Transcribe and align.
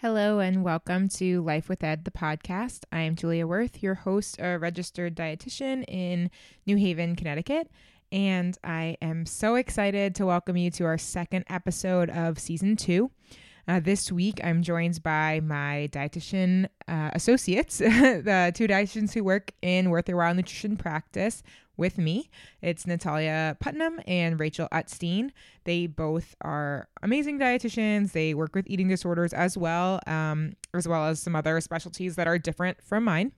Hello 0.00 0.40
and 0.40 0.62
welcome 0.62 1.08
to 1.08 1.40
Life 1.40 1.70
with 1.70 1.82
Ed, 1.82 2.04
the 2.04 2.10
podcast. 2.10 2.80
I 2.92 3.00
am 3.00 3.16
Julia 3.16 3.46
Worth, 3.46 3.82
your 3.82 3.94
host, 3.94 4.36
a 4.38 4.58
registered 4.58 5.16
dietitian 5.16 5.86
in 5.88 6.30
New 6.66 6.76
Haven, 6.76 7.16
Connecticut. 7.16 7.70
And 8.12 8.58
I 8.62 8.98
am 9.00 9.24
so 9.24 9.54
excited 9.54 10.14
to 10.16 10.26
welcome 10.26 10.58
you 10.58 10.70
to 10.72 10.84
our 10.84 10.98
second 10.98 11.46
episode 11.48 12.10
of 12.10 12.38
season 12.38 12.76
two. 12.76 13.10
Uh, 13.66 13.80
this 13.80 14.12
week, 14.12 14.38
I'm 14.44 14.62
joined 14.62 15.02
by 15.02 15.40
my 15.40 15.88
dietitian 15.90 16.68
uh, 16.86 17.12
associates, 17.14 17.78
the 17.78 18.52
two 18.54 18.68
dietitians 18.68 19.14
who 19.14 19.24
work 19.24 19.52
in 19.62 19.88
Worth 19.88 20.10
Your 20.10 20.18
While 20.18 20.34
Nutrition 20.34 20.76
Practice 20.76 21.42
with 21.76 21.98
me. 21.98 22.30
It's 22.62 22.86
Natalia 22.86 23.56
Putnam 23.60 24.00
and 24.06 24.38
Rachel 24.40 24.68
Utstein. 24.72 25.30
They 25.64 25.86
both 25.86 26.34
are 26.40 26.88
amazing 27.02 27.38
dietitians. 27.38 28.12
They 28.12 28.34
work 28.34 28.54
with 28.54 28.66
eating 28.68 28.88
disorders 28.88 29.32
as 29.32 29.56
well, 29.56 30.00
um, 30.06 30.54
as 30.74 30.88
well 30.88 31.06
as 31.06 31.20
some 31.20 31.36
other 31.36 31.60
specialties 31.60 32.16
that 32.16 32.26
are 32.26 32.38
different 32.38 32.82
from 32.82 33.04
mine. 33.04 33.32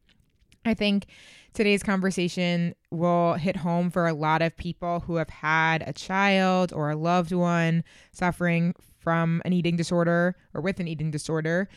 I 0.65 0.75
think 0.75 1.07
today's 1.55 1.83
conversation 1.83 2.75
will 2.91 3.35
hit 3.35 3.57
home 3.57 3.91
for 3.91 4.07
a 4.07 4.13
lot 4.13 4.43
of 4.43 4.57
people 4.57 5.01
who 5.01 5.17
have 5.17 5.31
had 5.31 5.83
a 5.87 5.93
child 5.93 6.73
or 6.73 6.91
a 6.91 6.97
loved 6.97 7.33
one 7.33 7.85
suffering 8.13 8.75
from 8.99 9.41
an 9.45 9.53
eating 9.53 9.77
disorder 9.77 10.37
or 10.53 10.61
with 10.61 10.81
an 10.81 10.89
eating 10.89 11.11
disorder 11.11 11.69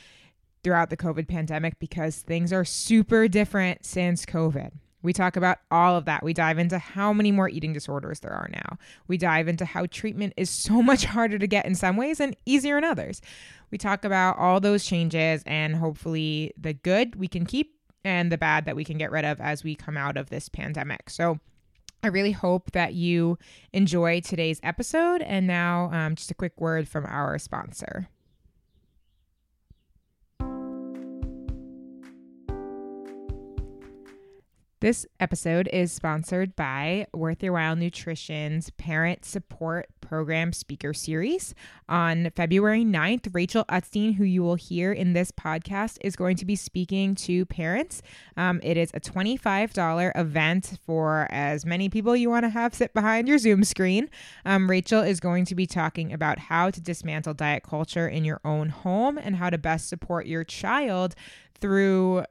throughout 0.64 0.90
the 0.90 0.98
COVID 0.98 1.28
pandemic 1.28 1.80
because 1.80 2.18
things 2.18 2.52
are 2.52 2.66
super 2.66 3.28
different 3.28 3.86
since 3.86 4.26
COVID. 4.26 4.72
We 5.04 5.14
talk 5.14 5.36
about 5.36 5.60
all 5.70 5.96
of 5.96 6.06
that. 6.06 6.24
We 6.24 6.34
dive 6.34 6.60
into 6.60 6.78
how 6.78 7.14
many 7.14 7.32
more 7.32 7.50
eating 7.50 7.74
disorders 7.74 8.20
there 8.20 8.34
are 8.34 8.50
now. 8.52 8.78
We 9.08 9.18
dive 9.18 9.48
into 9.48 9.66
how 9.66 9.86
treatment 9.88 10.34
is 10.38 10.50
so 10.50 10.82
much 10.82 11.06
harder 11.06 11.40
to 11.40 11.48
get 11.48 11.66
in 11.66 11.76
some 11.76 11.98
ways 11.98 12.20
and 12.20 12.36
easier 12.46 12.78
in 12.78 12.84
others. 12.84 13.22
We 13.72 13.78
talk 13.78 14.06
about 14.06 14.38
all 14.38 14.60
those 14.60 14.86
changes 14.86 15.44
and 15.46 15.76
hopefully 15.76 16.54
the 16.58 16.74
good 16.74 17.16
we 17.16 17.28
can 17.28 17.46
keep 17.46 17.76
and 18.04 18.32
the 18.32 18.38
bad 18.38 18.66
that 18.66 18.76
we 18.76 18.84
can 18.84 18.98
get 18.98 19.12
rid 19.12 19.26
of 19.26 19.40
as 19.40 19.64
we 19.64 19.76
come 19.76 19.98
out 19.98 20.18
of 20.18 20.30
this 20.30 20.50
pandemic. 20.50 21.10
So, 21.10 21.40
I 22.04 22.08
really 22.08 22.32
hope 22.32 22.72
that 22.72 22.96
you 22.96 23.38
enjoy 23.74 24.22
today's 24.22 24.60
episode. 24.64 25.22
And 25.22 25.46
now, 25.46 25.92
um, 25.94 26.16
just 26.16 26.32
a 26.32 26.34
quick 26.34 26.60
word 26.60 26.88
from 26.88 27.06
our 27.06 27.38
sponsor. 27.38 28.10
This 34.82 35.06
episode 35.20 35.70
is 35.72 35.92
sponsored 35.92 36.56
by 36.56 37.06
Worth 37.14 37.44
Your 37.44 37.54
While 37.54 37.76
Nutrition's 37.76 38.72
Parent 38.72 39.24
Support 39.24 39.90
Program 40.02 40.52
Speaker 40.54 40.92
Series. 40.92 41.54
On 41.88 42.32
February 42.36 42.84
9th, 42.84 43.30
Rachel 43.32 43.64
Utstein, 43.66 44.16
who 44.16 44.24
you 44.24 44.42
will 44.42 44.56
hear 44.56 44.92
in 44.92 45.14
this 45.14 45.32
podcast, 45.32 46.00
is 46.02 46.16
going 46.16 46.36
to 46.38 46.46
be 46.46 46.56
speaking 46.56 47.14
to 47.14 47.46
parents. 47.46 48.02
Um, 48.36 48.60
it 48.64 48.76
is 48.76 48.90
a 48.96 49.00
$25 49.00 50.14
event 50.16 50.80
for 50.84 51.28
as 51.30 51.64
many 51.64 51.88
people 51.88 52.16
you 52.16 52.32
want 52.32 52.46
to 52.46 52.50
have 52.50 52.74
sit 52.74 52.92
behind 52.96 53.28
your 53.28 53.38
Zoom 53.38 53.64
screen. 53.64 54.10
Um, 54.46 54.68
Rachel 54.68 55.04
is 55.04 55.20
going 55.20 55.46
to 55.46 55.54
be 55.54 55.68
talking 55.68 56.12
about 56.12 56.40
how 56.40 56.72
to 56.72 56.82
dismantle 56.82 57.36
diet 57.36 57.62
culture 57.62 58.08
in 58.08 58.26
your 58.26 58.42
own 58.44 58.70
home 58.70 59.20
and 59.20 59.36
how 59.36 59.52
to 59.52 59.60
best 59.60 59.88
support 59.90 60.26
your 60.26 60.44
child 60.44 61.14
through 61.60 62.24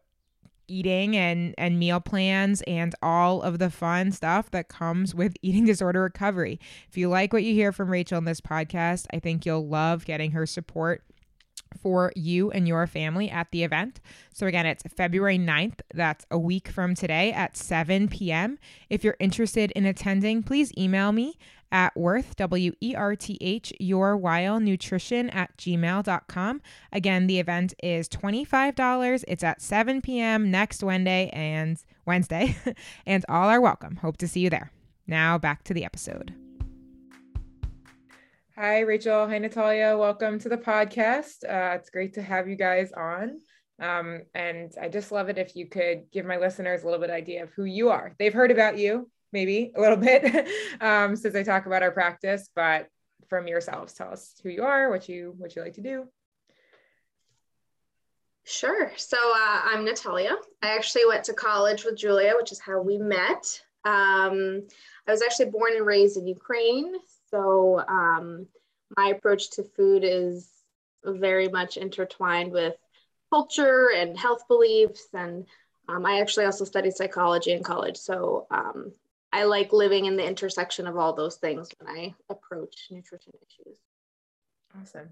eating 0.70 1.16
and 1.16 1.54
and 1.58 1.78
meal 1.78 2.00
plans 2.00 2.62
and 2.62 2.94
all 3.02 3.42
of 3.42 3.58
the 3.58 3.70
fun 3.70 4.12
stuff 4.12 4.50
that 4.52 4.68
comes 4.68 5.14
with 5.14 5.34
eating 5.42 5.66
disorder 5.66 6.02
recovery. 6.02 6.60
If 6.88 6.96
you 6.96 7.08
like 7.08 7.32
what 7.32 7.42
you 7.42 7.52
hear 7.54 7.72
from 7.72 7.90
Rachel 7.90 8.18
in 8.18 8.24
this 8.24 8.40
podcast, 8.40 9.06
I 9.12 9.18
think 9.18 9.44
you'll 9.44 9.66
love 9.66 10.04
getting 10.04 10.30
her 10.32 10.46
support 10.46 11.02
for 11.80 12.12
you 12.16 12.50
and 12.50 12.66
your 12.66 12.86
family 12.86 13.30
at 13.30 13.50
the 13.50 13.62
event. 13.62 14.00
So, 14.32 14.46
again, 14.46 14.66
it's 14.66 14.82
February 14.96 15.38
9th. 15.38 15.80
That's 15.94 16.26
a 16.30 16.38
week 16.38 16.68
from 16.68 16.94
today 16.94 17.32
at 17.32 17.56
7 17.56 18.08
p.m. 18.08 18.58
If 18.88 19.04
you're 19.04 19.16
interested 19.20 19.70
in 19.72 19.86
attending, 19.86 20.42
please 20.42 20.72
email 20.76 21.12
me 21.12 21.38
at 21.72 21.96
worth, 21.96 22.36
W 22.36 22.72
E 22.80 22.94
R 22.94 23.16
T 23.16 23.38
H, 23.40 23.72
your 23.78 24.16
while 24.16 24.60
nutrition 24.60 25.30
at 25.30 25.56
gmail.com. 25.56 26.62
Again, 26.92 27.26
the 27.26 27.38
event 27.38 27.74
is 27.82 28.08
$25. 28.08 29.24
It's 29.28 29.44
at 29.44 29.62
7 29.62 30.00
p.m. 30.02 30.50
next 30.50 30.82
Wednesday 30.82 31.30
and 31.32 31.82
Wednesday, 32.06 32.56
and 33.06 33.24
all 33.28 33.48
are 33.48 33.60
welcome. 33.60 33.96
Hope 33.96 34.16
to 34.18 34.28
see 34.28 34.40
you 34.40 34.50
there. 34.50 34.72
Now 35.06 35.38
back 35.38 35.64
to 35.64 35.74
the 35.74 35.84
episode. 35.84 36.34
Hi, 38.56 38.80
Rachel. 38.80 39.26
Hi, 39.26 39.38
Natalia. 39.38 39.96
Welcome 39.96 40.38
to 40.40 40.48
the 40.48 40.58
podcast. 40.58 41.44
Uh, 41.48 41.76
it's 41.76 41.88
great 41.88 42.12
to 42.14 42.22
have 42.22 42.46
you 42.46 42.56
guys 42.56 42.92
on. 42.92 43.38
Um, 43.80 44.20
and 44.34 44.70
I 44.80 44.88
just 44.88 45.10
love 45.10 45.30
it 45.30 45.38
if 45.38 45.56
you 45.56 45.66
could 45.66 46.10
give 46.12 46.26
my 46.26 46.36
listeners 46.36 46.82
a 46.82 46.84
little 46.84 47.00
bit 47.00 47.08
idea 47.08 47.42
of 47.42 47.50
who 47.50 47.64
you 47.64 47.88
are. 47.88 48.14
They've 48.18 48.34
heard 48.34 48.50
about 48.50 48.76
you, 48.76 49.10
maybe 49.32 49.72
a 49.76 49.80
little 49.80 49.96
bit 49.96 50.48
um, 50.80 51.16
since 51.16 51.34
I 51.34 51.42
talk 51.42 51.66
about 51.66 51.82
our 51.82 51.90
practice, 51.90 52.48
but 52.54 52.88
from 53.28 53.46
yourselves, 53.46 53.92
tell 53.94 54.10
us 54.10 54.34
who 54.42 54.48
you 54.48 54.64
are, 54.64 54.90
what 54.90 55.08
you 55.08 55.34
what 55.38 55.54
you 55.54 55.62
like 55.62 55.74
to 55.74 55.82
do. 55.82 56.08
Sure. 58.44 58.90
So 58.96 59.16
uh, 59.16 59.60
I'm 59.64 59.84
Natalia. 59.84 60.34
I 60.62 60.74
actually 60.74 61.06
went 61.06 61.24
to 61.24 61.32
college 61.32 61.84
with 61.84 61.96
Julia, 61.96 62.32
which 62.36 62.52
is 62.52 62.58
how 62.58 62.80
we 62.80 62.98
met. 62.98 63.60
Um, 63.84 64.66
I 65.06 65.12
was 65.12 65.22
actually 65.22 65.50
born 65.50 65.76
and 65.76 65.86
raised 65.86 66.16
in 66.16 66.26
Ukraine. 66.26 66.94
So 67.30 67.80
um, 67.86 68.46
my 68.96 69.08
approach 69.08 69.50
to 69.52 69.62
food 69.62 70.02
is 70.04 70.50
very 71.04 71.48
much 71.48 71.76
intertwined 71.76 72.52
with 72.52 72.74
culture 73.32 73.90
and 73.94 74.18
health 74.18 74.48
beliefs. 74.48 75.06
And 75.14 75.46
um, 75.88 76.04
I 76.04 76.20
actually 76.20 76.46
also 76.46 76.64
studied 76.64 76.94
psychology 76.94 77.52
in 77.52 77.62
college. 77.62 77.96
So 77.96 78.46
um, 78.50 78.92
I 79.32 79.44
like 79.44 79.72
living 79.72 80.06
in 80.06 80.16
the 80.16 80.26
intersection 80.26 80.86
of 80.86 80.96
all 80.96 81.12
those 81.12 81.36
things 81.36 81.70
when 81.78 81.94
I 81.94 82.14
approach 82.28 82.88
nutrition 82.90 83.32
issues. 83.46 83.78
Awesome. 84.80 85.10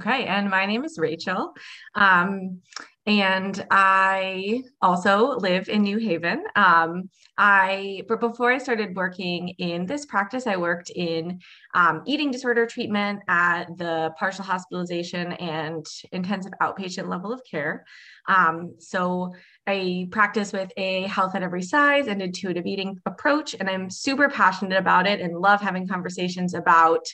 Okay, 0.00 0.24
and 0.24 0.50
my 0.50 0.66
name 0.66 0.84
is 0.84 0.98
Rachel. 0.98 1.54
Um, 1.94 2.62
and 3.06 3.66
I 3.70 4.62
also 4.80 5.36
live 5.36 5.68
in 5.68 5.82
New 5.82 5.98
Haven. 5.98 6.42
Um, 6.56 7.10
I, 7.36 8.02
but 8.08 8.20
before 8.20 8.52
I 8.52 8.58
started 8.58 8.94
working 8.94 9.48
in 9.58 9.86
this 9.86 10.06
practice, 10.06 10.46
I 10.46 10.56
worked 10.56 10.90
in 10.90 11.40
um, 11.74 12.02
eating 12.06 12.30
disorder 12.30 12.64
treatment 12.64 13.20
at 13.28 13.76
the 13.76 14.12
partial 14.18 14.44
hospitalization 14.44 15.32
and 15.32 15.84
intensive 16.12 16.52
outpatient 16.62 17.08
level 17.08 17.32
of 17.32 17.42
care. 17.50 17.84
Um, 18.26 18.74
so 18.78 19.34
I 19.66 20.08
practice 20.10 20.52
with 20.52 20.70
a 20.76 21.02
health 21.02 21.34
at 21.34 21.42
every 21.42 21.62
size 21.62 22.06
and 22.06 22.22
intuitive 22.22 22.66
eating 22.66 23.00
approach, 23.04 23.54
and 23.58 23.68
I'm 23.68 23.90
super 23.90 24.28
passionate 24.28 24.78
about 24.78 25.06
it 25.06 25.20
and 25.20 25.38
love 25.38 25.60
having 25.60 25.88
conversations 25.88 26.54
about 26.54 27.06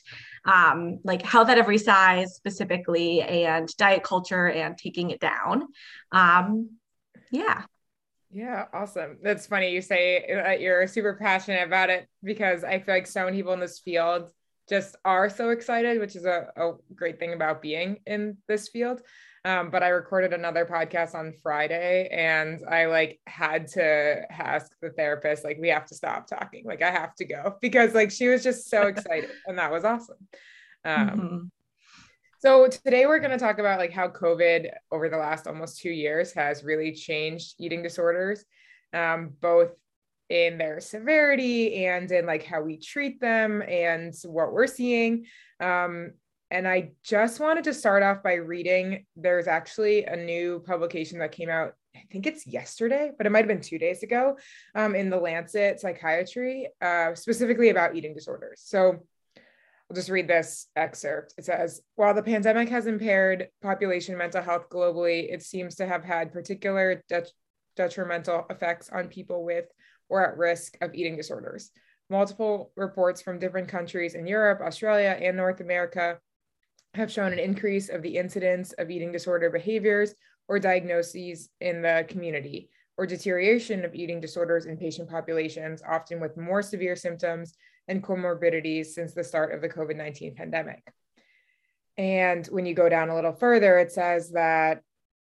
um, 0.44 0.98
like 1.04 1.22
health 1.22 1.48
at 1.48 1.58
every 1.58 1.78
size 1.78 2.34
specifically 2.34 3.22
and 3.22 3.68
diet 3.76 4.02
culture 4.02 4.48
and 4.48 4.76
taking 4.76 5.10
it 5.10 5.20
down. 5.20 5.68
Um, 6.12 6.70
yeah. 7.30 7.64
Yeah, 8.32 8.66
awesome. 8.72 9.18
That's 9.22 9.46
funny 9.46 9.72
you 9.72 9.82
say 9.82 10.24
that 10.32 10.60
you're 10.60 10.86
super 10.86 11.14
passionate 11.14 11.66
about 11.66 11.90
it 11.90 12.06
because 12.22 12.62
I 12.62 12.78
feel 12.78 12.94
like 12.94 13.06
so 13.06 13.24
many 13.24 13.36
people 13.36 13.52
in 13.52 13.60
this 13.60 13.80
field 13.80 14.30
just 14.68 14.94
are 15.04 15.28
so 15.28 15.50
excited, 15.50 15.98
which 15.98 16.14
is 16.14 16.24
a, 16.24 16.46
a 16.56 16.72
great 16.94 17.18
thing 17.18 17.32
about 17.32 17.60
being 17.60 17.98
in 18.06 18.36
this 18.46 18.68
field. 18.68 19.02
Um, 19.44 19.70
but 19.70 19.82
I 19.82 19.88
recorded 19.88 20.32
another 20.32 20.66
podcast 20.66 21.14
on 21.14 21.32
Friday 21.42 22.08
and 22.12 22.60
I 22.68 22.86
like 22.86 23.20
had 23.26 23.68
to 23.68 24.22
ask 24.30 24.70
the 24.82 24.90
therapist, 24.90 25.44
like, 25.44 25.58
we 25.58 25.68
have 25.68 25.86
to 25.86 25.94
stop 25.94 26.26
talking. 26.26 26.64
Like, 26.66 26.82
I 26.82 26.90
have 26.90 27.14
to 27.16 27.24
go 27.24 27.56
because 27.60 27.94
like 27.94 28.10
she 28.10 28.28
was 28.28 28.44
just 28.44 28.70
so 28.70 28.82
excited 28.86 29.30
and 29.46 29.58
that 29.58 29.72
was 29.72 29.84
awesome. 29.84 30.28
Um, 30.84 31.08
mm-hmm. 31.08 31.38
So 32.40 32.68
today 32.68 33.04
we're 33.04 33.18
going 33.18 33.32
to 33.32 33.38
talk 33.38 33.58
about 33.58 33.78
like 33.78 33.92
how 33.92 34.08
COVID 34.08 34.70
over 34.90 35.10
the 35.10 35.18
last 35.18 35.46
almost 35.46 35.78
two 35.78 35.90
years 35.90 36.32
has 36.32 36.64
really 36.64 36.94
changed 36.94 37.56
eating 37.58 37.82
disorders, 37.82 38.46
um, 38.94 39.32
both 39.42 39.72
in 40.30 40.56
their 40.56 40.80
severity 40.80 41.84
and 41.84 42.10
in 42.10 42.24
like 42.24 42.42
how 42.42 42.62
we 42.62 42.78
treat 42.78 43.20
them 43.20 43.62
and 43.68 44.14
what 44.24 44.54
we're 44.54 44.66
seeing. 44.66 45.26
Um, 45.60 46.12
and 46.50 46.66
I 46.66 46.92
just 47.04 47.40
wanted 47.40 47.64
to 47.64 47.74
start 47.74 48.02
off 48.02 48.22
by 48.22 48.36
reading. 48.36 49.04
There's 49.16 49.46
actually 49.46 50.06
a 50.06 50.16
new 50.16 50.64
publication 50.66 51.18
that 51.18 51.32
came 51.32 51.50
out, 51.50 51.74
I 51.94 52.04
think 52.10 52.26
it's 52.26 52.46
yesterday, 52.46 53.10
but 53.18 53.26
it 53.26 53.30
might 53.30 53.40
have 53.40 53.48
been 53.48 53.60
two 53.60 53.78
days 53.78 54.02
ago, 54.02 54.38
um, 54.74 54.94
in 54.94 55.10
the 55.10 55.20
Lancet 55.20 55.78
Psychiatry, 55.78 56.68
uh, 56.80 57.14
specifically 57.14 57.68
about 57.68 57.96
eating 57.96 58.14
disorders. 58.14 58.62
So 58.64 59.00
I'll 59.90 59.96
just 59.96 60.08
read 60.08 60.28
this 60.28 60.68
excerpt. 60.76 61.34
It 61.36 61.44
says 61.44 61.80
While 61.96 62.14
the 62.14 62.22
pandemic 62.22 62.68
has 62.68 62.86
impaired 62.86 63.48
population 63.60 64.16
mental 64.16 64.40
health 64.40 64.68
globally, 64.70 65.32
it 65.32 65.42
seems 65.42 65.74
to 65.76 65.86
have 65.86 66.04
had 66.04 66.32
particular 66.32 67.02
det- 67.08 67.32
detrimental 67.74 68.46
effects 68.50 68.88
on 68.90 69.08
people 69.08 69.44
with 69.44 69.64
or 70.08 70.24
at 70.24 70.38
risk 70.38 70.78
of 70.80 70.94
eating 70.94 71.16
disorders. 71.16 71.72
Multiple 72.08 72.70
reports 72.76 73.20
from 73.20 73.40
different 73.40 73.66
countries 73.66 74.14
in 74.14 74.28
Europe, 74.28 74.60
Australia, 74.60 75.18
and 75.20 75.36
North 75.36 75.60
America 75.60 76.20
have 76.94 77.10
shown 77.10 77.32
an 77.32 77.40
increase 77.40 77.88
of 77.88 78.02
the 78.02 78.16
incidence 78.16 78.72
of 78.74 78.90
eating 78.90 79.10
disorder 79.10 79.50
behaviors 79.50 80.14
or 80.46 80.60
diagnoses 80.60 81.48
in 81.60 81.82
the 81.82 82.04
community, 82.08 82.70
or 82.96 83.06
deterioration 83.06 83.84
of 83.84 83.94
eating 83.96 84.20
disorders 84.20 84.66
in 84.66 84.76
patient 84.76 85.10
populations, 85.10 85.82
often 85.88 86.20
with 86.20 86.36
more 86.36 86.62
severe 86.62 86.94
symptoms 86.94 87.54
and 87.90 88.02
comorbidities 88.02 88.86
since 88.86 89.12
the 89.12 89.24
start 89.24 89.52
of 89.52 89.60
the 89.60 89.68
COVID 89.68 89.96
19 89.96 90.34
pandemic. 90.34 90.82
And 91.98 92.46
when 92.46 92.64
you 92.64 92.72
go 92.72 92.88
down 92.88 93.10
a 93.10 93.14
little 93.14 93.32
further, 93.32 93.78
it 93.78 93.92
says 93.92 94.30
that 94.30 94.82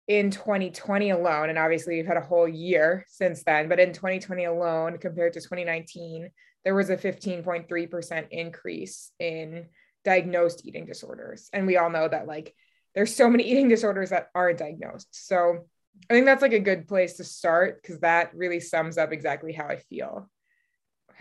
in 0.07 0.29
2020 0.29 1.11
alone, 1.11 1.49
and 1.49 1.57
obviously 1.57 1.95
we've 1.95 2.05
had 2.05 2.17
a 2.17 2.21
whole 2.21 2.47
year 2.47 3.05
since 3.07 3.43
then, 3.43 3.69
but 3.69 3.79
in 3.79 3.93
2020 3.93 4.43
alone, 4.43 4.97
compared 4.97 5.33
to 5.33 5.39
2019, 5.39 6.29
there 6.65 6.75
was 6.75 6.89
a 6.89 6.97
15.3% 6.97 8.27
increase 8.29 9.11
in 9.17 9.67
diagnosed 10.03 10.65
eating 10.65 10.85
disorders. 10.85 11.49
And 11.53 11.65
we 11.65 11.77
all 11.77 11.89
know 11.89 12.07
that 12.07 12.27
like 12.27 12.53
there's 12.93 13.15
so 13.15 13.29
many 13.29 13.43
eating 13.49 13.69
disorders 13.69 14.09
that 14.09 14.27
aren't 14.35 14.59
diagnosed. 14.59 15.07
So 15.11 15.65
I 16.09 16.13
think 16.13 16.25
that's 16.25 16.41
like 16.41 16.53
a 16.53 16.59
good 16.59 16.87
place 16.87 17.13
to 17.13 17.23
start 17.23 17.81
because 17.81 17.99
that 18.01 18.35
really 18.35 18.59
sums 18.59 18.97
up 18.97 19.13
exactly 19.13 19.53
how 19.53 19.67
I 19.67 19.77
feel 19.77 20.29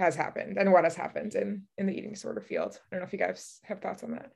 has 0.00 0.17
happened 0.17 0.58
and 0.58 0.73
what 0.73 0.85
has 0.85 0.97
happened 0.97 1.35
in 1.35 1.62
in 1.79 1.87
the 1.87 1.97
eating 1.97 2.12
disorder 2.12 2.41
field. 2.41 2.81
I 2.81 2.97
don't 2.97 3.00
know 3.00 3.06
if 3.06 3.12
you 3.12 3.19
guys 3.19 3.61
have 3.64 3.81
thoughts 3.81 4.02
on 4.02 4.12
that. 4.12 4.32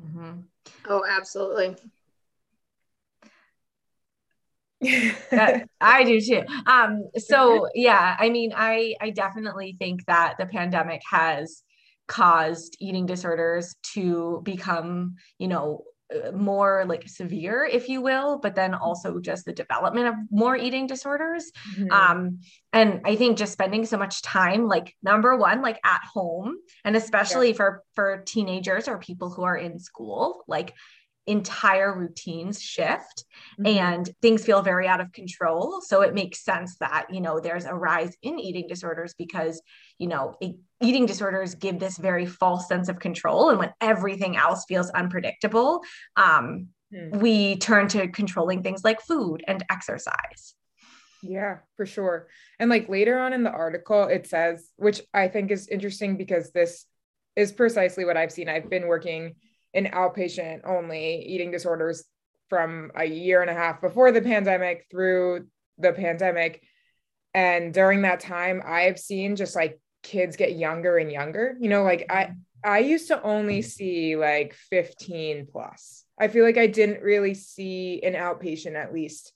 Mm-hmm. 0.00 0.40
Oh, 0.88 1.04
absolutely. 1.08 1.76
I 5.80 6.04
do 6.04 6.20
too. 6.20 6.42
Um, 6.66 7.08
so 7.16 7.68
yeah, 7.74 8.16
I 8.18 8.28
mean, 8.28 8.52
I 8.54 8.94
I 9.00 9.10
definitely 9.10 9.76
think 9.78 10.04
that 10.06 10.34
the 10.38 10.46
pandemic 10.46 11.02
has 11.10 11.62
caused 12.06 12.76
eating 12.78 13.06
disorders 13.06 13.74
to 13.94 14.40
become, 14.44 15.16
you 15.38 15.48
know, 15.48 15.84
more 16.32 16.84
like 16.86 17.08
severe, 17.08 17.64
if 17.64 17.88
you 17.88 18.00
will, 18.00 18.38
but 18.38 18.54
then 18.54 18.74
also 18.74 19.18
just 19.18 19.44
the 19.44 19.52
development 19.52 20.06
of 20.06 20.14
more 20.30 20.56
eating 20.56 20.86
disorders. 20.86 21.50
Mm-hmm. 21.76 21.90
Um, 21.90 22.40
and 22.72 23.00
I 23.04 23.16
think 23.16 23.38
just 23.38 23.52
spending 23.52 23.84
so 23.86 23.96
much 23.96 24.22
time, 24.22 24.68
like 24.68 24.94
number 25.02 25.36
one, 25.36 25.62
like 25.62 25.80
at 25.84 26.02
home, 26.12 26.56
and 26.84 26.96
especially 26.96 27.48
yeah. 27.48 27.56
for 27.56 27.82
for 27.94 28.22
teenagers 28.26 28.86
or 28.88 28.98
people 28.98 29.30
who 29.30 29.42
are 29.42 29.56
in 29.56 29.78
school, 29.78 30.44
like 30.46 30.74
entire 31.26 31.96
routines 31.96 32.62
shift 32.62 33.24
mm-hmm. 33.58 33.66
and 33.78 34.10
things 34.22 34.44
feel 34.44 34.62
very 34.62 34.86
out 34.86 35.00
of 35.00 35.12
control 35.12 35.80
so 35.80 36.02
it 36.02 36.14
makes 36.14 36.44
sense 36.44 36.76
that 36.78 37.06
you 37.10 37.20
know 37.20 37.40
there's 37.40 37.64
a 37.64 37.74
rise 37.74 38.16
in 38.22 38.38
eating 38.38 38.66
disorders 38.68 39.14
because 39.18 39.60
you 39.98 40.06
know 40.06 40.34
it, 40.40 40.56
eating 40.80 41.06
disorders 41.06 41.54
give 41.54 41.78
this 41.78 41.98
very 41.98 42.26
false 42.26 42.68
sense 42.68 42.88
of 42.88 42.98
control 42.98 43.50
and 43.50 43.58
when 43.58 43.72
everything 43.80 44.36
else 44.36 44.64
feels 44.68 44.90
unpredictable 44.90 45.82
um, 46.16 46.68
mm-hmm. 46.94 47.18
we 47.18 47.56
turn 47.56 47.88
to 47.88 48.08
controlling 48.08 48.62
things 48.62 48.84
like 48.84 49.00
food 49.00 49.42
and 49.48 49.64
exercise 49.70 50.54
yeah, 51.22 51.58
for 51.76 51.86
sure. 51.86 52.28
And 52.60 52.70
like 52.70 52.88
later 52.88 53.18
on 53.18 53.32
in 53.32 53.42
the 53.42 53.50
article, 53.50 54.04
it 54.04 54.28
says, 54.28 54.70
which 54.76 55.00
I 55.12 55.26
think 55.26 55.50
is 55.50 55.66
interesting 55.66 56.16
because 56.16 56.52
this 56.52 56.84
is 57.34 57.52
precisely 57.52 58.04
what 58.04 58.16
I've 58.16 58.30
seen. 58.30 58.48
I've 58.48 58.70
been 58.70 58.86
working 58.86 59.34
in 59.76 59.84
outpatient 59.84 60.62
only 60.64 61.22
eating 61.26 61.50
disorders 61.50 62.04
from 62.48 62.90
a 62.96 63.04
year 63.04 63.42
and 63.42 63.50
a 63.50 63.54
half 63.54 63.80
before 63.80 64.10
the 64.10 64.22
pandemic 64.22 64.86
through 64.90 65.46
the 65.78 65.92
pandemic. 65.92 66.62
And 67.34 67.74
during 67.74 68.02
that 68.02 68.20
time, 68.20 68.62
I've 68.64 68.98
seen 68.98 69.36
just 69.36 69.54
like 69.54 69.78
kids 70.02 70.36
get 70.36 70.56
younger 70.56 70.96
and 70.96 71.12
younger. 71.12 71.56
You 71.60 71.68
know, 71.68 71.82
like 71.82 72.06
I 72.10 72.32
I 72.64 72.78
used 72.78 73.08
to 73.08 73.22
only 73.22 73.58
mm-hmm. 73.58 73.68
see 73.68 74.16
like 74.16 74.54
15 74.70 75.48
plus. 75.52 76.04
I 76.18 76.28
feel 76.28 76.44
like 76.44 76.56
I 76.56 76.66
didn't 76.66 77.02
really 77.02 77.34
see 77.34 78.00
an 78.02 78.14
outpatient 78.14 78.74
at 78.74 78.94
least, 78.94 79.34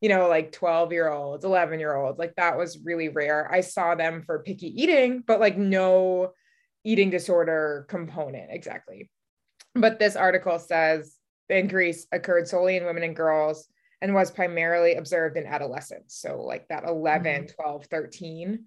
you 0.00 0.08
know, 0.08 0.26
like 0.28 0.52
12 0.52 0.92
year 0.92 1.10
olds, 1.10 1.44
11 1.44 1.78
year 1.80 1.94
olds. 1.94 2.18
Like 2.18 2.34
that 2.36 2.56
was 2.56 2.80
really 2.82 3.10
rare. 3.10 3.52
I 3.52 3.60
saw 3.60 3.94
them 3.94 4.22
for 4.22 4.42
picky 4.42 4.68
eating, 4.82 5.22
but 5.26 5.38
like 5.38 5.58
no 5.58 6.32
eating 6.82 7.10
disorder 7.10 7.84
component 7.88 8.50
exactly. 8.50 9.10
But 9.74 9.98
this 9.98 10.16
article 10.16 10.58
says 10.58 11.16
the 11.48 11.58
increase 11.58 12.06
occurred 12.12 12.48
solely 12.48 12.76
in 12.76 12.84
women 12.84 13.02
and 13.02 13.16
girls 13.16 13.68
and 14.00 14.14
was 14.14 14.30
primarily 14.30 14.94
observed 14.94 15.36
in 15.36 15.46
adolescents. 15.46 16.20
So, 16.20 16.42
like 16.42 16.68
that 16.68 16.84
11, 16.84 17.44
mm-hmm. 17.44 17.62
12, 17.62 17.86
13. 17.86 18.64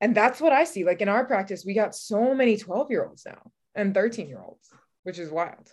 And 0.00 0.14
that's 0.14 0.40
what 0.40 0.52
I 0.52 0.64
see. 0.64 0.84
Like 0.84 1.00
in 1.00 1.08
our 1.08 1.24
practice, 1.24 1.64
we 1.66 1.74
got 1.74 1.94
so 1.94 2.34
many 2.34 2.56
12 2.56 2.90
year 2.90 3.06
olds 3.06 3.26
now 3.26 3.50
and 3.74 3.92
13 3.92 4.28
year 4.28 4.40
olds, 4.40 4.68
which 5.02 5.18
is 5.18 5.30
wild. 5.30 5.72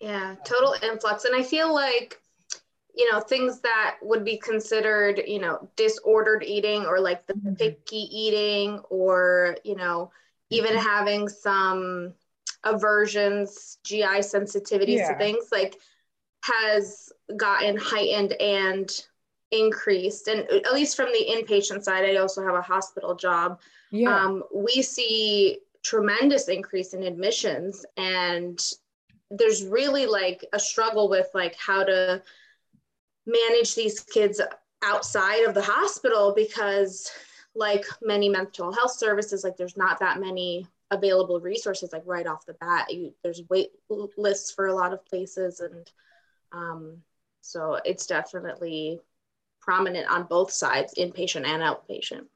Yeah, 0.00 0.36
total 0.44 0.74
influx. 0.82 1.26
And 1.26 1.36
I 1.36 1.42
feel 1.42 1.74
like, 1.74 2.18
you 2.94 3.10
know, 3.12 3.20
things 3.20 3.60
that 3.60 3.96
would 4.02 4.24
be 4.24 4.38
considered, 4.38 5.20
you 5.26 5.38
know, 5.38 5.70
disordered 5.76 6.42
eating 6.42 6.86
or 6.86 7.00
like 7.00 7.26
the 7.26 7.34
mm-hmm. 7.34 7.54
picky 7.54 8.08
eating 8.10 8.78
or, 8.88 9.56
you 9.62 9.76
know, 9.76 10.10
even 10.48 10.70
mm-hmm. 10.70 10.86
having 10.86 11.28
some 11.28 12.14
aversions, 12.64 13.78
GI 13.84 14.20
sensitivities 14.20 14.98
yeah. 14.98 15.12
to 15.12 15.18
things, 15.18 15.48
like 15.52 15.76
has 16.42 17.12
gotten 17.36 17.76
heightened 17.76 18.32
and 18.34 18.90
increased. 19.50 20.28
And 20.28 20.40
at 20.50 20.72
least 20.72 20.96
from 20.96 21.12
the 21.12 21.26
inpatient 21.30 21.82
side, 21.82 22.04
I 22.04 22.16
also 22.16 22.44
have 22.44 22.54
a 22.54 22.62
hospital 22.62 23.14
job. 23.14 23.60
Yeah. 23.90 24.14
Um, 24.14 24.42
we 24.54 24.82
see 24.82 25.58
tremendous 25.82 26.48
increase 26.48 26.94
in 26.94 27.02
admissions 27.02 27.86
and 27.96 28.60
there's 29.30 29.64
really 29.64 30.06
like 30.06 30.44
a 30.52 30.60
struggle 30.60 31.08
with 31.08 31.28
like 31.34 31.56
how 31.56 31.84
to 31.84 32.22
manage 33.26 33.74
these 33.74 34.00
kids 34.00 34.40
outside 34.82 35.44
of 35.44 35.54
the 35.54 35.62
hospital 35.62 36.34
because 36.34 37.10
like 37.54 37.84
many 38.02 38.28
mental 38.28 38.72
health 38.72 38.92
services 38.92 39.42
like 39.42 39.56
there's 39.56 39.76
not 39.76 39.98
that 40.00 40.20
many 40.20 40.66
available 40.90 41.40
resources 41.40 41.92
like 41.92 42.02
right 42.04 42.26
off 42.26 42.46
the 42.46 42.54
bat. 42.54 42.92
You, 42.92 43.14
there's 43.22 43.42
wait 43.48 43.70
lists 44.16 44.52
for 44.52 44.66
a 44.66 44.74
lot 44.74 44.92
of 44.92 45.04
places 45.06 45.60
and 45.60 45.90
um, 46.52 46.98
so 47.42 47.78
it's 47.84 48.06
definitely 48.06 49.00
prominent 49.60 50.10
on 50.10 50.24
both 50.24 50.50
sides 50.50 50.94
inpatient 50.98 51.46
and 51.46 51.62
outpatient. 51.62 52.26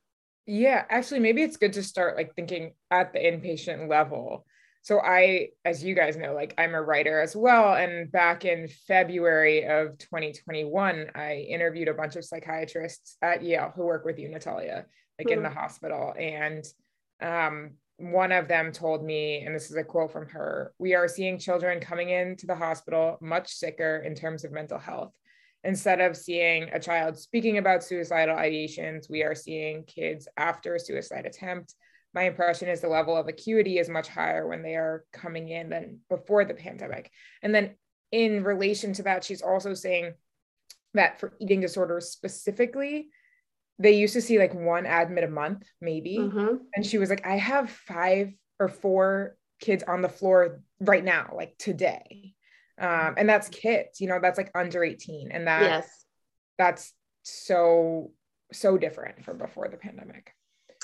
Yeah 0.47 0.85
actually 0.89 1.21
maybe 1.21 1.43
it's 1.43 1.57
good 1.57 1.73
to 1.75 1.83
start 1.83 2.17
like 2.17 2.35
thinking 2.35 2.75
at 2.91 3.13
the 3.13 3.19
inpatient 3.19 3.89
level. 3.89 4.47
So 4.83 5.01
i 5.01 5.49
as 5.65 5.83
you 5.83 5.95
guys 5.95 6.15
know 6.15 6.35
like 6.35 6.53
i'm 6.59 6.75
a 6.75 6.83
writer 6.83 7.19
as 7.19 7.35
well 7.35 7.73
and 7.73 8.13
back 8.13 8.45
in 8.45 8.69
february 8.87 9.67
of 9.67 9.97
2021 9.97 11.07
i 11.15 11.37
interviewed 11.37 11.89
a 11.89 11.95
bunch 11.95 12.17
of 12.17 12.25
psychiatrists 12.27 13.17
at 13.23 13.43
yale 13.43 13.73
who 13.75 13.85
work 13.87 14.05
with 14.05 14.19
you 14.19 14.29
natalia 14.29 14.85
like 15.19 15.29
mm-hmm. 15.29 15.39
in 15.39 15.43
the 15.43 15.51
hospital. 15.51 16.15
And 16.19 16.65
um, 17.21 17.73
one 17.99 18.33
of 18.33 18.49
them 18.49 18.73
told 18.73 19.05
me, 19.05 19.43
and 19.45 19.55
this 19.55 19.71
is 19.71 19.77
a 19.77 19.85
quote 19.85 20.13
from 20.13 20.29
her 20.29 20.73
we 20.79 20.95
are 20.95 21.09
seeing 21.09 21.39
children 21.39 21.81
coming 21.81 22.11
into 22.11 22.47
the 22.47 22.55
hospital 22.55 23.19
much 23.21 23.53
sicker 23.53 24.03
in 24.05 24.15
terms 24.15 24.45
of 24.45 24.53
mental 24.53 24.79
health. 24.79 25.13
Instead 25.63 26.01
of 26.01 26.17
seeing 26.17 26.65
a 26.73 26.81
child 26.81 27.19
speaking 27.19 27.57
about 27.57 27.83
suicidal 27.83 28.37
ideations, 28.37 29.09
we 29.09 29.23
are 29.23 29.35
seeing 29.35 29.85
kids 29.85 30.29
after 30.37 30.75
a 30.75 30.81
suicide 30.81 31.25
attempt. 31.25 31.75
My 32.13 32.25
impression 32.25 32.69
is 32.69 32.81
the 32.81 32.89
level 32.89 33.17
of 33.17 33.29
acuity 33.29 33.79
is 33.79 33.89
much 33.89 34.09
higher 34.09 34.47
when 34.47 34.63
they 34.63 34.75
are 34.75 35.05
coming 35.13 35.49
in 35.49 35.71
than 35.71 36.01
before 36.11 36.45
the 36.45 36.55
pandemic. 36.55 37.11
And 37.43 37.55
then, 37.55 37.77
in 38.13 38.45
relation 38.45 38.93
to 38.95 39.05
that, 39.05 39.25
she's 39.25 39.43
also 39.43 39.75
saying 39.75 40.13
that 40.93 41.19
for 41.19 41.35
eating 41.41 41.61
disorders 41.61 42.11
specifically, 42.11 43.09
they 43.79 43.93
used 43.93 44.15
to 44.15 44.21
see 44.21 44.39
like 44.39 44.55
one 44.55 44.87
admit 44.87 45.25
a 45.25 45.29
month, 45.29 45.65
maybe. 45.81 46.19
Mm-hmm. 46.19 46.57
And 46.75 46.87
she 46.87 46.99
was 46.99 47.11
like, 47.11 47.27
I 47.27 47.37
have 47.37 47.71
five 47.71 48.33
or 48.61 48.69
four 48.69 49.37
kids 49.61 49.83
on 49.87 50.03
the 50.03 50.09
floor 50.09 50.61
right 50.81 51.05
now, 51.05 51.33
like 51.35 51.57
today. 51.59 52.35
Um, 52.79 53.15
and 53.17 53.29
that's 53.29 53.49
kids, 53.49 54.01
you 54.01 54.09
know, 54.09 54.19
that's 54.21 54.39
like 54.39 54.51
under 54.55 54.83
18. 54.83 55.31
And 55.31 55.47
that 55.47 55.63
yes. 55.63 56.05
that's 56.59 56.93
so, 57.23 58.13
so 58.53 58.77
different 58.79 59.25
from 59.25 59.39
before 59.39 59.69
the 59.69 59.77
pandemic. 59.77 60.33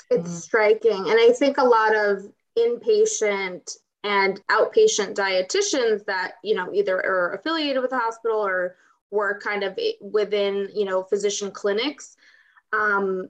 It's 0.09 0.27
mm-hmm. 0.27 0.37
striking. 0.37 1.09
And 1.09 1.17
I 1.19 1.33
think 1.37 1.57
a 1.57 1.63
lot 1.63 1.95
of 1.95 2.25
inpatient 2.57 3.77
and 4.03 4.41
outpatient 4.49 5.15
dietitians 5.15 6.05
that, 6.05 6.33
you 6.43 6.55
know, 6.55 6.73
either 6.73 6.97
are 6.97 7.33
affiliated 7.33 7.81
with 7.81 7.91
the 7.91 7.99
hospital 7.99 8.45
or 8.45 8.75
work 9.11 9.43
kind 9.43 9.63
of 9.63 9.77
within, 10.01 10.69
you 10.73 10.85
know, 10.85 11.03
physician 11.03 11.51
clinics 11.51 12.15
um, 12.73 13.29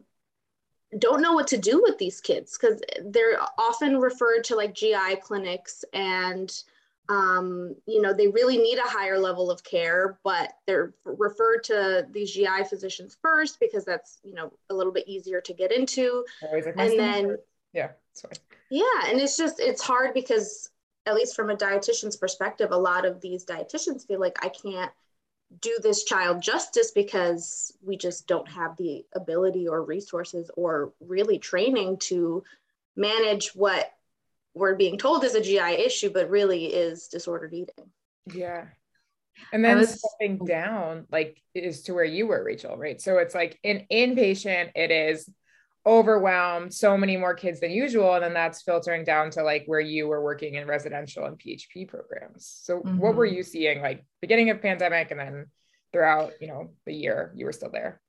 don't 1.00 1.22
know 1.22 1.34
what 1.34 1.48
to 1.48 1.58
do 1.58 1.82
with 1.82 1.98
these 1.98 2.20
kids 2.20 2.58
because 2.58 2.82
they're 3.06 3.40
often 3.58 3.98
referred 3.98 4.44
to 4.46 4.56
like 4.56 4.74
GI 4.74 5.18
clinics 5.22 5.86
and 5.94 6.64
um, 7.10 7.76
you 7.88 8.02
know 8.02 8.14
they 8.14 8.28
really 8.28 8.58
need 8.58 8.78
a 8.78 8.88
higher 8.88 9.18
level 9.18 9.50
of 9.50 9.64
care 9.64 10.20
but 10.24 10.54
they're 10.68 10.94
referred 11.06 11.64
to 11.64 12.06
these 12.12 12.32
GI 12.32 12.66
physicians 12.70 13.18
first 13.22 13.60
because 13.60 13.86
that's 13.86 14.20
you 14.24 14.34
know 14.34 14.52
a 14.70 14.74
little 14.74 14.94
bit 14.94 15.08
easier 15.08 15.42
to 15.42 15.54
get 15.54 15.72
into. 15.72 16.26
And 16.92 17.00
then 17.00 17.38
yeah 17.74 17.90
sorry. 18.14 18.36
Yeah 18.70 18.84
and 19.08 19.20
it's 19.20 19.38
just 19.38 19.60
it's 19.60 19.82
hard 19.82 20.14
because 20.14 20.70
at 21.06 21.16
least 21.16 21.36
from 21.36 21.50
a 21.50 21.56
dietitian's 21.56 22.16
perspective, 22.16 22.72
a 22.72 22.78
lot 22.78 23.06
of 23.06 23.22
these 23.22 23.46
dietitians 23.46 24.06
feel 24.06 24.20
like 24.20 24.38
I 24.44 24.50
can't 24.50 24.92
do 25.60 25.78
this 25.82 26.04
child 26.04 26.42
justice 26.42 26.92
because 26.92 27.74
we 27.82 27.98
just 27.98 28.28
don't 28.28 28.48
have 28.48 28.78
the 28.78 29.06
ability 29.16 29.68
or 29.68 29.84
resources 29.84 30.50
or 30.56 30.94
really 31.02 31.38
training 31.40 31.98
to 31.98 32.44
manage 32.96 33.50
what 33.50 33.92
we're 34.54 34.76
being 34.76 34.98
told 34.98 35.24
is 35.24 35.36
a 35.36 35.42
GI 35.42 35.60
issue, 35.60 36.10
but 36.10 36.30
really 36.30 36.66
is 36.66 37.08
disordered 37.08 37.54
eating. 37.54 37.90
Yeah. 38.34 38.66
And 39.54 39.64
then 39.64 39.78
was, 39.78 40.02
stepping 40.02 40.46
down, 40.46 41.08
like, 41.12 41.42
is 41.56 41.84
to 41.84 41.94
where 41.94 42.06
you 42.06 42.28
were, 42.28 42.44
Rachel, 42.44 42.78
right? 42.78 43.02
So 43.02 43.18
it's 43.18 43.34
like 43.34 43.60
in 43.64 43.86
inpatient, 43.92 44.72
it 44.76 44.92
is 44.92 45.30
overwhelmed, 45.86 46.74
so 46.74 46.98
many 46.98 47.18
more 47.18 47.34
kids 47.34 47.60
than 47.60 47.72
usual. 47.72 48.14
And 48.14 48.24
then 48.24 48.34
that's 48.34 48.62
filtering 48.62 49.04
down 49.04 49.32
to 49.32 49.44
like 49.44 49.64
where 49.66 49.80
you 49.80 50.08
were 50.08 50.24
working 50.24 50.56
in 50.56 50.68
residential 50.68 51.26
and 51.26 51.40
PHP 51.40 51.88
programs. 51.88 52.60
So 52.64 52.80
mm-hmm. 52.80 52.98
what 52.98 53.16
were 53.16 53.26
mm-hmm. 53.26 53.38
you 53.38 53.44
seeing 53.44 53.82
like 53.82 54.06
beginning 54.22 54.50
of 54.50 54.62
pandemic 54.62 55.12
and 55.12 55.20
then 55.20 55.46
throughout, 55.92 56.34
you 56.40 56.48
know, 56.48 56.72
the 56.86 56.94
year 56.94 57.34
you 57.36 57.46
were 57.46 57.54
still 57.54 57.72
there? 57.72 58.00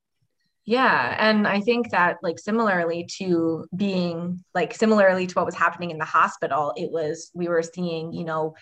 Yeah. 0.65 1.17
And 1.19 1.47
I 1.47 1.61
think 1.61 1.91
that, 1.91 2.19
like, 2.23 2.39
similarly 2.39 3.09
to 3.19 3.67
being 3.75 4.45
like 4.55 4.75
similarly 4.75 5.27
to 5.27 5.35
what 5.35 5.45
was 5.45 5.57
happening 5.57 5.91
in 5.91 5.99
the 5.99 6.05
hospital, 6.05 6.73
it 6.77 6.91
was 6.93 7.33
we 7.35 7.49
were 7.49 7.63
seeing, 7.63 8.13
you 8.13 8.25
know, 8.25 8.55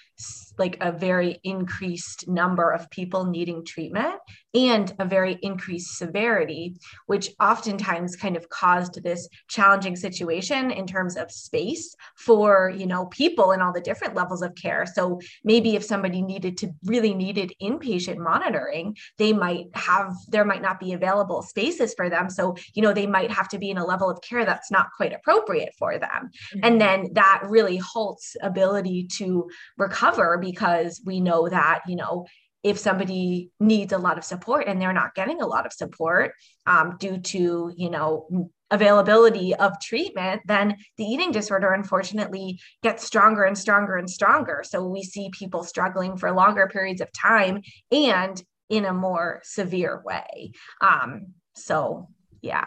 like 0.59 0.79
a 0.81 0.93
very 0.93 1.41
increased 1.45 2.27
number 2.27 2.71
of 2.71 2.89
people 2.89 3.27
needing 3.27 3.67
treatment 3.67 4.19
and 4.55 4.93
a 4.99 5.05
very 5.05 5.39
increased 5.43 5.97
severity, 5.97 6.77
which 7.07 7.31
oftentimes 7.41 8.17
kind 8.17 8.37
of 8.37 8.49
caused 8.49 9.03
this 9.03 9.29
challenging 9.49 9.97
situation 9.97 10.71
in 10.71 10.87
terms 10.87 11.17
of 11.17 11.31
space 11.31 11.95
for, 12.17 12.73
you 12.77 12.87
know, 12.87 13.07
people 13.07 13.53
in 13.53 13.61
all 13.61 13.73
the 13.73 13.81
different 13.81 14.15
levels 14.15 14.43
of 14.43 14.55
care. 14.55 14.87
So 14.87 15.21
maybe 15.45 15.77
if 15.77 15.85
somebody 15.85 16.23
needed 16.23 16.57
to 16.59 16.71
really 16.85 17.15
needed 17.15 17.53
inpatient 17.63 18.19
monitoring, 18.19 18.97
they 19.19 19.33
might 19.33 19.67
have, 19.75 20.15
there 20.29 20.45
might 20.45 20.63
not 20.63 20.81
be 20.81 20.93
available 20.93 21.43
spaces 21.43 21.95
for 21.95 22.11
them. 22.11 22.29
So, 22.29 22.57
you 22.75 22.83
know, 22.83 22.93
they 22.93 23.07
might 23.07 23.31
have 23.31 23.49
to 23.51 23.59
be 23.59 23.71
in 23.71 23.79
a 23.79 23.87
level 23.87 24.11
of 24.11 24.21
care 24.23 24.45
that's 24.45 24.71
not 24.71 24.89
quite 24.97 25.13
appropriate 25.13 25.75
for 25.79 25.99
them. 25.99 26.31
Mm-hmm. 26.55 26.61
And 26.65 26.81
then 26.81 27.11
that 27.13 27.43
really 27.45 27.77
halts 27.77 28.37
ability 28.43 29.07
to 29.19 29.49
recover 29.79 30.39
because 30.39 31.01
we 31.05 31.21
know 31.21 31.49
that, 31.49 31.83
you 31.87 31.97
know, 31.97 32.27
if 32.63 32.79
somebody 32.79 33.51
needs 33.59 33.93
a 33.93 33.99
lot 33.99 34.19
of 34.19 34.25
support 34.25 34.67
and 34.67 34.81
they're 34.81 34.93
not 34.93 35.15
getting 35.15 35.41
a 35.41 35.47
lot 35.47 35.67
of 35.67 35.73
support 35.73 36.33
um, 36.67 36.97
due 36.99 37.19
to 37.19 37.73
you 37.77 37.91
know 37.91 38.51
availability 38.71 39.55
of 39.55 39.81
treatment 39.81 40.41
then 40.45 40.77
the 40.97 41.05
eating 41.05 41.33
disorder 41.33 41.73
unfortunately 41.73 42.61
gets 42.83 43.05
stronger 43.05 43.45
and 43.45 43.59
stronger 43.59 43.97
and 43.97 44.09
stronger. 44.09 44.63
So 44.65 44.87
we 44.87 45.03
see 45.03 45.31
people 45.33 45.65
struggling 45.65 46.17
for 46.17 46.31
longer 46.31 46.69
periods 46.69 47.01
of 47.01 47.13
time 47.13 47.63
and 47.91 48.41
in 48.69 48.85
a 48.85 48.95
more 48.95 49.41
severe 49.43 50.01
way. 50.05 50.53
Um, 50.81 51.35
so 51.55 52.09
yeah. 52.43 52.67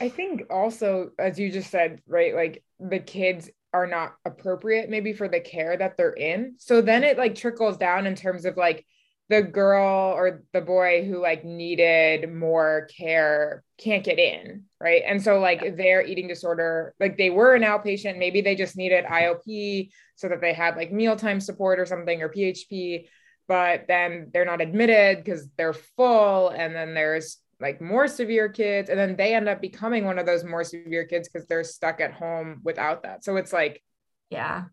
I 0.00 0.08
think 0.08 0.44
also 0.50 1.10
as 1.18 1.38
you 1.38 1.50
just 1.50 1.70
said 1.70 2.00
right 2.06 2.34
like 2.34 2.64
the 2.80 2.98
kids 2.98 3.50
are 3.72 3.86
not 3.86 4.14
appropriate 4.24 4.90
maybe 4.90 5.12
for 5.12 5.28
the 5.28 5.40
care 5.40 5.76
that 5.76 5.96
they're 5.96 6.12
in. 6.12 6.56
So 6.58 6.82
then 6.82 7.04
it 7.04 7.16
like 7.16 7.34
trickles 7.34 7.76
down 7.76 8.06
in 8.06 8.14
terms 8.14 8.44
of 8.44 8.56
like 8.56 8.84
the 9.32 9.42
girl 9.42 10.12
or 10.14 10.42
the 10.52 10.60
boy 10.60 11.06
who 11.06 11.18
like 11.18 11.42
needed 11.42 12.30
more 12.30 12.86
care 12.94 13.64
can't 13.78 14.04
get 14.04 14.18
in 14.18 14.64
right? 14.78 15.02
And 15.06 15.22
so 15.22 15.38
like 15.38 15.62
yeah. 15.62 15.70
their 15.70 16.04
eating 16.04 16.28
disorder 16.28 16.94
like 17.00 17.16
they 17.16 17.30
were 17.30 17.54
an 17.54 17.62
outpatient. 17.62 18.18
Maybe 18.18 18.42
they 18.42 18.54
just 18.54 18.76
needed 18.76 19.06
iop 19.06 19.88
so 20.16 20.28
that 20.28 20.42
they 20.42 20.52
had 20.52 20.76
like 20.76 20.92
mealtime 20.92 21.40
support 21.40 21.80
or 21.80 21.86
something 21.86 22.20
or 22.20 22.28
php 22.28 23.06
but 23.48 23.86
then 23.88 24.30
they're 24.32 24.44
not 24.44 24.60
admitted 24.60 25.24
because 25.24 25.48
they're 25.56 25.72
full 25.72 26.50
and 26.50 26.74
then 26.74 26.92
there's 26.94 27.38
like 27.58 27.80
more 27.80 28.08
severe 28.08 28.50
kids 28.50 28.90
and 28.90 28.98
then 28.98 29.16
they 29.16 29.34
end 29.34 29.48
up 29.48 29.62
becoming 29.62 30.04
one 30.04 30.18
of 30.18 30.26
those 30.26 30.44
more 30.44 30.64
severe 30.64 31.06
kids 31.06 31.28
because 31.28 31.46
they're 31.48 31.64
stuck 31.64 32.00
at 32.00 32.12
home 32.12 32.60
without 32.64 33.04
that. 33.04 33.24
So 33.24 33.36
it's 33.36 33.52
like 33.52 33.82
yeah. 34.28 34.64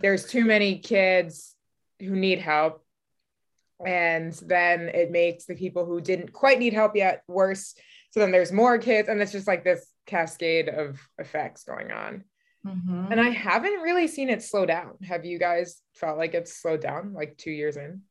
there's 0.00 0.26
too 0.26 0.44
many 0.44 0.80
kids 0.80 1.54
who 1.98 2.14
need 2.14 2.40
help 2.40 2.84
and 3.86 4.32
then 4.46 4.88
it 4.88 5.10
makes 5.10 5.44
the 5.44 5.54
people 5.54 5.84
who 5.84 6.00
didn't 6.00 6.32
quite 6.32 6.58
need 6.58 6.72
help 6.72 6.96
yet 6.96 7.22
worse. 7.28 7.74
So 8.10 8.20
then 8.20 8.30
there's 8.30 8.52
more 8.52 8.78
kids 8.78 9.08
and 9.08 9.20
it's 9.20 9.32
just 9.32 9.46
like 9.46 9.64
this 9.64 9.86
cascade 10.06 10.68
of 10.68 11.00
effects 11.18 11.64
going 11.64 11.92
on. 11.92 12.24
Mm-hmm. 12.64 13.10
and 13.10 13.20
i 13.20 13.30
haven't 13.30 13.80
really 13.80 14.06
seen 14.06 14.30
it 14.30 14.40
slow 14.40 14.64
down. 14.64 14.92
Have 15.02 15.24
you 15.24 15.36
guys 15.36 15.82
felt 15.94 16.16
like 16.16 16.32
it's 16.32 16.54
slowed 16.54 16.80
down 16.80 17.12
like 17.12 17.36
two 17.36 17.50
years 17.50 17.76
in? 17.76 18.02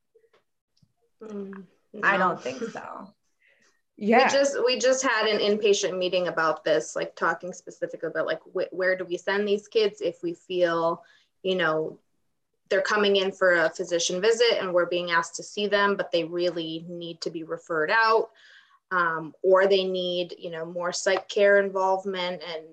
Mm, 1.23 1.63
no. 1.93 2.01
i 2.03 2.17
don't 2.17 2.41
think 2.41 2.61
so. 2.61 3.13
Yeah. 3.97 4.25
We 4.25 4.31
just 4.31 4.65
we 4.65 4.79
just 4.79 5.03
had 5.03 5.27
an 5.27 5.39
inpatient 5.39 5.95
meeting 5.95 6.27
about 6.27 6.63
this 6.63 6.95
like 6.95 7.15
talking 7.15 7.53
specifically 7.53 8.09
about 8.09 8.25
like 8.25 8.39
wh- 8.51 8.73
where 8.73 8.95
do 8.97 9.05
we 9.05 9.15
send 9.15 9.47
these 9.47 9.67
kids 9.67 10.01
if 10.01 10.23
we 10.23 10.33
feel 10.33 11.03
you 11.43 11.55
know 11.55 11.99
they're 12.71 12.81
coming 12.81 13.17
in 13.17 13.31
for 13.31 13.53
a 13.53 13.69
physician 13.69 14.19
visit 14.19 14.57
and 14.59 14.73
we're 14.73 14.87
being 14.87 15.11
asked 15.11 15.35
to 15.35 15.43
see 15.43 15.67
them, 15.67 15.95
but 15.95 16.11
they 16.11 16.23
really 16.23 16.83
need 16.89 17.21
to 17.21 17.29
be 17.29 17.43
referred 17.43 17.91
out, 17.91 18.29
um, 18.89 19.33
or 19.43 19.67
they 19.67 19.83
need, 19.83 20.33
you 20.39 20.49
know, 20.49 20.65
more 20.65 20.91
psych 20.91 21.29
care 21.29 21.59
involvement, 21.59 22.41
and 22.41 22.65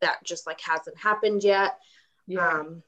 that 0.00 0.24
just 0.24 0.46
like 0.46 0.60
hasn't 0.60 0.96
happened 0.96 1.44
yet. 1.44 1.78
Yeah. 2.26 2.48
Um, 2.48 2.82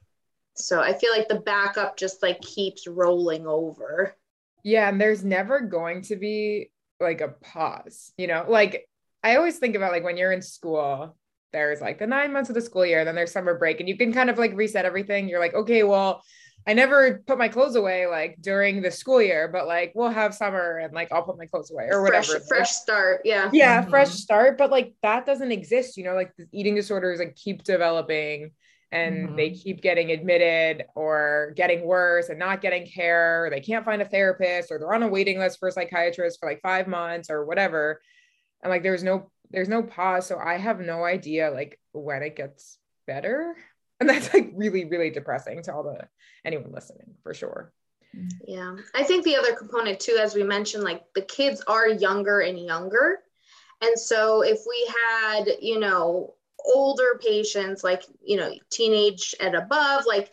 so 0.55 0.81
I 0.81 0.93
feel 0.93 1.11
like 1.11 1.27
the 1.27 1.41
backup 1.41 1.97
just 1.97 2.23
like 2.23 2.41
keeps 2.41 2.87
rolling 2.87 3.45
over. 3.45 4.15
Yeah, 4.63 4.89
and 4.89 4.99
there's 4.99 5.23
never 5.23 5.59
going 5.59 6.01
to 6.03 6.15
be 6.15 6.71
like 6.99 7.21
a 7.21 7.27
pause, 7.27 8.13
you 8.17 8.27
know, 8.27 8.45
like 8.47 8.87
I 9.23 9.35
always 9.35 9.57
think 9.57 9.75
about 9.75 9.91
like 9.91 10.03
when 10.03 10.17
you're 10.17 10.31
in 10.31 10.41
school, 10.41 11.15
there's 11.51 11.81
like 11.81 11.99
the 11.99 12.07
nine 12.07 12.33
months 12.33 12.49
of 12.49 12.55
the 12.55 12.61
school 12.61 12.85
year, 12.85 13.05
then 13.05 13.15
there's 13.15 13.31
summer 13.31 13.57
break, 13.57 13.79
and 13.79 13.87
you 13.87 13.97
can 13.97 14.11
kind 14.11 14.29
of 14.29 14.37
like 14.37 14.53
reset 14.55 14.85
everything. 14.85 15.29
You're 15.29 15.39
like, 15.39 15.53
okay, 15.53 15.83
well, 15.83 16.23
I 16.65 16.73
never 16.73 17.21
put 17.27 17.37
my 17.37 17.49
clothes 17.49 17.75
away 17.75 18.07
like 18.07 18.37
during 18.39 18.81
the 18.81 18.91
school 18.91 19.21
year, 19.21 19.49
but 19.49 19.67
like 19.67 19.91
we'll 19.95 20.09
have 20.09 20.33
summer 20.33 20.77
and 20.77 20.93
like 20.93 21.11
I'll 21.11 21.23
put 21.23 21.37
my 21.37 21.45
clothes 21.45 21.71
away 21.71 21.87
or 21.91 22.01
whatever. 22.01 22.39
Fresh, 22.39 22.47
fresh 22.47 22.71
start. 22.71 23.21
Yeah. 23.25 23.49
Yeah. 23.51 23.81
Mm-hmm. 23.81 23.89
Fresh 23.89 24.11
start. 24.11 24.57
But 24.57 24.71
like 24.71 24.93
that 25.03 25.25
doesn't 25.25 25.51
exist, 25.51 25.97
you 25.97 26.05
know, 26.05 26.15
like 26.15 26.33
the 26.37 26.47
eating 26.53 26.75
disorders 26.75 27.19
like 27.19 27.35
keep 27.35 27.63
developing 27.63 28.51
and 28.91 29.27
mm-hmm. 29.27 29.35
they 29.35 29.49
keep 29.49 29.81
getting 29.81 30.11
admitted 30.11 30.85
or 30.95 31.53
getting 31.57 31.85
worse 31.85 32.29
and 32.29 32.39
not 32.39 32.61
getting 32.61 32.85
care. 32.85 33.45
Or 33.45 33.49
they 33.49 33.61
can't 33.61 33.83
find 33.83 34.01
a 34.01 34.05
therapist 34.05 34.71
or 34.71 34.79
they're 34.79 34.93
on 34.93 35.03
a 35.03 35.07
waiting 35.07 35.39
list 35.39 35.59
for 35.59 35.67
a 35.67 35.71
psychiatrist 35.71 36.39
for 36.39 36.47
like 36.47 36.61
five 36.61 36.87
months 36.87 37.29
or 37.29 37.45
whatever. 37.45 38.01
And 38.61 38.71
like 38.71 38.83
there's 38.83 39.03
no 39.03 39.29
there's 39.51 39.69
no 39.69 39.83
pause. 39.83 40.27
So 40.27 40.39
I 40.39 40.57
have 40.57 40.79
no 40.79 41.03
idea 41.03 41.51
like 41.51 41.77
when 41.91 42.23
it 42.23 42.37
gets 42.37 42.77
better 43.05 43.53
and 43.99 44.09
that's 44.09 44.33
like 44.33 44.51
really 44.53 44.85
really 44.85 45.09
depressing 45.09 45.61
to 45.63 45.73
all 45.73 45.83
the 45.83 46.07
anyone 46.45 46.71
listening 46.71 47.15
for 47.23 47.33
sure. 47.33 47.71
Yeah. 48.47 48.75
I 48.93 49.03
think 49.03 49.23
the 49.23 49.35
other 49.35 49.55
component 49.55 49.99
too 49.99 50.17
as 50.21 50.35
we 50.35 50.43
mentioned 50.43 50.83
like 50.83 51.03
the 51.15 51.21
kids 51.21 51.63
are 51.67 51.87
younger 51.87 52.41
and 52.41 52.59
younger. 52.59 53.19
And 53.81 53.97
so 53.97 54.41
if 54.41 54.59
we 54.67 54.93
had 55.09 55.45
you 55.61 55.79
know 55.79 56.35
older 56.65 57.19
patients 57.21 57.83
like 57.83 58.03
you 58.23 58.37
know 58.37 58.53
teenage 58.69 59.35
and 59.39 59.55
above 59.55 60.05
like 60.05 60.31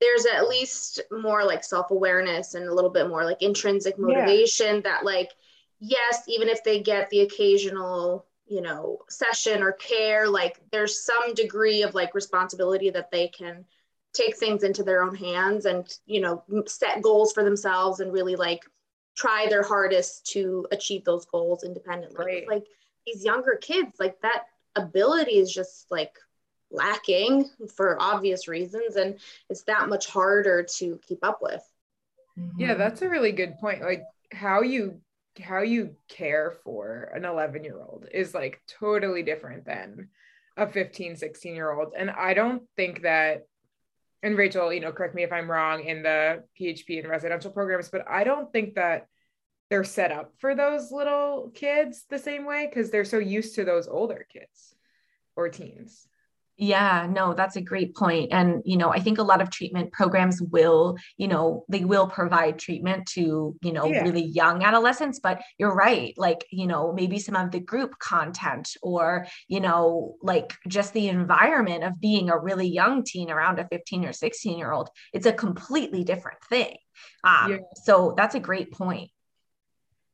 there's 0.00 0.26
at 0.26 0.48
least 0.48 1.00
more 1.10 1.44
like 1.44 1.62
self-awareness 1.62 2.54
and 2.54 2.66
a 2.66 2.74
little 2.74 2.90
bit 2.90 3.08
more 3.08 3.24
like 3.24 3.42
intrinsic 3.42 3.98
motivation 3.98 4.76
yeah. 4.76 4.80
that 4.82 5.04
like 5.04 5.30
yes 5.78 6.22
even 6.28 6.48
if 6.48 6.62
they 6.64 6.80
get 6.80 7.08
the 7.10 7.20
occasional 7.20 8.26
you 8.46 8.60
know 8.60 8.98
session 9.08 9.62
or 9.62 9.72
care 9.72 10.28
like 10.28 10.60
there's 10.70 11.04
some 11.04 11.32
degree 11.34 11.82
of 11.82 11.94
like 11.94 12.14
responsibility 12.14 12.90
that 12.90 13.10
they 13.10 13.28
can 13.28 13.64
take 14.12 14.36
things 14.36 14.62
into 14.62 14.82
their 14.82 15.02
own 15.02 15.14
hands 15.14 15.66
and 15.66 15.98
you 16.06 16.20
know 16.20 16.42
set 16.66 17.02
goals 17.02 17.32
for 17.32 17.44
themselves 17.44 18.00
and 18.00 18.12
really 18.12 18.36
like 18.36 18.64
try 19.16 19.46
their 19.48 19.62
hardest 19.62 20.26
to 20.26 20.66
achieve 20.72 21.04
those 21.04 21.26
goals 21.26 21.64
independently. 21.64 22.24
Right. 22.24 22.48
like 22.48 22.64
these 23.06 23.24
younger 23.24 23.58
kids 23.60 23.94
like 23.98 24.20
that 24.22 24.44
ability 24.76 25.38
is 25.38 25.52
just 25.52 25.90
like 25.90 26.14
lacking 26.70 27.50
for 27.74 28.00
obvious 28.00 28.46
reasons 28.46 28.96
and 28.96 29.18
it's 29.48 29.62
that 29.64 29.88
much 29.88 30.06
harder 30.08 30.62
to 30.78 30.98
keep 31.06 31.24
up 31.24 31.40
with. 31.42 31.62
Mm-hmm. 32.38 32.60
Yeah 32.60 32.74
that's 32.74 33.02
a 33.02 33.08
really 33.08 33.32
good 33.32 33.58
point 33.58 33.82
like 33.82 34.02
how 34.32 34.62
you 34.62 35.00
how 35.40 35.62
you 35.62 35.94
care 36.08 36.52
for 36.64 37.12
an 37.14 37.24
11 37.24 37.64
year 37.64 37.80
old 37.80 38.06
is 38.12 38.34
like 38.34 38.60
totally 38.66 39.22
different 39.22 39.64
than 39.64 40.08
a 40.56 40.66
15 40.66 41.16
16 41.16 41.54
year 41.54 41.70
old 41.70 41.92
and 41.96 42.10
i 42.10 42.34
don't 42.34 42.62
think 42.76 43.02
that 43.02 43.46
and 44.22 44.36
rachel 44.36 44.72
you 44.72 44.80
know 44.80 44.92
correct 44.92 45.14
me 45.14 45.22
if 45.22 45.32
i'm 45.32 45.50
wrong 45.50 45.82
in 45.84 46.02
the 46.02 46.42
php 46.60 46.98
and 46.98 47.08
residential 47.08 47.50
programs 47.50 47.88
but 47.88 48.04
i 48.08 48.24
don't 48.24 48.52
think 48.52 48.74
that 48.74 49.06
they're 49.70 49.84
set 49.84 50.10
up 50.10 50.32
for 50.38 50.54
those 50.54 50.90
little 50.90 51.50
kids 51.54 52.04
the 52.10 52.18
same 52.18 52.44
way 52.44 52.66
because 52.68 52.90
they're 52.90 53.04
so 53.04 53.18
used 53.18 53.54
to 53.54 53.64
those 53.64 53.88
older 53.88 54.26
kids 54.32 54.74
or 55.36 55.48
teens 55.48 56.08
Yeah, 56.60 57.06
no, 57.10 57.32
that's 57.32 57.56
a 57.56 57.62
great 57.62 57.96
point. 57.96 58.32
And, 58.32 58.60
you 58.66 58.76
know, 58.76 58.92
I 58.92 59.00
think 59.00 59.16
a 59.18 59.22
lot 59.22 59.40
of 59.40 59.48
treatment 59.48 59.92
programs 59.92 60.42
will, 60.42 60.98
you 61.16 61.26
know, 61.26 61.64
they 61.70 61.86
will 61.86 62.06
provide 62.06 62.58
treatment 62.58 63.06
to, 63.14 63.56
you 63.62 63.72
know, 63.72 63.86
yeah. 63.86 64.02
really 64.02 64.26
young 64.26 64.62
adolescents. 64.62 65.20
But 65.20 65.40
you're 65.56 65.74
right. 65.74 66.12
Like, 66.18 66.44
you 66.50 66.66
know, 66.66 66.92
maybe 66.92 67.18
some 67.18 67.34
of 67.34 67.50
the 67.50 67.60
group 67.60 67.98
content 67.98 68.76
or, 68.82 69.26
you 69.48 69.60
know, 69.60 70.16
like 70.20 70.52
just 70.68 70.92
the 70.92 71.08
environment 71.08 71.82
of 71.82 71.98
being 71.98 72.28
a 72.28 72.38
really 72.38 72.68
young 72.68 73.04
teen 73.04 73.30
around 73.30 73.58
a 73.58 73.66
15 73.66 74.04
or 74.04 74.12
16 74.12 74.58
year 74.58 74.70
old, 74.70 74.90
it's 75.14 75.26
a 75.26 75.32
completely 75.32 76.04
different 76.04 76.44
thing. 76.50 76.76
Um, 77.24 77.52
yeah. 77.52 77.58
So 77.84 78.12
that's 78.18 78.34
a 78.34 78.40
great 78.40 78.70
point. 78.70 79.10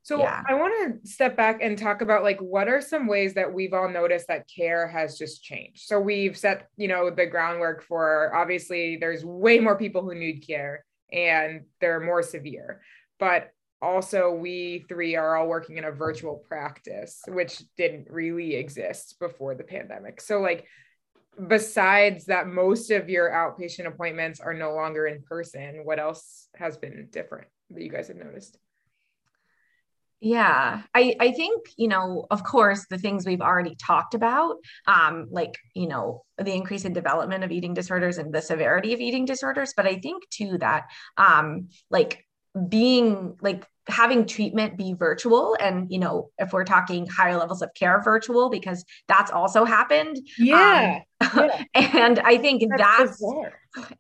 So 0.07 0.21
yeah. 0.21 0.45
I 0.49 0.55
want 0.55 1.03
to 1.03 1.11
step 1.11 1.37
back 1.37 1.59
and 1.61 1.77
talk 1.77 2.01
about 2.01 2.23
like 2.23 2.39
what 2.39 2.69
are 2.69 2.81
some 2.81 3.09
ways 3.09 3.35
that 3.35 3.53
we've 3.53 3.73
all 3.73 3.89
noticed 3.89 4.29
that 4.29 4.47
care 4.47 4.87
has 4.87 5.19
just 5.19 5.43
changed. 5.43 5.81
So 5.81 5.99
we've 5.99 6.37
set, 6.37 6.69
you 6.77 6.87
know, 6.87 7.11
the 7.11 7.27
groundwork 7.27 7.83
for 7.83 8.33
obviously 8.33 8.99
there's 8.99 9.25
way 9.25 9.59
more 9.59 9.77
people 9.77 10.03
who 10.03 10.15
need 10.15 10.47
care 10.47 10.85
and 11.13 11.63
they're 11.81 11.99
more 11.99 12.23
severe. 12.23 12.83
But 13.19 13.51
also 13.83 14.31
we 14.31 14.85
three 14.89 15.17
are 15.17 15.35
all 15.35 15.49
working 15.49 15.77
in 15.77 15.83
a 15.83 15.91
virtual 15.91 16.37
practice 16.47 17.21
which 17.27 17.61
didn't 17.77 18.07
really 18.09 18.55
exist 18.55 19.17
before 19.19 19.57
the 19.57 19.65
pandemic. 19.65 20.21
So 20.21 20.41
like 20.41 20.69
besides 21.49 22.27
that 22.27 22.47
most 22.47 22.93
of 22.93 23.09
your 23.09 23.29
outpatient 23.29 23.89
appointments 23.89 24.39
are 24.39 24.55
no 24.55 24.73
longer 24.73 25.09
in 25.09 25.23
person, 25.23 25.81
what 25.83 25.99
else 25.99 26.47
has 26.55 26.77
been 26.77 27.09
different 27.11 27.49
that 27.71 27.83
you 27.83 27.91
guys 27.91 28.07
have 28.07 28.19
noticed? 28.19 28.57
Yeah, 30.21 30.83
I, 30.95 31.15
I 31.21 31.33
think, 31.33 31.67
you 31.77 31.89
know, 31.89 32.27
of 32.31 32.43
course, 32.43 32.87
the 32.89 32.97
things 32.97 33.27
we've 33.27 33.43
already 33.43 33.77
talked 33.77 34.15
about, 34.15 34.57
um, 34.87 35.27
like, 35.31 35.59
you 35.75 35.87
know, 35.89 36.23
the 36.39 36.55
increase 36.55 36.87
in 36.87 36.95
development 36.95 37.45
of 37.45 37.53
eating 37.53 37.75
disorders 37.75 38.17
and 38.17 38.33
the 38.33 38.41
severity 38.41 38.95
of 38.95 39.01
eating 39.01 39.27
disorders. 39.27 39.75
But 39.77 39.87
I 39.87 39.99
think 39.99 40.23
too 40.31 40.57
that, 40.59 40.85
um, 41.19 41.69
like, 41.91 42.25
being 42.69 43.37
like 43.43 43.67
having 43.89 44.27
treatment 44.27 44.77
be 44.77 44.95
virtual 44.95 45.57
and 45.61 45.91
you 45.91 45.99
know 45.99 46.31
if 46.39 46.53
we're 46.53 46.65
talking 46.65 47.07
higher 47.07 47.37
levels 47.37 47.63
of 47.63 47.73
care 47.75 48.01
virtual 48.03 48.51
because 48.51 48.85
that's 49.09 49.31
also 49.31 49.65
happened. 49.65 50.19
Yeah, 50.39 51.01
um, 51.21 51.51
yeah. 51.51 51.63
and 51.75 52.19
i 52.21 52.37
think 52.37 52.63
that's, 52.77 53.21
that's 53.21 53.23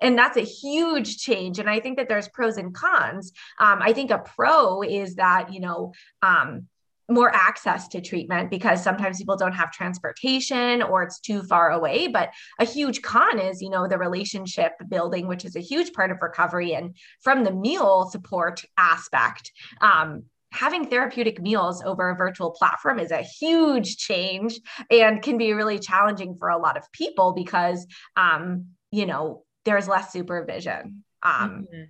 and 0.01 0.19
that's 0.19 0.37
a 0.37 0.43
huge 0.43 1.19
change 1.19 1.59
and 1.59 1.69
i 1.69 1.81
think 1.81 1.97
that 1.97 2.09
there's 2.09 2.29
pros 2.29 2.57
and 2.57 2.75
cons. 2.75 3.33
Um, 3.59 3.79
i 3.81 3.93
think 3.93 4.11
a 4.11 4.19
pro 4.19 4.83
is 4.83 5.15
that 5.17 5.53
you 5.53 5.61
know 5.61 5.93
um, 6.23 6.69
more 7.09 7.35
access 7.35 7.87
to 7.89 8.01
treatment 8.01 8.51
because 8.51 8.83
sometimes 8.83 9.19
people 9.19 9.37
don't 9.37 9.53
have 9.53 9.71
transportation 9.71 10.83
or 10.83 11.03
it's 11.03 11.21
too 11.21 11.43
far 11.45 11.71
away. 11.71 12.09
But 12.09 12.31
a 12.59 12.65
huge 12.65 13.03
con 13.03 13.39
is 13.39 13.63
you 13.63 13.71
know 13.71 13.87
the 13.87 13.99
relationship 13.99 14.73
building 14.89 15.27
which 15.29 15.45
is 15.45 15.57
a 15.57 15.61
huge 15.61 15.93
part 15.93 16.11
of 16.11 16.19
recovery 16.21 16.75
and 16.75 16.97
from 17.23 17.45
the 17.45 17.53
meal 17.53 18.09
support 18.11 18.65
aspect. 18.77 19.53
Um, 19.81 20.25
having 20.53 20.89
therapeutic 20.89 21.41
meals 21.41 21.83
over 21.85 22.11
a 22.11 22.17
virtual 22.17 22.51
platform 22.51 22.99
is 22.99 23.11
a 23.11 23.23
huge 23.23 23.99
change 23.99 24.59
and 24.91 25.23
can 25.23 25.37
be 25.37 25.53
really 25.53 25.79
challenging 25.79 26.37
for 26.39 26.49
a 26.49 26.59
lot 26.59 26.77
of 26.77 26.91
people 26.93 27.33
because 27.33 27.87
um, 28.17 28.67
you 28.91 29.07
know 29.07 29.45
there's 29.65 29.89
less 29.89 30.13
supervision. 30.13 31.05
Um, 31.23 31.67
mm-hmm. 31.73 31.83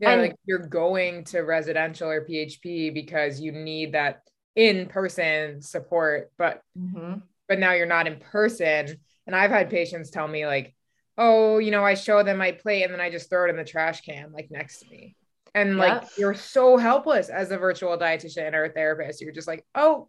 yeah 0.00 0.10
and, 0.10 0.22
like 0.22 0.36
you're 0.46 0.66
going 0.66 1.22
to 1.24 1.40
residential 1.40 2.08
or 2.08 2.26
php 2.26 2.92
because 2.92 3.40
you 3.40 3.52
need 3.52 3.92
that 3.92 4.22
in 4.56 4.86
person 4.86 5.62
support, 5.62 6.32
but 6.36 6.62
mm-hmm. 6.78 7.14
but 7.48 7.58
now 7.58 7.72
you're 7.72 7.86
not 7.86 8.06
in 8.06 8.18
person. 8.18 8.96
And 9.26 9.36
I've 9.36 9.50
had 9.50 9.70
patients 9.70 10.10
tell 10.10 10.26
me 10.26 10.46
like, 10.46 10.74
oh, 11.16 11.58
you 11.58 11.70
know, 11.70 11.84
I 11.84 11.94
show 11.94 12.22
them 12.22 12.38
my 12.38 12.52
plate 12.52 12.82
and 12.82 12.92
then 12.92 13.00
I 13.00 13.10
just 13.10 13.30
throw 13.30 13.46
it 13.46 13.50
in 13.50 13.56
the 13.56 13.64
trash 13.64 14.00
can 14.00 14.32
like 14.32 14.48
next 14.50 14.80
to 14.80 14.90
me. 14.90 15.16
And 15.54 15.78
like 15.78 16.04
you're 16.16 16.34
so 16.34 16.76
helpless 16.76 17.28
as 17.28 17.50
a 17.50 17.58
virtual 17.58 17.96
dietitian 17.98 18.54
or 18.54 18.64
a 18.64 18.72
therapist. 18.72 19.20
You're 19.20 19.32
just 19.32 19.48
like, 19.48 19.64
oh, 19.74 20.08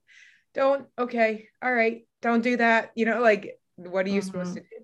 don't 0.54 0.86
okay, 1.00 1.48
all 1.62 1.74
right, 1.74 2.06
don't 2.22 2.42
do 2.42 2.58
that. 2.58 2.92
You 2.96 3.06
know, 3.06 3.22
like 3.22 3.58
what 3.76 4.06
are 4.06 4.10
you 4.10 4.22
mm-hmm. 4.22 4.28
supposed 4.28 4.54
to 4.56 4.62
do? 4.62 4.81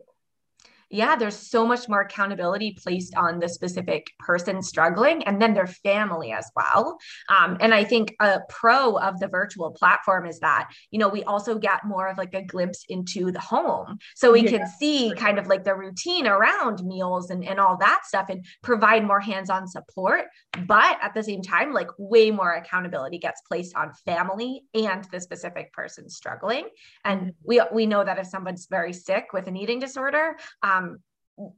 Yeah, 0.90 1.16
there's 1.16 1.36
so 1.36 1.66
much 1.66 1.90
more 1.90 2.02
accountability 2.02 2.78
placed 2.82 3.16
on 3.16 3.40
the 3.40 3.50
specific 3.50 4.08
person 4.20 4.62
struggling 4.62 5.24
and 5.24 5.42
then 5.42 5.54
their 5.54 5.68
family 5.68 6.32
as 6.32 6.50
well. 6.56 6.98
Um, 7.30 7.58
and 7.60 7.74
I 7.74 7.84
think 7.84 8.16
a 8.22 8.40
pro 8.50 8.98
of 8.98 9.20
the 9.20 9.28
virtual 9.28 9.72
platform 9.72 10.26
is 10.26 10.40
that, 10.40 10.70
you 10.92 11.00
know, 11.00 11.10
we 11.10 11.24
also 11.24 11.58
get 11.58 11.86
more 11.86 12.08
of 12.08 12.18
like 12.18 12.34
a 12.34 12.42
glimpse 12.42 12.86
into 12.90 13.32
the 13.32 13.40
home. 13.40 13.98
So 14.16 14.32
we 14.32 14.42
yeah. 14.42 14.52
can 14.52 14.68
see 14.68 15.14
kind 15.18 15.40
of 15.40 15.48
like 15.48 15.64
the 15.64 15.76
routine 15.76 16.28
around 16.28 16.84
meals 16.84 17.30
and, 17.32 17.44
and 17.44 17.60
all 17.60 17.78
that 17.78 18.02
stuff 18.06 18.28
and 18.30 18.46
provide 18.64 19.06
more 19.06 19.20
hands 19.20 19.50
on 19.50 19.68
support. 19.68 20.26
But 20.66 20.98
at 21.02 21.14
the 21.14 21.24
same 21.24 21.42
time, 21.42 21.74
like 21.74 21.90
way 21.98 22.32
more 22.32 22.54
accountability 22.54 23.20
gets 23.20 23.42
placed 23.42 23.76
on 23.76 23.92
family 24.06 24.64
and 24.74 25.04
the 25.12 25.20
specific 25.20 25.74
person 25.74 26.10
struggling. 26.10 26.68
And 27.04 27.22
mm-hmm. 27.22 27.30
we, 27.44 27.62
we 27.74 27.86
know 27.86 28.04
that 28.04 28.18
if 28.18 28.28
someone's 28.28 28.68
very 28.70 28.94
sick 28.94 29.28
with 29.34 29.48
an 29.48 29.58
eating 29.58 29.80
disorder, 29.80 30.38
um, 30.64 30.77
um, 30.78 31.00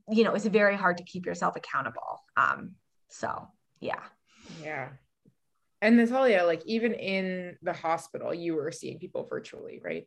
you 0.09 0.23
know, 0.23 0.33
it's 0.33 0.45
very 0.45 0.75
hard 0.75 0.97
to 0.97 1.03
keep 1.03 1.25
yourself 1.25 1.55
accountable. 1.55 2.23
Um, 2.35 2.71
so 3.09 3.47
yeah. 3.79 4.01
Yeah. 4.63 4.89
And 5.81 5.95
Natalia, 5.95 6.43
like 6.43 6.61
even 6.65 6.93
in 6.93 7.55
the 7.61 7.71
hospital, 7.71 8.33
you 8.33 8.55
were 8.55 8.71
seeing 8.71 8.99
people 8.99 9.25
virtually, 9.29 9.79
right? 9.81 10.05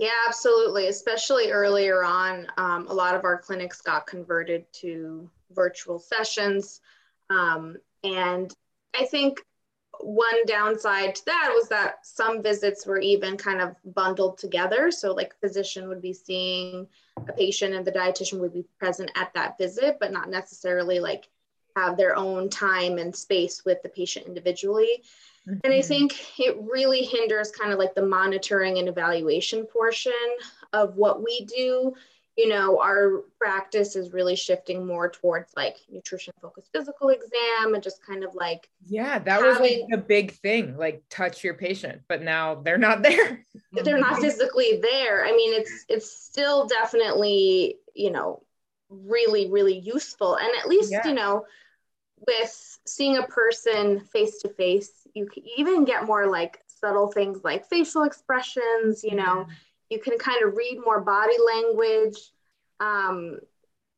Yeah, 0.00 0.10
absolutely. 0.26 0.88
Especially 0.88 1.52
earlier 1.52 2.02
on, 2.02 2.48
um, 2.56 2.88
a 2.88 2.92
lot 2.92 3.14
of 3.14 3.24
our 3.24 3.38
clinics 3.38 3.80
got 3.80 4.06
converted 4.06 4.64
to 4.80 5.30
virtual 5.52 6.00
sessions. 6.00 6.80
Um, 7.30 7.76
and 8.02 8.52
I 8.98 9.04
think 9.04 9.40
one 10.02 10.44
downside 10.46 11.14
to 11.14 11.24
that 11.26 11.52
was 11.54 11.68
that 11.68 12.04
some 12.06 12.42
visits 12.42 12.86
were 12.86 12.98
even 12.98 13.36
kind 13.36 13.60
of 13.60 13.76
bundled 13.94 14.38
together. 14.38 14.90
So, 14.90 15.12
like, 15.12 15.38
physician 15.40 15.88
would 15.88 16.02
be 16.02 16.12
seeing 16.12 16.86
a 17.16 17.32
patient, 17.32 17.74
and 17.74 17.84
the 17.84 17.92
dietitian 17.92 18.40
would 18.40 18.52
be 18.52 18.64
present 18.78 19.10
at 19.16 19.32
that 19.34 19.58
visit, 19.58 19.98
but 20.00 20.12
not 20.12 20.28
necessarily 20.28 20.98
like 20.98 21.28
have 21.76 21.96
their 21.96 22.16
own 22.16 22.48
time 22.48 22.98
and 22.98 23.14
space 23.14 23.64
with 23.64 23.82
the 23.82 23.88
patient 23.88 24.26
individually. 24.26 25.02
Mm-hmm. 25.48 25.60
And 25.64 25.72
I 25.72 25.78
mm-hmm. 25.78 25.88
think 25.88 26.38
it 26.38 26.56
really 26.60 27.02
hinders 27.02 27.50
kind 27.50 27.72
of 27.72 27.78
like 27.78 27.94
the 27.94 28.06
monitoring 28.06 28.78
and 28.78 28.88
evaluation 28.88 29.64
portion 29.64 30.12
of 30.72 30.96
what 30.96 31.22
we 31.22 31.44
do 31.44 31.94
you 32.36 32.48
know, 32.48 32.80
our 32.80 33.24
practice 33.38 33.94
is 33.94 34.12
really 34.12 34.36
shifting 34.36 34.86
more 34.86 35.10
towards 35.10 35.52
like 35.54 35.76
nutrition 35.90 36.32
focused 36.40 36.70
physical 36.72 37.10
exam 37.10 37.74
and 37.74 37.82
just 37.82 38.04
kind 38.04 38.24
of 38.24 38.34
like 38.34 38.70
yeah, 38.86 39.18
that 39.18 39.42
having, 39.42 39.48
was 39.48 39.60
like 39.60 39.80
a 39.92 39.98
big 39.98 40.32
thing, 40.32 40.76
like 40.78 41.02
touch 41.10 41.44
your 41.44 41.54
patient, 41.54 42.00
but 42.08 42.22
now 42.22 42.54
they're 42.54 42.78
not 42.78 43.02
there. 43.02 43.44
they're 43.72 43.98
not 43.98 44.20
physically 44.20 44.78
there. 44.80 45.26
I 45.26 45.32
mean, 45.32 45.52
it's 45.60 45.84
it's 45.88 46.10
still 46.10 46.66
definitely, 46.66 47.76
you 47.94 48.10
know, 48.10 48.42
really, 48.88 49.50
really 49.50 49.78
useful. 49.78 50.36
And 50.36 50.50
at 50.58 50.68
least, 50.68 50.90
yeah. 50.90 51.06
you 51.06 51.12
know, 51.12 51.44
with 52.26 52.78
seeing 52.86 53.18
a 53.18 53.24
person 53.24 54.00
face 54.00 54.38
to 54.38 54.48
face, 54.48 55.06
you 55.12 55.26
can 55.26 55.42
even 55.58 55.84
get 55.84 56.06
more 56.06 56.26
like 56.26 56.62
subtle 56.66 57.12
things 57.12 57.44
like 57.44 57.68
facial 57.68 58.04
expressions, 58.04 59.04
you 59.04 59.16
know. 59.16 59.44
Yeah 59.46 59.54
you 59.92 59.98
can 59.98 60.16
kind 60.16 60.42
of 60.42 60.56
read 60.56 60.78
more 60.82 61.02
body 61.02 61.36
language. 61.46 62.16
Um, 62.80 63.38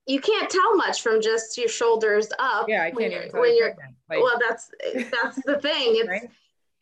you 0.07 0.21
can't 0.21 0.51
tell 0.51 0.77
much 0.77 1.03
from 1.03 1.23
just 1.23 1.57
your 1.57 1.69
shoulders 1.69 2.29
up. 2.39 2.69
Yeah, 2.69 2.83
I 2.83 2.91
can't 2.91 2.97
when 2.97 3.11
you're, 3.13 3.29
when 3.31 3.57
you're 3.57 3.77
like, 4.11 4.21
well, 4.21 4.39
that's 4.41 4.71
that's 5.11 5.41
the 5.45 5.59
thing. 5.61 5.95
It's 6.01 6.09
right? 6.09 6.31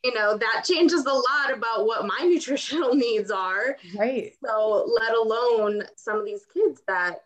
you 0.03 0.15
know 0.15 0.37
that 0.37 0.65
changes 0.65 1.05
a 1.05 1.13
lot 1.13 1.53
about 1.55 1.87
what 1.87 2.07
my 2.07 2.21
nutritional 2.25 2.95
needs 2.95 3.31
are. 3.31 3.77
Right. 3.97 4.33
So 4.45 4.91
let 4.99 5.15
alone 5.15 5.85
some 5.95 6.19
of 6.19 6.25
these 6.25 6.47
kids 6.47 6.83
that 6.89 7.23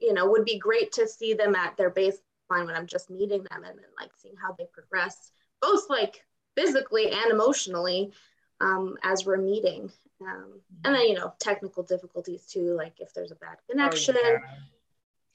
you 0.00 0.12
know 0.12 0.28
would 0.28 0.44
be 0.44 0.58
great 0.58 0.90
to 0.92 1.06
see 1.06 1.34
them 1.34 1.54
at 1.54 1.76
their 1.76 1.90
baseline 1.90 2.66
when 2.66 2.74
I'm 2.74 2.88
just 2.88 3.10
meeting 3.10 3.46
them 3.50 3.62
and 3.64 3.78
then 3.78 3.92
like 3.98 4.10
seeing 4.20 4.34
how 4.36 4.54
they 4.58 4.66
progress, 4.72 5.30
both 5.60 5.88
like 5.88 6.24
physically 6.56 7.10
and 7.10 7.30
emotionally 7.30 8.10
um, 8.60 8.96
as 9.04 9.24
we're 9.24 9.38
meeting. 9.38 9.90
Um, 10.26 10.60
and 10.84 10.94
then, 10.94 11.08
you 11.08 11.14
know, 11.14 11.34
technical 11.38 11.82
difficulties 11.82 12.46
too, 12.46 12.74
like 12.74 12.94
if 12.98 13.12
there's 13.14 13.32
a 13.32 13.36
bad 13.36 13.58
connection, 13.68 14.16
oh, 14.18 14.30
yeah. 14.30 14.38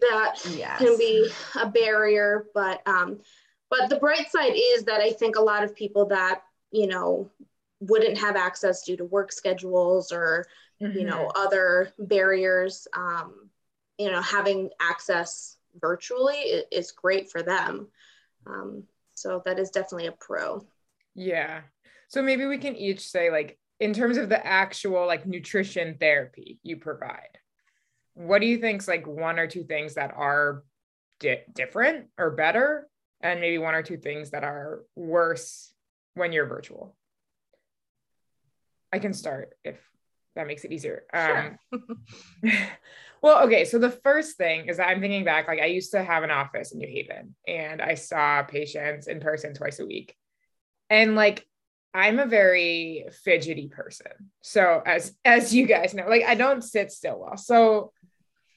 that 0.01 0.55
yes. 0.55 0.77
can 0.79 0.97
be 0.97 1.29
a 1.59 1.67
barrier. 1.67 2.45
But, 2.53 2.81
um, 2.87 3.19
but 3.69 3.89
the 3.89 3.97
bright 3.97 4.31
side 4.31 4.53
is 4.55 4.83
that 4.85 5.01
I 5.01 5.11
think 5.11 5.35
a 5.35 5.41
lot 5.41 5.63
of 5.63 5.75
people 5.75 6.05
that, 6.07 6.43
you 6.71 6.87
know, 6.87 7.29
wouldn't 7.79 8.17
have 8.17 8.35
access 8.35 8.83
due 8.83 8.97
to 8.97 9.05
work 9.05 9.31
schedules 9.31 10.11
or, 10.11 10.45
mm-hmm. 10.81 10.97
you 10.97 11.05
know, 11.05 11.27
mm-hmm. 11.27 11.41
other 11.45 11.91
barriers, 11.99 12.87
um, 12.93 13.49
you 13.97 14.11
know, 14.11 14.21
having 14.21 14.69
access 14.79 15.57
virtually 15.79 16.63
is 16.71 16.91
great 16.91 17.29
for 17.29 17.43
them. 17.43 17.87
Um, 18.45 18.83
so 19.13 19.41
that 19.45 19.59
is 19.59 19.69
definitely 19.69 20.07
a 20.07 20.11
pro. 20.11 20.65
Yeah. 21.13 21.61
So 22.07 22.21
maybe 22.21 22.45
we 22.45 22.57
can 22.57 22.75
each 22.75 23.07
say 23.07 23.29
like 23.29 23.59
in 23.79 23.93
terms 23.93 24.17
of 24.17 24.29
the 24.29 24.45
actual 24.45 25.05
like 25.05 25.25
nutrition 25.25 25.97
therapy 25.99 26.59
you 26.63 26.77
provide 26.77 27.37
what 28.17 28.41
do 28.41 28.47
you 28.47 28.57
think's 28.57 28.87
like 28.87 29.05
one 29.05 29.37
or 29.37 29.45
two 29.45 29.63
things 29.63 29.93
that 29.93 30.11
are 30.15 30.63
di- 31.19 31.43
different 31.53 32.07
or 32.17 32.31
better 32.31 32.87
and 33.21 33.39
maybe 33.39 33.59
one 33.59 33.75
or 33.75 33.83
two 33.83 33.97
things 33.97 34.31
that 34.31 34.43
are 34.43 34.81
worse 34.95 35.71
when 36.15 36.31
you're 36.31 36.47
virtual? 36.47 36.95
I 38.91 38.97
can 38.97 39.13
start 39.13 39.53
if 39.63 39.79
that 40.35 40.47
makes 40.47 40.63
it 40.63 40.71
easier. 40.71 41.03
Sure. 41.13 41.59
um, 41.73 41.81
well 43.21 43.43
okay 43.45 43.65
so 43.65 43.79
the 43.79 43.89
first 43.89 44.37
thing 44.37 44.67
is 44.67 44.77
that 44.77 44.87
i'm 44.87 45.01
thinking 45.01 45.23
back 45.23 45.47
like 45.47 45.59
i 45.59 45.65
used 45.65 45.91
to 45.91 46.03
have 46.03 46.21
an 46.21 46.29
office 46.29 46.71
in 46.71 46.77
new 46.77 46.87
haven 46.87 47.35
and 47.47 47.81
i 47.81 47.95
saw 47.95 48.43
patients 48.43 49.07
in 49.07 49.19
person 49.19 49.53
twice 49.53 49.79
a 49.79 49.85
week. 49.85 50.15
And 50.89 51.15
like 51.15 51.45
i'm 51.97 52.19
a 52.19 52.25
very 52.25 53.05
fidgety 53.23 53.67
person 53.67 54.11
so 54.41 54.81
as 54.85 55.13
as 55.25 55.53
you 55.53 55.65
guys 55.65 55.93
know 55.93 56.07
like 56.07 56.23
i 56.23 56.35
don't 56.35 56.63
sit 56.63 56.91
still 56.91 57.19
well 57.19 57.37
so 57.37 57.91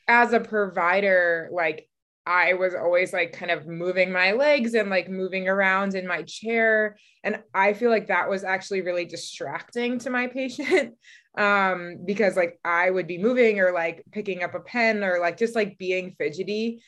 as 0.07 0.33
a 0.33 0.40
provider 0.40 1.48
like 1.53 1.88
I 2.26 2.55
was 2.55 2.74
always 2.74 3.12
like 3.12 3.33
kind 3.33 3.50
of 3.50 3.66
moving 3.66 4.12
my 4.12 4.33
legs 4.33 4.74
and 4.74 4.90
like 4.90 5.09
moving 5.09 5.48
around 5.48 5.94
in 5.94 6.07
my 6.07 6.22
chair. 6.22 6.96
And 7.24 7.42
I 7.55 7.72
feel 7.72 7.90
like 7.90 8.09
that 8.09 8.29
was 8.29 8.44
actually 8.44 8.83
really 8.83 9.05
distracting 9.05 9.98
to 10.00 10.11
my 10.11 10.26
patient 10.29 10.94
um, 11.37 11.98
because 12.05 12.37
like 12.37 12.61
I 12.64 12.90
would 12.90 13.07
be 13.07 13.18
moving 13.18 13.59
or 13.59 13.72
like 13.72 14.05
picking 14.12 14.42
up 14.42 14.55
a 14.55 14.61
pen 14.61 15.03
or 15.03 15.18
like 15.18 15.38
just 15.38 15.55
like 15.55 15.79
being 15.79 16.14
fidgety. 16.18 16.83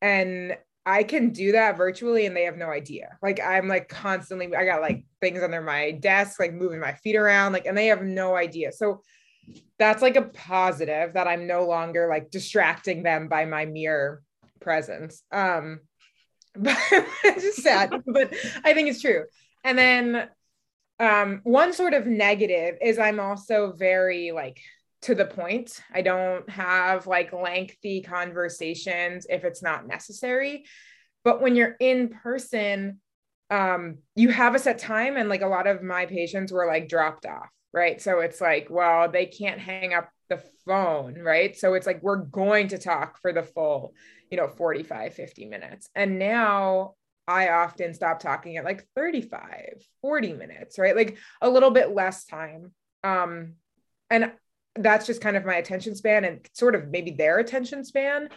And 0.00 0.56
I 0.84 1.04
can 1.04 1.30
do 1.30 1.52
that 1.52 1.76
virtually 1.76 2.26
and 2.26 2.36
they 2.36 2.44
have 2.44 2.56
no 2.56 2.68
idea. 2.68 3.16
Like 3.22 3.40
I'm 3.40 3.68
like 3.68 3.88
constantly, 3.88 4.54
I 4.54 4.64
got 4.64 4.80
like 4.80 5.04
things 5.20 5.42
under 5.42 5.60
my 5.60 5.92
desk, 5.92 6.40
like 6.40 6.52
moving 6.52 6.80
my 6.80 6.92
feet 6.94 7.16
around, 7.16 7.52
like, 7.52 7.66
and 7.66 7.76
they 7.76 7.86
have 7.86 8.02
no 8.02 8.34
idea. 8.34 8.72
So 8.72 9.02
that's 9.78 10.02
like 10.02 10.16
a 10.16 10.22
positive 10.22 11.14
that 11.14 11.28
I'm 11.28 11.46
no 11.46 11.66
longer 11.66 12.08
like 12.08 12.30
distracting 12.30 13.02
them 13.02 13.28
by 13.28 13.44
my 13.44 13.64
mere 13.64 14.22
presence. 14.60 15.22
Um, 15.30 15.80
but 16.56 16.76
it's 17.24 17.42
just 17.42 17.62
sad, 17.62 18.02
but 18.06 18.34
I 18.64 18.74
think 18.74 18.88
it's 18.88 19.00
true. 19.00 19.24
And 19.64 19.78
then 19.78 20.28
um, 20.98 21.40
one 21.44 21.72
sort 21.72 21.94
of 21.94 22.06
negative 22.06 22.76
is 22.82 22.98
I'm 22.98 23.20
also 23.20 23.72
very 23.72 24.32
like 24.32 24.60
to 25.02 25.14
the 25.14 25.24
point. 25.24 25.80
I 25.92 26.02
don't 26.02 26.48
have 26.50 27.06
like 27.06 27.32
lengthy 27.32 28.02
conversations 28.02 29.26
if 29.28 29.44
it's 29.44 29.62
not 29.62 29.86
necessary. 29.86 30.64
But 31.24 31.40
when 31.40 31.54
you're 31.54 31.76
in 31.78 32.08
person, 32.08 33.00
um, 33.50 33.98
you 34.16 34.30
have 34.30 34.54
a 34.54 34.58
set 34.58 34.78
time, 34.78 35.16
and 35.16 35.28
like 35.28 35.42
a 35.42 35.46
lot 35.46 35.66
of 35.66 35.82
my 35.82 36.06
patients 36.06 36.52
were 36.52 36.66
like 36.66 36.88
dropped 36.88 37.26
off, 37.26 37.48
right? 37.72 38.00
So 38.00 38.20
it's 38.20 38.40
like, 38.40 38.68
well, 38.70 39.10
they 39.10 39.26
can't 39.26 39.60
hang 39.60 39.92
up 39.94 40.08
the 40.28 40.42
phone, 40.64 41.18
right? 41.18 41.56
So 41.56 41.74
it's 41.74 41.86
like 41.86 42.02
we're 42.02 42.16
going 42.16 42.68
to 42.68 42.78
talk 42.78 43.20
for 43.20 43.32
the 43.32 43.42
full 43.42 43.94
you 44.32 44.38
know 44.38 44.48
45 44.48 45.12
50 45.12 45.44
minutes 45.44 45.90
and 45.94 46.18
now 46.18 46.94
i 47.28 47.50
often 47.50 47.92
stop 47.92 48.18
talking 48.18 48.56
at 48.56 48.64
like 48.64 48.88
35 48.96 49.84
40 50.00 50.32
minutes 50.32 50.78
right 50.78 50.96
like 50.96 51.18
a 51.42 51.50
little 51.50 51.70
bit 51.70 51.94
less 51.94 52.24
time 52.24 52.72
um 53.04 53.52
and 54.08 54.32
that's 54.76 55.06
just 55.06 55.20
kind 55.20 55.36
of 55.36 55.44
my 55.44 55.56
attention 55.56 55.94
span 55.94 56.24
and 56.24 56.46
sort 56.52 56.74
of 56.74 56.88
maybe 56.88 57.10
their 57.10 57.38
attention 57.38 57.84
span 57.84 58.28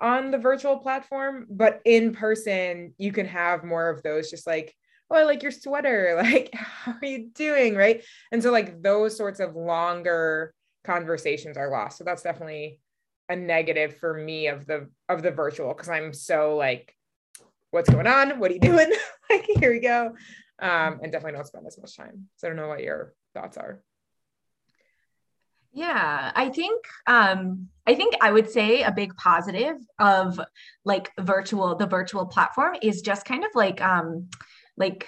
on 0.00 0.30
the 0.30 0.38
virtual 0.38 0.78
platform 0.78 1.46
but 1.50 1.80
in 1.84 2.12
person 2.12 2.94
you 2.96 3.12
can 3.12 3.26
have 3.26 3.64
more 3.64 3.90
of 3.90 4.02
those 4.02 4.30
just 4.30 4.46
like 4.46 4.74
oh 5.10 5.16
i 5.16 5.24
like 5.24 5.42
your 5.42 5.52
sweater 5.52 6.14
like 6.22 6.50
how 6.54 6.92
are 6.92 7.06
you 7.06 7.28
doing 7.34 7.74
right 7.74 8.04
and 8.32 8.42
so 8.42 8.50
like 8.50 8.82
those 8.82 9.16
sorts 9.16 9.40
of 9.40 9.56
longer 9.56 10.54
conversations 10.84 11.56
are 11.56 11.70
lost 11.70 11.98
so 11.98 12.04
that's 12.04 12.22
definitely 12.22 12.78
a 13.30 13.36
negative 13.36 13.96
for 13.96 14.12
me 14.12 14.48
of 14.48 14.66
the 14.66 14.88
of 15.08 15.22
the 15.22 15.30
virtual 15.30 15.68
because 15.68 15.88
I'm 15.88 16.12
so 16.12 16.56
like, 16.56 16.94
what's 17.70 17.88
going 17.88 18.08
on? 18.08 18.40
What 18.40 18.50
are 18.50 18.54
you 18.54 18.60
doing? 18.60 18.92
like 19.30 19.46
here 19.46 19.72
we 19.72 19.78
go. 19.78 20.14
Um, 20.60 21.00
and 21.02 21.10
definitely 21.10 21.32
don't 21.32 21.46
spend 21.46 21.66
as 21.66 21.78
much 21.78 21.96
time. 21.96 22.28
So 22.36 22.46
I 22.46 22.50
don't 22.50 22.56
know 22.56 22.68
what 22.68 22.82
your 22.82 23.14
thoughts 23.32 23.56
are. 23.56 23.82
Yeah, 25.72 26.32
I 26.34 26.48
think 26.48 26.84
um 27.06 27.68
I 27.86 27.94
think 27.94 28.14
I 28.20 28.32
would 28.32 28.50
say 28.50 28.82
a 28.82 28.92
big 28.92 29.16
positive 29.16 29.76
of 29.98 30.40
like 30.84 31.10
virtual 31.18 31.76
the 31.76 31.86
virtual 31.86 32.26
platform 32.26 32.76
is 32.82 33.02
just 33.02 33.24
kind 33.24 33.44
of 33.44 33.50
like 33.54 33.80
um 33.80 34.28
like 34.76 35.06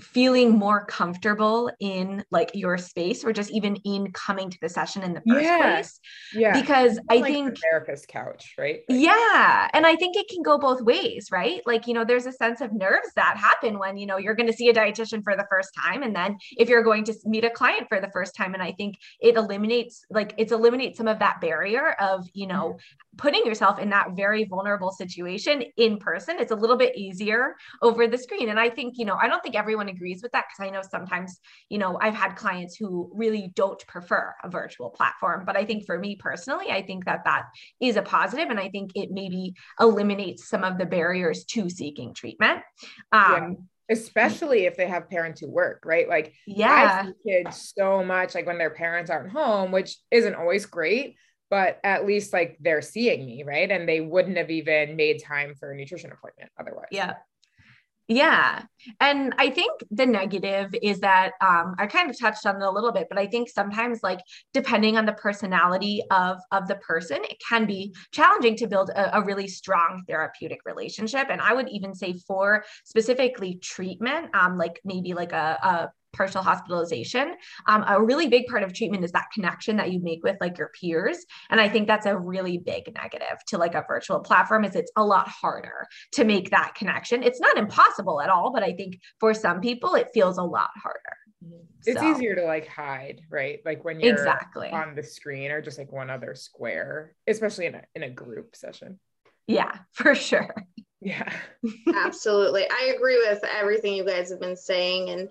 feeling 0.00 0.50
more 0.50 0.84
comfortable 0.86 1.70
in 1.80 2.24
like 2.30 2.50
your 2.54 2.76
space 2.76 3.24
or 3.24 3.32
just 3.32 3.50
even 3.52 3.76
in 3.84 4.10
coming 4.12 4.50
to 4.50 4.58
the 4.60 4.68
session 4.68 5.02
in 5.02 5.14
the 5.14 5.22
first 5.28 5.44
yeah. 5.44 5.58
place. 5.58 6.00
Yeah. 6.32 6.60
Because 6.60 6.98
I 7.08 7.16
like 7.16 7.32
think 7.32 7.58
therapist 7.60 8.08
couch, 8.08 8.54
right? 8.58 8.80
Like, 8.88 9.00
yeah. 9.00 9.68
And 9.72 9.86
I 9.86 9.94
think 9.94 10.16
it 10.16 10.28
can 10.28 10.42
go 10.42 10.58
both 10.58 10.80
ways, 10.80 11.28
right? 11.30 11.60
Like, 11.64 11.86
you 11.86 11.94
know, 11.94 12.04
there's 12.04 12.26
a 12.26 12.32
sense 12.32 12.60
of 12.60 12.72
nerves 12.72 13.08
that 13.14 13.36
happen 13.36 13.78
when, 13.78 13.96
you 13.96 14.06
know, 14.06 14.16
you're 14.16 14.34
going 14.34 14.48
to 14.48 14.52
see 14.52 14.68
a 14.68 14.74
dietitian 14.74 15.22
for 15.22 15.36
the 15.36 15.46
first 15.48 15.70
time. 15.74 16.02
And 16.02 16.14
then 16.14 16.38
if 16.52 16.68
you're 16.68 16.82
going 16.82 17.04
to 17.04 17.14
meet 17.24 17.44
a 17.44 17.50
client 17.50 17.86
for 17.88 18.00
the 18.00 18.10
first 18.12 18.34
time, 18.34 18.54
and 18.54 18.62
I 18.62 18.72
think 18.72 18.96
it 19.20 19.36
eliminates 19.36 20.04
like 20.10 20.34
it's 20.38 20.52
eliminates 20.52 20.98
some 20.98 21.08
of 21.08 21.20
that 21.20 21.40
barrier 21.40 21.92
of, 22.00 22.26
you 22.32 22.46
know, 22.46 22.70
mm-hmm. 22.70 23.16
putting 23.16 23.46
yourself 23.46 23.78
in 23.78 23.90
that 23.90 24.16
very 24.16 24.44
vulnerable 24.44 24.90
situation 24.90 25.62
in 25.76 25.98
person. 25.98 26.36
It's 26.38 26.52
a 26.52 26.56
little 26.56 26.76
bit 26.76 26.96
easier 26.96 27.54
over 27.80 28.08
the 28.08 28.18
screen. 28.18 28.48
And 28.48 28.58
I 28.58 28.70
think, 28.70 28.94
you 28.98 29.04
know, 29.04 29.16
I 29.20 29.28
don't 29.28 29.42
think 29.42 29.54
everyone 29.54 29.83
everyone 29.84 29.96
agrees 29.96 30.22
with 30.22 30.32
that 30.32 30.44
because 30.48 30.66
I 30.66 30.70
know 30.70 30.82
sometimes, 30.88 31.40
you 31.68 31.78
know, 31.78 31.98
I've 32.00 32.14
had 32.14 32.36
clients 32.36 32.76
who 32.76 33.10
really 33.14 33.52
don't 33.54 33.84
prefer 33.86 34.34
a 34.42 34.48
virtual 34.48 34.90
platform. 34.90 35.44
But 35.44 35.56
I 35.56 35.64
think 35.64 35.86
for 35.86 35.98
me 35.98 36.16
personally, 36.16 36.70
I 36.70 36.82
think 36.82 37.04
that 37.04 37.24
that 37.24 37.44
is 37.80 37.96
a 37.96 38.02
positive, 38.02 38.50
and 38.50 38.60
I 38.60 38.68
think 38.68 38.92
it 38.94 39.10
maybe 39.10 39.54
eliminates 39.80 40.48
some 40.48 40.64
of 40.64 40.78
the 40.78 40.86
barriers 40.86 41.44
to 41.46 41.68
seeking 41.68 42.14
treatment. 42.14 42.60
Um, 43.12 43.32
yeah 43.32 43.48
especially 43.90 44.64
if 44.64 44.78
they 44.78 44.86
have 44.86 45.10
parents 45.10 45.42
who 45.42 45.50
work, 45.50 45.82
right? 45.84 46.08
Like, 46.08 46.32
yeah, 46.46 47.02
I 47.02 47.04
see 47.04 47.42
kids 47.44 47.74
so 47.76 48.02
much 48.02 48.34
like 48.34 48.46
when 48.46 48.56
their 48.56 48.70
parents 48.70 49.10
aren't 49.10 49.30
home, 49.30 49.72
which 49.72 49.98
isn't 50.10 50.34
always 50.34 50.64
great, 50.64 51.16
but 51.50 51.80
at 51.84 52.06
least 52.06 52.32
like 52.32 52.56
they're 52.60 52.80
seeing 52.80 53.26
me, 53.26 53.42
right? 53.42 53.70
And 53.70 53.86
they 53.86 54.00
wouldn't 54.00 54.38
have 54.38 54.50
even 54.50 54.96
made 54.96 55.22
time 55.22 55.54
for 55.54 55.70
a 55.70 55.76
nutrition 55.76 56.10
appointment 56.12 56.50
otherwise. 56.58 56.88
Yeah. 56.92 57.16
Yeah. 58.06 58.62
And 59.00 59.34
I 59.38 59.48
think 59.48 59.80
the 59.90 60.04
negative 60.04 60.74
is 60.82 61.00
that 61.00 61.32
um, 61.40 61.74
I 61.78 61.86
kind 61.86 62.10
of 62.10 62.18
touched 62.18 62.44
on 62.44 62.56
it 62.56 62.62
a 62.62 62.70
little 62.70 62.92
bit, 62.92 63.06
but 63.08 63.18
I 63.18 63.26
think 63.26 63.48
sometimes 63.48 64.00
like 64.02 64.20
depending 64.52 64.98
on 64.98 65.06
the 65.06 65.14
personality 65.14 66.02
of, 66.10 66.36
of 66.52 66.68
the 66.68 66.74
person, 66.76 67.24
it 67.24 67.42
can 67.48 67.64
be 67.64 67.94
challenging 68.12 68.56
to 68.56 68.66
build 68.66 68.90
a, 68.90 69.18
a 69.18 69.24
really 69.24 69.48
strong 69.48 70.04
therapeutic 70.06 70.60
relationship. 70.66 71.28
And 71.30 71.40
I 71.40 71.54
would 71.54 71.70
even 71.70 71.94
say 71.94 72.14
for 72.26 72.64
specifically 72.84 73.54
treatment, 73.62 74.34
um, 74.34 74.58
like 74.58 74.80
maybe 74.84 75.14
like 75.14 75.32
a, 75.32 75.58
a 75.62 75.92
partial 76.14 76.42
hospitalization 76.42 77.34
um, 77.66 77.84
a 77.88 78.02
really 78.02 78.28
big 78.28 78.46
part 78.46 78.62
of 78.62 78.72
treatment 78.72 79.04
is 79.04 79.12
that 79.12 79.26
connection 79.32 79.76
that 79.76 79.92
you 79.92 80.00
make 80.00 80.22
with 80.22 80.36
like 80.40 80.58
your 80.58 80.70
peers 80.80 81.24
and 81.50 81.60
i 81.60 81.68
think 81.68 81.86
that's 81.86 82.06
a 82.06 82.16
really 82.16 82.58
big 82.58 82.92
negative 82.94 83.38
to 83.46 83.58
like 83.58 83.74
a 83.74 83.84
virtual 83.86 84.20
platform 84.20 84.64
is 84.64 84.74
it's 84.74 84.92
a 84.96 85.04
lot 85.04 85.28
harder 85.28 85.86
to 86.12 86.24
make 86.24 86.50
that 86.50 86.74
connection. 86.74 87.22
It's 87.22 87.40
not 87.40 87.56
impossible 87.56 88.20
at 88.20 88.30
all 88.30 88.52
but 88.52 88.62
i 88.62 88.72
think 88.72 88.98
for 89.20 89.34
some 89.34 89.60
people 89.60 89.94
it 89.94 90.08
feels 90.14 90.38
a 90.38 90.42
lot 90.42 90.70
harder. 90.82 91.16
It's 91.86 92.00
so. 92.00 92.10
easier 92.10 92.34
to 92.36 92.44
like 92.44 92.66
hide 92.66 93.20
right? 93.30 93.60
Like 93.64 93.84
when 93.84 94.00
you're 94.00 94.14
exactly. 94.14 94.70
on 94.70 94.94
the 94.94 95.02
screen 95.02 95.50
or 95.50 95.60
just 95.60 95.78
like 95.78 95.92
one 95.92 96.10
other 96.10 96.34
square 96.34 97.14
especially 97.26 97.66
in 97.66 97.74
a 97.74 97.82
in 97.94 98.02
a 98.02 98.10
group 98.10 98.56
session. 98.56 98.98
Yeah 99.46 99.72
for 99.92 100.14
sure. 100.14 100.54
Yeah. 101.04 101.30
Absolutely. 101.94 102.64
I 102.70 102.94
agree 102.96 103.18
with 103.18 103.44
everything 103.44 103.94
you 103.94 104.06
guys 104.06 104.30
have 104.30 104.40
been 104.40 104.56
saying 104.56 105.10
and 105.10 105.28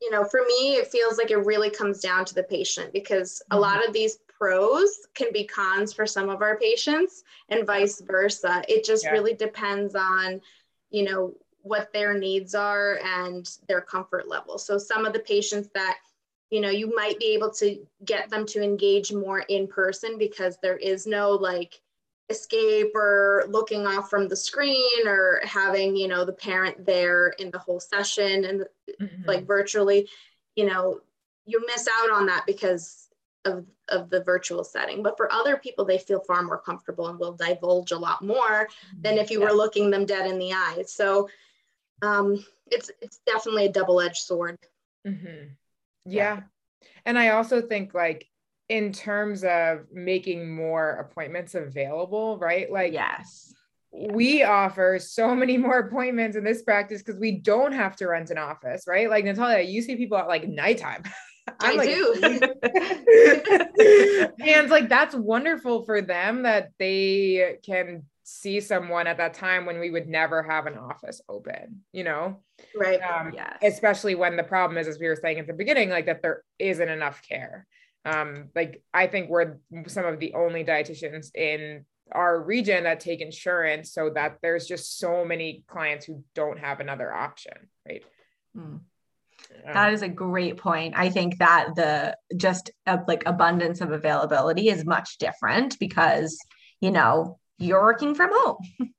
you 0.00 0.10
know, 0.10 0.24
for 0.24 0.40
me, 0.46 0.74
it 0.74 0.88
feels 0.88 1.18
like 1.18 1.30
it 1.30 1.38
really 1.38 1.70
comes 1.70 2.00
down 2.00 2.24
to 2.26 2.34
the 2.34 2.42
patient 2.42 2.92
because 2.92 3.42
a 3.50 3.54
mm-hmm. 3.54 3.62
lot 3.62 3.86
of 3.86 3.92
these 3.92 4.18
pros 4.38 5.06
can 5.14 5.32
be 5.32 5.44
cons 5.44 5.92
for 5.92 6.06
some 6.06 6.28
of 6.28 6.42
our 6.42 6.58
patients 6.58 7.24
and 7.48 7.66
vice 7.66 8.00
versa. 8.00 8.62
It 8.68 8.84
just 8.84 9.04
yeah. 9.04 9.12
really 9.12 9.34
depends 9.34 9.94
on, 9.94 10.40
you 10.90 11.04
know, 11.04 11.34
what 11.62 11.92
their 11.92 12.16
needs 12.16 12.54
are 12.54 13.00
and 13.02 13.48
their 13.66 13.80
comfort 13.80 14.28
level. 14.28 14.58
So 14.58 14.78
some 14.78 15.04
of 15.04 15.12
the 15.12 15.20
patients 15.20 15.68
that, 15.74 15.96
you 16.50 16.60
know, 16.60 16.70
you 16.70 16.94
might 16.94 17.18
be 17.18 17.34
able 17.34 17.50
to 17.54 17.84
get 18.04 18.30
them 18.30 18.46
to 18.46 18.62
engage 18.62 19.12
more 19.12 19.40
in 19.40 19.66
person 19.66 20.18
because 20.18 20.58
there 20.62 20.76
is 20.76 21.06
no 21.06 21.30
like 21.30 21.80
escape 22.28 22.92
or 22.94 23.44
looking 23.48 23.86
off 23.86 24.10
from 24.10 24.28
the 24.28 24.36
screen 24.36 25.06
or 25.06 25.40
having 25.44 25.94
you 25.94 26.08
know 26.08 26.24
the 26.24 26.32
parent 26.32 26.84
there 26.84 27.28
in 27.38 27.50
the 27.50 27.58
whole 27.58 27.78
session 27.78 28.44
and 28.44 28.64
mm-hmm. 29.00 29.22
like 29.26 29.46
virtually 29.46 30.08
you 30.56 30.66
know 30.66 31.00
you 31.44 31.64
miss 31.66 31.86
out 32.00 32.10
on 32.10 32.26
that 32.26 32.44
because 32.46 33.08
of 33.44 33.64
of 33.88 34.10
the 34.10 34.24
virtual 34.24 34.64
setting 34.64 35.04
but 35.04 35.16
for 35.16 35.32
other 35.32 35.56
people 35.56 35.84
they 35.84 35.98
feel 35.98 36.18
far 36.18 36.42
more 36.42 36.58
comfortable 36.58 37.06
and 37.06 37.18
will 37.18 37.32
divulge 37.32 37.92
a 37.92 37.98
lot 37.98 38.22
more 38.24 38.68
than 39.00 39.18
if 39.18 39.30
you 39.30 39.38
yeah. 39.40 39.46
were 39.46 39.52
looking 39.52 39.90
them 39.90 40.04
dead 40.04 40.28
in 40.28 40.38
the 40.38 40.52
eyes 40.52 40.92
so 40.92 41.28
um 42.02 42.44
it's 42.66 42.90
it's 43.00 43.20
definitely 43.24 43.66
a 43.66 43.72
double-edged 43.72 44.16
sword 44.16 44.58
mm-hmm. 45.06 45.46
yeah. 46.04 46.34
yeah 46.34 46.40
and 47.04 47.16
i 47.16 47.28
also 47.28 47.62
think 47.62 47.94
like 47.94 48.26
in 48.68 48.92
terms 48.92 49.44
of 49.44 49.86
making 49.92 50.54
more 50.54 50.90
appointments 50.92 51.54
available, 51.54 52.38
right? 52.38 52.70
Like, 52.70 52.92
yes, 52.92 53.54
we 53.92 54.42
offer 54.42 54.98
so 54.98 55.34
many 55.34 55.56
more 55.56 55.78
appointments 55.78 56.36
in 56.36 56.44
this 56.44 56.62
practice 56.62 57.02
because 57.02 57.20
we 57.20 57.32
don't 57.32 57.72
have 57.72 57.96
to 57.96 58.06
rent 58.06 58.30
an 58.30 58.38
office, 58.38 58.84
right? 58.86 59.08
Like 59.08 59.24
Natalia, 59.24 59.62
you 59.62 59.82
see 59.82 59.96
people 59.96 60.18
at 60.18 60.28
like 60.28 60.48
nighttime. 60.48 61.02
i 61.60 61.76
like, 61.76 61.88
do. 61.88 62.14
and 64.44 64.68
like 64.68 64.88
that's 64.88 65.14
wonderful 65.14 65.84
for 65.84 66.02
them 66.02 66.42
that 66.42 66.70
they 66.80 67.58
can 67.64 68.02
see 68.24 68.60
someone 68.60 69.06
at 69.06 69.18
that 69.18 69.32
time 69.34 69.64
when 69.64 69.78
we 69.78 69.88
would 69.88 70.08
never 70.08 70.42
have 70.42 70.66
an 70.66 70.76
office 70.76 71.20
open, 71.28 71.82
you 71.92 72.02
know? 72.02 72.40
Right. 72.74 72.98
Um, 73.00 73.30
yes. 73.32 73.58
Especially 73.62 74.16
when 74.16 74.36
the 74.36 74.42
problem 74.42 74.76
is, 74.76 74.88
as 74.88 74.98
we 74.98 75.06
were 75.06 75.14
saying 75.14 75.38
at 75.38 75.46
the 75.46 75.52
beginning, 75.52 75.88
like 75.88 76.06
that 76.06 76.22
there 76.22 76.42
isn't 76.58 76.88
enough 76.88 77.22
care. 77.22 77.64
Um, 78.06 78.50
like 78.54 78.82
I 78.94 79.08
think 79.08 79.28
we're 79.28 79.56
some 79.88 80.04
of 80.04 80.20
the 80.20 80.34
only 80.34 80.64
dietitians 80.64 81.34
in 81.34 81.84
our 82.12 82.40
region 82.40 82.84
that 82.84 83.00
take 83.00 83.20
insurance 83.20 83.92
so 83.92 84.10
that 84.10 84.38
there's 84.42 84.66
just 84.66 84.98
so 84.98 85.24
many 85.24 85.64
clients 85.66 86.06
who 86.06 86.22
don't 86.34 86.58
have 86.58 86.78
another 86.78 87.12
option, 87.12 87.52
right? 87.86 88.04
Mm. 88.56 88.80
That 89.64 89.92
is 89.92 90.02
a 90.02 90.08
great 90.08 90.56
point. 90.56 90.94
I 90.96 91.10
think 91.10 91.38
that 91.38 91.70
the 91.74 92.16
just 92.36 92.70
uh, 92.86 92.98
like 93.08 93.24
abundance 93.26 93.80
of 93.80 93.90
availability 93.90 94.68
is 94.68 94.84
much 94.84 95.18
different 95.18 95.78
because, 95.78 96.38
you 96.80 96.90
know, 96.90 97.38
you're 97.58 97.82
working 97.82 98.14
from 98.14 98.30
home. 98.32 98.58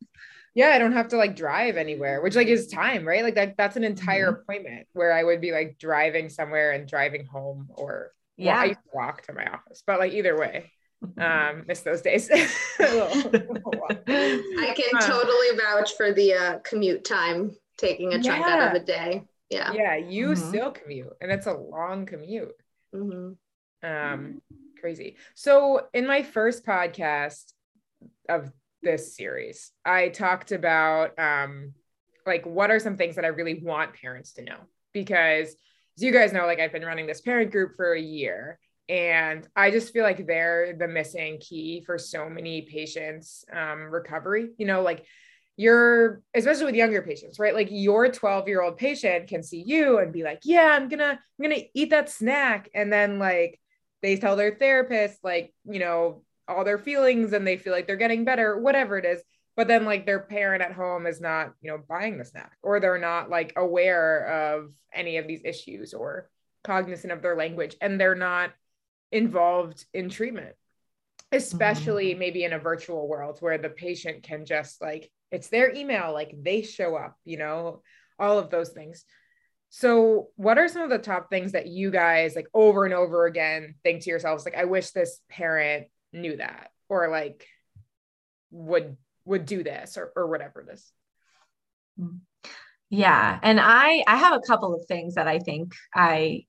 yeah, 0.56 0.70
I 0.70 0.80
don't 0.80 0.94
have 0.94 1.10
to 1.10 1.18
like 1.18 1.36
drive 1.36 1.78
anywhere, 1.78 2.22
which 2.22 2.36
like 2.36 2.48
is 2.48 2.68
time, 2.68 3.08
right? 3.08 3.24
Like 3.24 3.36
that 3.36 3.56
that's 3.58 3.78
an 3.78 3.84
entire 3.84 4.32
mm-hmm. 4.32 4.42
appointment 4.42 4.88
where 4.94 5.14
I 5.14 5.24
would 5.24 5.40
be 5.40 5.52
like 5.52 5.78
driving 5.80 6.30
somewhere 6.30 6.72
and 6.72 6.88
driving 6.88 7.26
home 7.26 7.70
or 7.70 8.12
yeah, 8.38 8.54
well, 8.54 8.62
I 8.62 8.66
used 8.66 8.80
to 8.80 8.90
walk 8.94 9.24
to 9.24 9.34
my 9.34 9.46
office, 9.46 9.84
but 9.86 10.00
like 10.00 10.14
either 10.14 10.38
way, 10.38 10.72
um, 11.18 11.66
miss 11.68 11.82
those 11.82 12.02
days. 12.02 12.30
I 12.32 12.46
can 14.76 15.02
totally 15.02 15.58
vouch 15.58 15.94
for 15.96 16.14
the 16.14 16.34
uh, 16.34 16.60
commute 16.60 17.04
time 17.04 17.56
taking 17.78 18.14
a 18.14 18.22
chunk 18.22 18.46
yeah. 18.46 18.54
out 18.54 18.76
of 18.76 18.82
a 18.82 18.86
day. 18.86 19.24
Yeah. 19.50 19.72
Yeah, 19.74 19.96
you 19.96 20.30
mm-hmm. 20.30 20.50
still 20.50 20.72
commute, 20.72 21.14
and 21.22 21.32
it's 21.32 21.48
a 21.48 21.54
long 21.54 22.06
commute. 22.06 22.56
Mm-hmm. 22.94 23.34
Um, 23.88 24.42
crazy. 24.80 25.18
So 25.36 25.88
in 25.94 26.06
my 26.08 26.24
first 26.24 26.66
podcast, 26.66 27.54
of 28.30 28.52
this 28.82 29.16
series. 29.16 29.72
I 29.86 30.10
talked 30.10 30.52
about 30.52 31.18
um 31.18 31.74
like 32.26 32.46
what 32.46 32.72
are 32.72 32.80
some 32.80 32.98
things 32.98 33.16
that 33.16 33.26
I 33.26 33.30
really 33.30 33.56
want 33.56 33.94
parents 33.94 34.34
to 34.34 34.44
know 34.44 34.58
because 34.94 35.56
as 35.98 36.04
you 36.04 36.12
guys 36.12 36.34
know 36.34 36.46
like 36.46 36.60
I've 36.60 36.72
been 36.72 36.86
running 36.86 37.08
this 37.08 37.22
parent 37.22 37.52
group 37.52 37.76
for 37.76 37.94
a 37.94 38.02
year 38.02 38.60
and 38.90 39.48
I 39.56 39.72
just 39.72 39.92
feel 39.92 40.04
like 40.04 40.26
they're 40.26 40.76
the 40.78 40.88
missing 40.88 41.40
key 41.40 41.84
for 41.86 41.98
so 41.98 42.30
many 42.30 42.62
patients 42.62 43.46
um 43.52 43.84
recovery. 43.84 44.50
You 44.58 44.66
know 44.66 44.82
like 44.82 45.06
you're 45.56 46.22
especially 46.36 46.66
with 46.66 46.76
younger 46.76 47.02
patients 47.02 47.40
right 47.40 47.56
like 47.56 47.70
your 47.72 48.12
12 48.12 48.48
year 48.48 48.62
old 48.62 48.78
patient 48.78 49.28
can 49.28 49.42
see 49.42 49.64
you 49.66 49.98
and 49.98 50.14
be 50.14 50.22
like 50.22 50.40
yeah 50.44 50.78
i'm 50.80 50.88
gonna 50.88 51.20
i'm 51.20 51.44
gonna 51.44 51.64
eat 51.74 51.90
that 51.90 52.12
snack 52.12 52.70
and 52.76 52.94
then 52.94 53.18
like 53.18 53.60
they 54.04 54.18
tell 54.18 54.36
their 54.36 54.54
therapist 54.54 55.18
like 55.24 55.52
you 55.66 55.80
know 55.80 56.22
all 56.48 56.64
their 56.64 56.78
feelings 56.78 57.34
and 57.34 57.46
they 57.46 57.58
feel 57.58 57.74
like 57.74 57.88
they're 57.88 57.96
getting 57.96 58.24
better, 58.24 58.58
whatever 58.58 58.98
it 58.98 59.06
is. 59.06 59.22
But 59.58 59.68
then 59.68 59.84
like 59.84 60.06
their 60.06 60.20
parent 60.20 60.62
at 60.62 60.72
home 60.72 61.06
is 61.06 61.20
not, 61.20 61.52
you 61.62 61.72
know, 61.72 61.80
buying 61.90 62.18
the 62.18 62.24
snack 62.24 62.54
or 62.62 62.80
they're 62.80 63.00
not 63.00 63.30
like 63.30 63.54
aware 63.58 64.54
of 64.54 64.72
any 64.94 65.18
of 65.18 65.28
these 65.28 65.42
issues 65.44 65.94
or 65.94 66.30
cognizant 66.64 67.12
of 67.12 67.22
their 67.22 67.36
language 67.36 67.76
and 67.82 68.00
they're 68.00 68.16
not 68.16 68.52
involved 69.12 69.86
in 69.94 70.10
treatment 70.10 70.56
especially 71.32 72.12
mm-hmm. 72.12 72.20
maybe 72.20 72.44
in 72.44 72.54
a 72.54 72.60
virtual 72.60 73.08
world 73.08 73.38
where 73.40 73.58
the 73.58 73.70
patient 73.70 74.24
can 74.24 74.46
just 74.46 74.82
like 74.82 75.10
it's 75.32 75.48
their 75.48 75.74
email 75.74 76.14
like 76.14 76.34
they 76.42 76.62
show 76.62 76.96
up 76.96 77.18
you 77.26 77.38
know 77.38 77.82
all 78.20 78.40
of 78.40 78.50
those 78.50 78.70
things 78.70 79.06
so 79.70 80.28
what 80.36 80.58
are 80.58 80.68
some 80.68 80.84
of 80.84 80.90
the 80.90 80.98
top 80.98 81.30
things 81.30 81.52
that 81.52 81.68
you 81.68 81.92
guys 81.92 82.36
like 82.36 82.48
over 82.54 82.86
and 82.86 82.94
over 82.94 83.26
again 83.26 83.76
think 83.84 84.02
to 84.02 84.10
yourselves 84.10 84.46
like 84.46 84.56
i 84.56 84.66
wish 84.66 84.92
this 84.92 85.20
parent 85.30 85.88
knew 86.14 86.38
that 86.38 86.72
or 86.90 87.10
like 87.10 87.46
would 88.52 88.96
would 89.28 89.46
do 89.46 89.64
this 89.64 89.98
or, 89.98 90.12
or 90.16 90.28
whatever 90.28 90.66
this 90.68 90.92
yeah 92.90 93.40
and 93.44 93.60
i 93.60 94.04
i 94.08 94.16
have 94.16 94.34
a 94.34 94.48
couple 94.48 94.74
of 94.74 94.86
things 94.86 95.16
that 95.16 95.28
i 95.28 95.40
think 95.40 95.74
i 95.94 96.44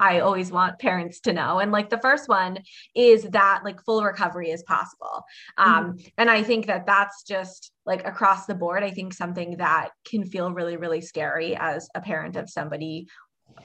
I 0.00 0.20
always 0.20 0.50
want 0.50 0.78
parents 0.78 1.20
to 1.20 1.32
know. 1.32 1.58
And 1.58 1.70
like 1.70 1.90
the 1.90 1.98
first 1.98 2.28
one 2.28 2.58
is 2.94 3.24
that 3.24 3.60
like 3.64 3.84
full 3.84 4.02
recovery 4.02 4.50
is 4.50 4.62
possible. 4.62 5.24
Um, 5.58 5.92
mm-hmm. 5.92 6.08
And 6.16 6.30
I 6.30 6.42
think 6.42 6.66
that 6.66 6.86
that's 6.86 7.22
just 7.22 7.70
like 7.84 8.06
across 8.06 8.46
the 8.46 8.54
board. 8.54 8.82
I 8.82 8.90
think 8.90 9.12
something 9.12 9.58
that 9.58 9.90
can 10.06 10.24
feel 10.24 10.52
really, 10.52 10.76
really 10.76 11.02
scary 11.02 11.54
as 11.54 11.88
a 11.94 12.00
parent 12.00 12.36
of 12.36 12.48
somebody 12.48 13.08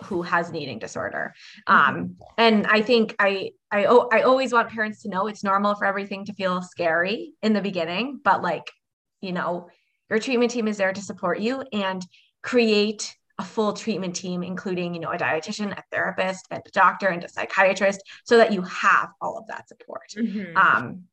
who 0.03 0.21
has 0.21 0.49
an 0.49 0.55
eating 0.55 0.79
disorder. 0.79 1.33
Mm-hmm. 1.67 1.95
Um, 1.95 2.15
and 2.37 2.65
I 2.67 2.81
think 2.81 3.15
I, 3.19 3.51
I, 3.71 3.85
I 3.85 4.21
always 4.21 4.51
want 4.53 4.69
parents 4.69 5.03
to 5.03 5.09
know 5.09 5.27
it's 5.27 5.43
normal 5.43 5.75
for 5.75 5.85
everything 5.85 6.25
to 6.25 6.33
feel 6.33 6.61
scary 6.61 7.33
in 7.41 7.53
the 7.53 7.61
beginning, 7.61 8.19
but 8.23 8.41
like, 8.41 8.71
you 9.21 9.31
know, 9.31 9.69
your 10.09 10.19
treatment 10.19 10.51
team 10.51 10.67
is 10.67 10.77
there 10.77 10.93
to 10.93 11.01
support 11.01 11.39
you 11.39 11.63
and 11.71 12.05
create 12.41 13.15
a 13.39 13.43
full 13.43 13.73
treatment 13.73 14.15
team, 14.15 14.43
including, 14.43 14.93
you 14.93 14.99
know, 14.99 15.11
a 15.11 15.17
dietitian, 15.17 15.71
a 15.75 15.83
therapist, 15.91 16.45
and 16.51 16.61
a 16.63 16.69
doctor, 16.71 17.07
and 17.07 17.23
a 17.23 17.29
psychiatrist, 17.29 18.01
so 18.25 18.37
that 18.37 18.53
you 18.53 18.61
have 18.61 19.09
all 19.21 19.37
of 19.37 19.47
that 19.47 19.67
support. 19.67 20.13
Mm-hmm. 20.15 20.55
Um, 20.55 21.05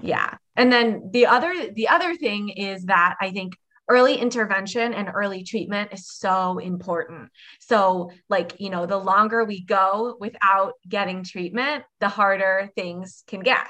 yeah. 0.00 0.36
And 0.56 0.72
then 0.72 1.10
the 1.12 1.26
other, 1.26 1.70
the 1.70 1.88
other 1.88 2.16
thing 2.16 2.48
is 2.50 2.84
that 2.84 3.16
I 3.20 3.30
think 3.30 3.56
early 3.90 4.14
intervention 4.14 4.94
and 4.94 5.10
early 5.12 5.42
treatment 5.42 5.92
is 5.92 6.08
so 6.08 6.58
important. 6.58 7.28
So, 7.58 8.12
like, 8.30 8.52
you 8.58 8.70
know, 8.70 8.86
the 8.86 8.96
longer 8.96 9.44
we 9.44 9.64
go 9.64 10.16
without 10.20 10.74
getting 10.88 11.24
treatment, 11.24 11.84
the 11.98 12.08
harder 12.08 12.70
things 12.76 13.24
can 13.26 13.40
get. 13.40 13.68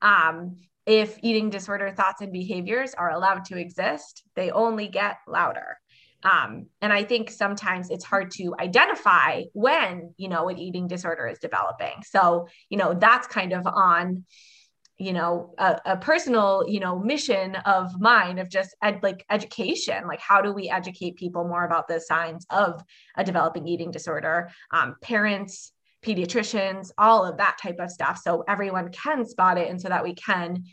Um, 0.00 0.60
if 0.86 1.18
eating 1.22 1.50
disorder 1.50 1.90
thoughts 1.90 2.22
and 2.22 2.32
behaviors 2.32 2.94
are 2.94 3.10
allowed 3.10 3.44
to 3.46 3.58
exist, 3.58 4.22
they 4.36 4.50
only 4.50 4.86
get 4.88 5.18
louder. 5.26 5.76
Um, 6.22 6.66
and 6.80 6.92
I 6.92 7.04
think 7.04 7.30
sometimes 7.30 7.90
it's 7.90 8.04
hard 8.04 8.30
to 8.32 8.54
identify 8.58 9.42
when, 9.52 10.14
you 10.16 10.28
know, 10.28 10.48
an 10.48 10.58
eating 10.58 10.88
disorder 10.88 11.26
is 11.26 11.38
developing. 11.38 12.02
So, 12.08 12.48
you 12.70 12.78
know, 12.78 12.94
that's 12.94 13.26
kind 13.26 13.52
of 13.52 13.66
on 13.66 14.24
you 14.98 15.12
know 15.12 15.54
a, 15.58 15.80
a, 15.86 15.96
personal 15.96 16.64
you 16.66 16.80
know 16.80 16.98
mission 16.98 17.54
of 17.56 18.00
mine 18.00 18.38
of 18.38 18.48
just 18.48 18.74
ed, 18.82 19.00
like 19.02 19.24
education 19.30 20.06
like 20.06 20.20
how 20.20 20.40
do 20.40 20.52
we 20.52 20.68
educate 20.68 21.16
people 21.16 21.44
more 21.44 21.64
about 21.64 21.86
the 21.86 22.00
signs 22.00 22.44
of 22.50 22.82
a 23.16 23.24
developing 23.24 23.66
eating 23.66 23.90
disorder? 23.90 24.50
Um, 24.72 24.96
parents 25.02 25.72
pediatricians 26.04 26.90
all 26.96 27.24
of 27.24 27.38
that 27.38 27.58
type 27.60 27.78
of 27.80 27.90
stuff. 27.90 28.20
So 28.22 28.44
everyone 28.48 28.90
can 28.92 29.26
spot 29.26 29.58
it 29.58 29.68
and 29.68 29.80
so 29.80 29.88
that 29.88 30.04
we 30.04 30.14
can 30.14 30.64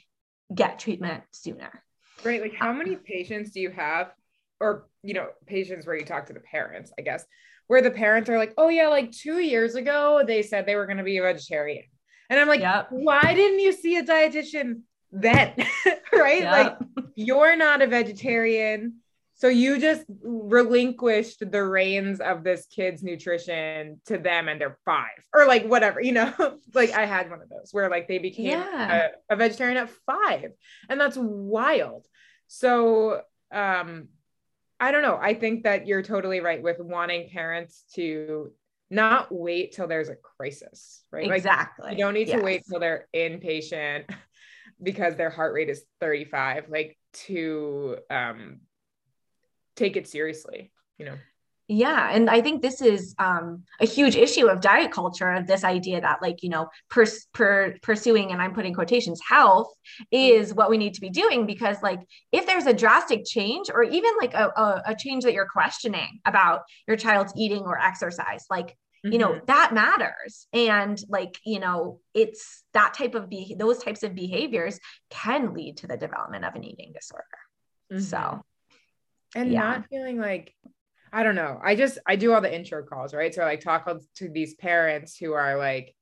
get 0.54 0.78
treatment 0.78 1.24
sooner. 1.32 1.84
Right 2.24 2.42
like 2.42 2.54
how 2.54 2.72
many 2.72 2.96
patients 2.96 3.52
do 3.52 3.60
you 3.60 3.72
have 3.72 4.12
or 4.60 4.88
you 5.04 5.14
know 5.14 5.28
patients 5.46 5.86
where 5.86 5.96
you 5.96 6.06
talk 6.06 6.26
to 6.28 6.34
the 6.34 6.40
parents 6.40 6.92
i 6.98 7.02
guess 7.02 7.26
where 7.68 7.82
the 7.82 7.92
parents 7.92 8.30
are 8.30 8.38
like 8.38 8.54
oh 8.58 8.70
yeah 8.70 8.88
like 8.88 9.12
two 9.12 9.40
years 9.40 9.76
ago 9.76 10.24
they 10.26 10.42
said 10.42 10.66
they 10.66 10.76
were 10.76 10.86
going 10.86 10.98
to 10.98 11.04
be 11.04 11.18
a 11.18 11.22
vegetarian 11.22 11.84
and 12.30 12.40
I'm 12.40 12.48
like, 12.48 12.62
yep. 12.62 12.88
why 12.90 13.34
didn't 13.34 13.60
you 13.60 13.72
see 13.72 13.98
a 13.98 14.04
dietitian 14.04 14.82
then? 15.12 15.54
right? 16.14 16.42
Yep. 16.42 16.52
Like, 16.52 17.06
you're 17.16 17.56
not 17.56 17.82
a 17.82 17.88
vegetarian. 17.88 19.02
So 19.38 19.50
you 19.50 19.80
just 19.80 20.06
relinquished 20.24 21.52
the 21.52 21.64
reins 21.64 22.22
of 22.22 22.44
this 22.44 22.66
kid's 22.68 23.04
nutrition 23.04 24.00
to 24.06 24.18
them 24.18 24.48
and 24.48 24.62
they're 24.62 24.78
five 24.86 25.26
or 25.34 25.46
like 25.46 25.66
whatever, 25.66 26.00
you 26.00 26.14
know, 26.14 26.34
like 26.74 26.92
I 26.92 27.06
had 27.06 27.30
one 27.30 27.42
of 27.42 27.50
those 27.50 27.70
where 27.72 27.90
like 27.90 28.08
they 28.08 28.18
became 28.18 28.52
yeah. 28.52 29.10
a, 29.30 29.34
a 29.34 29.36
vegetarian 29.36 29.78
at 29.78 29.90
five 30.06 30.52
and 30.88 31.00
that's 31.00 31.18
wild. 31.18 32.08
So, 32.48 33.22
um, 33.52 34.08
I 34.80 34.92
don't 34.92 35.02
know. 35.02 35.18
I 35.22 35.34
think 35.34 35.64
that 35.64 35.88
you're 35.88 36.02
totally 36.02 36.40
right 36.40 36.62
with 36.62 36.80
wanting 36.80 37.30
parents 37.30 37.84
to 37.96 38.52
not 38.90 39.28
wait 39.32 39.74
till 39.74 39.88
there's 39.88 40.10
a 40.10 40.16
crisis, 40.16 41.04
right? 41.12 41.30
Exactly. 41.32 41.90
Like, 41.90 41.98
you 41.98 42.04
don't 42.04 42.14
need 42.14 42.28
yes. 42.28 42.40
to 42.40 42.44
wait 42.44 42.64
till 42.70 42.80
they're 42.80 43.08
inpatient 43.16 44.10
because 44.84 45.16
their 45.16 45.30
heart 45.30 45.54
rate 45.54 45.70
is 45.70 45.84
35, 46.00 46.66
like 46.70 46.98
to 47.14 47.98
um, 48.10 48.60
take 49.76 49.98
it 49.98 50.08
seriously, 50.08 50.72
you 50.98 51.06
know? 51.06 51.18
Yeah. 51.68 52.10
And 52.12 52.30
I 52.30 52.42
think 52.42 52.62
this 52.62 52.80
is 52.80 53.16
um, 53.18 53.64
a 53.80 53.88
huge 53.88 54.16
issue 54.16 54.48
of 54.48 54.62
diet 54.62 54.92
culture 54.92 55.32
of 55.32 55.48
this 55.48 55.64
idea 55.64 56.00
that, 56.00 56.22
like, 56.22 56.44
you 56.44 56.50
know, 56.50 56.70
pers- 56.90 57.26
per- 57.34 57.76
pursuing, 57.82 58.32
and 58.32 58.40
I'm 58.40 58.54
putting 58.54 58.74
quotations, 58.74 59.20
health 59.28 59.74
is 60.12 60.54
what 60.54 60.70
we 60.70 60.78
need 60.78 60.94
to 60.94 61.02
be 61.02 61.10
doing. 61.10 61.48
Because, 61.48 61.82
like, 61.82 62.02
if 62.32 62.46
there's 62.46 62.68
a 62.68 62.74
drastic 62.74 63.26
change 63.26 63.72
or 63.74 63.82
even 63.84 64.12
like 64.20 64.36
a, 64.36 64.50
a, 64.56 64.84
a 64.88 64.96
change 64.96 65.24
that 65.24 65.34
you're 65.34 65.48
questioning 65.52 66.20
about 66.26 66.62
your 66.88 66.98
child's 66.98 67.34
eating 67.36 67.64
or 67.64 67.80
exercise, 67.80 68.46
like, 68.50 68.78
you 69.04 69.20
know 69.20 69.34
mm-hmm. 69.34 69.46
that 69.46 69.72
matters 69.72 70.48
and 70.52 71.00
like 71.10 71.38
you 71.46 71.60
know 71.60 72.00
it's 72.16 72.64
that 72.74 72.96
type 72.96 73.14
of 73.14 73.30
be 73.30 73.56
those 73.56 73.78
types 73.78 74.02
of 74.02 74.16
behaviors 74.16 74.80
can 75.12 75.54
lead 75.54 75.78
to 75.78 75.86
the 75.86 75.96
development 75.96 76.44
of 76.44 76.56
an 76.56 76.64
eating 76.64 76.92
disorder 76.92 77.24
mm-hmm. 77.94 78.02
so 78.02 78.44
and 79.36 79.52
yeah. 79.52 79.60
not 79.60 79.86
feeling 79.92 80.18
like 80.18 80.56
i 81.16 81.24
don't 81.24 81.36
know 81.36 81.60
i 81.64 81.76
just 81.76 81.98
i 82.06 82.16
do 82.16 82.34
all 82.34 82.42
the 82.42 82.54
intro 82.54 82.84
calls 82.84 83.14
right 83.14 83.34
so 83.34 83.42
I 83.42 83.46
like 83.46 83.62
talk 83.62 83.88
to 84.18 84.30
these 84.30 84.54
parents 84.56 85.18
who 85.18 85.34
are 85.34 85.58
like 85.58 85.96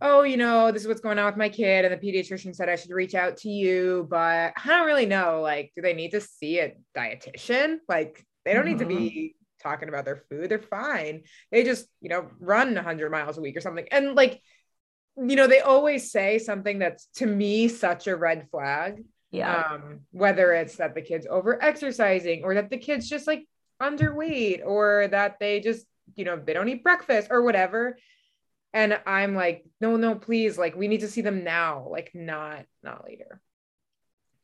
oh 0.00 0.22
you 0.22 0.36
know 0.36 0.72
this 0.72 0.82
is 0.82 0.88
what's 0.88 1.00
going 1.00 1.18
on 1.18 1.26
with 1.26 1.36
my 1.36 1.48
kid 1.48 1.84
and 1.84 1.92
the 1.92 2.06
pediatrician 2.06 2.54
said 2.54 2.68
i 2.68 2.76
should 2.76 2.90
reach 2.90 3.14
out 3.14 3.36
to 3.38 3.50
you 3.50 4.06
but 4.10 4.52
i 4.56 4.66
don't 4.66 4.86
really 4.86 5.06
know 5.06 5.40
like 5.42 5.70
do 5.76 5.82
they 5.82 5.94
need 5.94 6.12
to 6.12 6.20
see 6.20 6.58
a 6.58 6.74
dietitian 6.96 7.76
like 7.88 8.24
they 8.44 8.54
don't 8.54 8.64
mm-hmm. 8.64 8.72
need 8.72 8.78
to 8.78 8.86
be 8.86 8.94
mm-hmm 8.94 9.36
talking 9.62 9.88
about 9.88 10.04
their 10.04 10.24
food. 10.28 10.50
They're 10.50 10.58
fine. 10.58 11.22
They 11.50 11.64
just, 11.64 11.86
you 12.00 12.08
know, 12.08 12.28
run 12.38 12.74
100 12.74 13.10
miles 13.10 13.38
a 13.38 13.40
week 13.40 13.56
or 13.56 13.60
something. 13.60 13.86
And 13.90 14.14
like, 14.14 14.40
you 15.16 15.36
know, 15.36 15.46
they 15.46 15.60
always 15.60 16.10
say 16.10 16.38
something 16.38 16.78
that's 16.78 17.06
to 17.16 17.26
me 17.26 17.68
such 17.68 18.06
a 18.06 18.16
red 18.16 18.48
flag. 18.50 19.04
Yeah. 19.30 19.62
Um, 19.72 20.00
whether 20.10 20.52
it's 20.52 20.76
that 20.76 20.94
the 20.94 21.02
kid's 21.02 21.26
over 21.28 21.62
exercising 21.62 22.42
or 22.42 22.54
that 22.54 22.70
the 22.70 22.78
kid's 22.78 23.08
just 23.08 23.26
like 23.26 23.44
underweight 23.80 24.64
or 24.64 25.08
that 25.10 25.38
they 25.40 25.60
just, 25.60 25.86
you 26.14 26.24
know, 26.24 26.36
they 26.36 26.52
don't 26.52 26.68
eat 26.68 26.82
breakfast 26.82 27.28
or 27.30 27.42
whatever. 27.42 27.98
And 28.72 29.00
I'm 29.06 29.34
like, 29.34 29.64
no, 29.80 29.96
no, 29.96 30.14
please, 30.14 30.56
like 30.56 30.76
we 30.76 30.88
need 30.88 31.00
to 31.00 31.08
see 31.08 31.22
them 31.22 31.42
now, 31.44 31.88
like 31.90 32.10
not 32.14 32.64
not 32.82 33.04
later. 33.04 33.40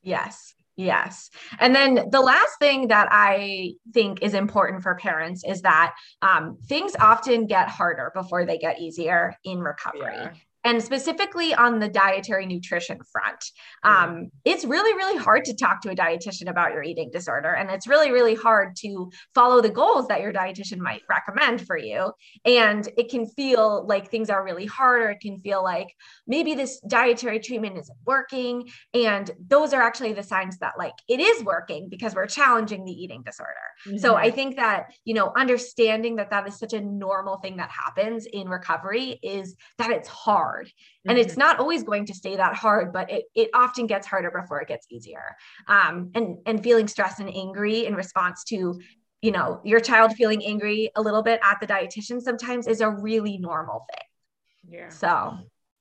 Yes. 0.03 0.55
Yes. 0.79 1.31
And 1.59 1.75
then 1.75 2.11
the 2.11 2.21
last 2.21 2.59
thing 2.59 2.89
that 2.89 3.09
I 3.11 3.77
think 3.95 4.23
is 4.23 4.35
important 4.35 4.83
for 4.83 4.95
parents 4.97 5.43
is 5.43 5.63
that 5.63 5.95
um, 6.21 6.59
things 6.69 6.95
often 7.01 7.47
get 7.47 7.71
harder 7.71 8.13
before 8.15 8.45
they 8.45 8.59
get 8.59 8.79
easier 8.79 9.37
in 9.43 9.61
recovery. 9.61 10.17
Yeah 10.17 10.31
and 10.67 10.83
specifically 10.83 11.55
on 11.55 11.79
the 11.79 11.89
dietary 11.89 12.45
nutrition 12.45 12.99
front. 13.13 13.45
Um, 13.85 14.31
it's 14.45 14.65
really 14.65 14.95
really 14.95 15.17
hard 15.17 15.45
to 15.45 15.55
talk 15.55 15.81
to 15.83 15.91
a 15.91 15.95
dietitian 15.95 16.49
about 16.49 16.73
your 16.73 16.83
eating 16.83 17.09
disorder 17.13 17.53
and 17.53 17.71
it's 17.71 17.87
really 17.87 18.11
really 18.11 18.35
hard 18.35 18.75
to 18.77 19.11
follow 19.33 19.61
the 19.61 19.71
goals 19.71 20.09
that 20.09 20.21
your 20.21 20.33
dietitian 20.33 20.79
might 20.79 21.03
recommend 21.09 21.65
for 21.67 21.79
you. 21.79 22.13
And 22.45 22.89
it 22.99 23.09
can 23.09 23.27
feel 23.27 23.87
like 23.87 24.11
things 24.11 24.29
are 24.29 24.45
really 24.45 24.67
hard 24.67 25.03
or 25.03 25.11
it 25.11 25.21
can 25.21 25.39
feel 25.39 25.63
like 25.63 25.89
maybe 26.27 26.55
this 26.55 26.81
dietary 26.81 27.39
treatment 27.39 27.79
isn't 27.79 27.99
working. 28.05 28.69
And 28.93 29.31
those 29.47 29.73
are 29.73 29.83
actually 29.83 30.15
the 30.15 30.25
signs 30.25 30.59
that 30.59 30.75
like 30.77 30.95
it 31.09 31.21
is 31.21 31.45
working 31.45 31.89
because 31.89 32.17
we're 32.17 32.27
challenging 32.27 32.85
the 32.85 32.93
eating 32.93 33.23
disorder. 33.25 33.53
Mm-hmm. 33.87 33.99
so 33.99 34.15
i 34.15 34.31
think 34.31 34.57
that 34.57 34.87
you 35.05 35.13
know 35.13 35.33
understanding 35.37 36.17
that 36.17 36.31
that 36.31 36.49
is 36.49 36.59
such 36.59 36.73
a 36.73 36.81
normal 36.81 37.37
thing 37.37 37.59
that 37.59 37.71
happens 37.71 38.27
in 38.33 38.49
recovery 38.49 39.21
is 39.23 39.55
that 39.77 39.91
it's 39.91 40.09
hard 40.09 40.56
hard. 40.57 40.67
Mm-hmm. 40.67 41.11
And 41.11 41.19
it's 41.19 41.33
mm-hmm. 41.33 41.41
not 41.41 41.61
always 41.61 41.83
going 41.83 42.07
to 42.07 42.15
stay 42.15 42.37
that 42.37 42.55
hard, 42.55 42.93
but 42.93 43.11
it, 43.11 43.25
it 43.35 43.51
often 43.55 43.87
gets 43.87 44.07
harder 44.07 44.31
before 44.31 44.61
it 44.61 44.69
gets 44.69 44.87
easier. 44.91 45.37
Um, 45.69 46.11
and, 46.15 46.39
and 46.47 46.63
feeling 46.63 46.89
stressed 46.89 47.21
and 47.21 47.35
angry 47.35 47.87
in 47.87 47.95
response 47.95 48.45
to, 48.45 48.81
you 49.23 49.31
know, 49.31 49.61
your 49.65 49.81
child 49.81 50.15
feeling 50.15 50.45
angry 50.45 50.91
a 50.97 51.03
little 51.03 51.23
bit 51.23 51.41
at 51.43 51.61
the 51.61 51.67
dietitian 51.67 52.21
sometimes 52.21 52.67
is 52.67 52.81
a 52.81 52.91
really 52.91 53.39
normal 53.39 53.87
thing. 53.91 54.79
Yeah. 54.79 54.89
So, 54.89 55.39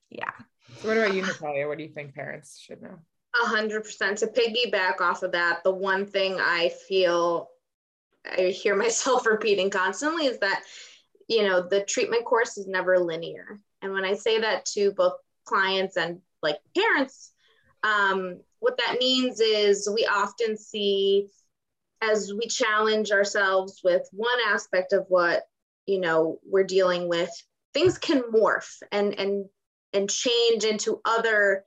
yeah. 0.09 0.31
So 0.81 0.87
what 0.89 0.97
about 0.97 1.13
you, 1.13 1.21
Natalia? 1.21 1.67
What 1.67 1.77
do 1.77 1.83
you 1.83 1.89
think 1.89 2.13
parents 2.13 2.59
should 2.59 2.81
know? 2.81 2.99
A 3.43 3.47
hundred 3.47 3.83
percent. 3.83 4.19
To 4.19 4.27
piggyback 4.27 5.01
off 5.01 5.23
of 5.23 5.33
that, 5.33 5.63
the 5.63 5.73
one 5.73 6.05
thing 6.05 6.37
I 6.39 6.71
feel 6.87 7.49
I 8.25 8.43
hear 8.43 8.75
myself 8.85 9.25
repeating 9.25 9.69
constantly 9.69 10.25
is 10.25 10.39
that, 10.39 10.63
you 11.27 11.43
know, 11.43 11.67
the 11.67 11.81
treatment 11.81 12.25
course 12.25 12.57
is 12.57 12.67
never 12.67 12.99
linear. 12.99 13.59
And 13.85 13.93
when 13.93 14.03
I 14.03 14.15
say 14.15 14.39
that 14.39 14.65
to 14.73 14.91
both 14.91 15.13
clients 15.45 15.95
and 15.95 16.19
like 16.41 16.57
parents, 16.75 17.31
um, 17.83 18.39
what 18.59 18.77
that 18.77 18.97
means 18.99 19.39
is 19.39 19.87
we 19.93 20.07
often 20.07 20.57
see 20.57 21.27
as 22.01 22.33
we 22.33 22.47
challenge 22.47 23.11
ourselves 23.11 23.81
with 23.83 24.01
one 24.11 24.39
aspect 24.47 24.91
of 24.91 25.05
what 25.07 25.43
you 25.85 25.99
know 25.99 26.39
we're 26.43 26.63
dealing 26.63 27.07
with 27.07 27.29
things 27.75 27.99
can 27.99 28.23
morph 28.33 28.81
and 28.91 29.17
and 29.19 29.45
and 29.93 30.09
change 30.09 30.63
into 30.63 30.99
other 31.05 31.63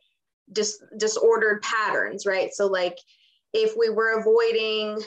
dis- 0.53 0.83
disordered 0.97 1.63
patterns 1.63 2.27
right? 2.27 2.53
So 2.53 2.67
like 2.67 2.99
if 3.53 3.75
we 3.79 3.91
were 3.91 4.19
avoiding 4.19 5.01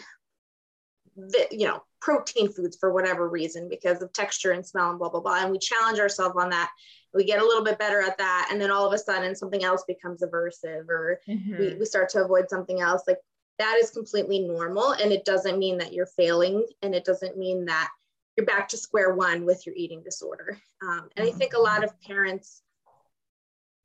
the 1.17 1.47
you 1.51 1.67
know 1.67 1.83
protein 1.99 2.51
foods 2.51 2.77
for 2.79 2.93
whatever 2.93 3.27
reason 3.27 3.67
because 3.69 4.01
of 4.01 4.13
texture 4.13 4.51
and 4.51 4.65
smell 4.65 4.91
and 4.91 4.97
blah 4.97 5.09
blah 5.09 5.19
blah 5.19 5.43
and 5.43 5.51
we 5.51 5.59
challenge 5.59 5.99
ourselves 5.99 6.35
on 6.37 6.49
that 6.51 6.71
we 7.13 7.23
get 7.23 7.41
a 7.41 7.45
little 7.45 7.63
bit 7.63 7.79
better 7.79 8.01
at 8.01 8.17
that. 8.17 8.49
And 8.51 8.61
then 8.61 8.71
all 8.71 8.85
of 8.85 8.93
a 8.93 8.97
sudden 8.97 9.35
something 9.35 9.63
else 9.63 9.83
becomes 9.87 10.21
aversive 10.21 10.87
or 10.87 11.19
mm-hmm. 11.27 11.57
we, 11.57 11.75
we 11.75 11.85
start 11.85 12.09
to 12.09 12.23
avoid 12.23 12.49
something 12.49 12.81
else. 12.81 13.03
Like 13.07 13.19
that 13.59 13.77
is 13.81 13.91
completely 13.91 14.39
normal. 14.39 14.91
And 14.93 15.11
it 15.11 15.25
doesn't 15.25 15.59
mean 15.59 15.77
that 15.79 15.93
you're 15.93 16.05
failing. 16.05 16.65
And 16.81 16.95
it 16.95 17.05
doesn't 17.05 17.37
mean 17.37 17.65
that 17.65 17.89
you're 18.37 18.45
back 18.45 18.69
to 18.69 18.77
square 18.77 19.13
one 19.13 19.45
with 19.45 19.65
your 19.65 19.75
eating 19.75 20.03
disorder. 20.03 20.57
Um, 20.81 21.09
and 21.15 21.27
i 21.27 21.31
think 21.31 21.53
a 21.53 21.59
lot 21.59 21.83
of 21.83 21.99
parents 22.01 22.61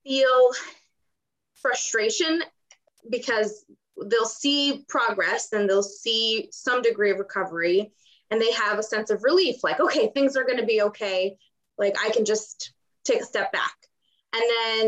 feel 0.04 0.50
frustration 1.56 2.42
because 3.10 3.64
they'll 4.06 4.24
see 4.24 4.84
progress 4.88 5.52
and 5.52 5.68
they'll 5.68 5.82
see 5.82 6.48
some 6.52 6.82
degree 6.82 7.10
of 7.10 7.18
recovery 7.18 7.92
and 8.30 8.40
they 8.40 8.52
have 8.52 8.78
a 8.78 8.82
sense 8.82 9.10
of 9.10 9.24
relief 9.24 9.64
like 9.64 9.80
okay 9.80 10.10
things 10.14 10.36
are 10.36 10.44
going 10.44 10.58
to 10.58 10.66
be 10.66 10.82
okay. 10.82 11.36
Like 11.78 11.96
i 12.02 12.10
can 12.10 12.24
just 12.24 12.72
take 13.06 13.20
a 13.20 13.24
step 13.24 13.52
back. 13.52 13.74
And 14.34 14.42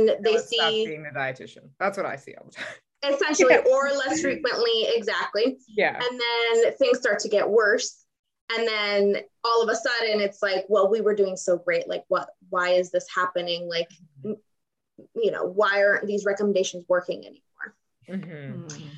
then 0.06 0.22
they 0.22 0.38
see 0.38 0.58
seeing 0.58 1.02
the 1.02 1.10
dietitian. 1.10 1.70
That's 1.78 1.96
what 1.96 2.06
I 2.06 2.16
see 2.16 2.34
all 2.34 2.46
the 2.46 2.52
time. 2.52 2.64
Essentially, 3.14 3.54
yeah. 3.54 3.72
or 3.72 3.90
less 3.90 4.20
frequently, 4.20 4.86
exactly. 4.88 5.58
Yeah. 5.68 5.94
And 5.94 6.20
then 6.20 6.72
things 6.74 6.98
start 6.98 7.20
to 7.20 7.28
get 7.28 7.48
worse. 7.48 8.04
And 8.52 8.66
then 8.66 9.16
all 9.44 9.62
of 9.62 9.68
a 9.68 9.76
sudden 9.76 10.20
it's 10.20 10.42
like, 10.42 10.64
well, 10.68 10.90
we 10.90 11.00
were 11.00 11.14
doing 11.14 11.36
so 11.36 11.56
great. 11.58 11.88
Like, 11.88 12.04
what, 12.08 12.28
why 12.50 12.70
is 12.70 12.90
this 12.90 13.06
happening? 13.14 13.68
Like, 13.68 13.88
you 14.24 15.30
know, 15.30 15.44
why 15.44 15.82
aren't 15.82 16.06
these 16.06 16.24
recommendations 16.24 16.84
working 16.88 17.20
anymore? 17.20 17.76
Mm-hmm. 18.08 18.62
mm-hmm. 18.64 18.88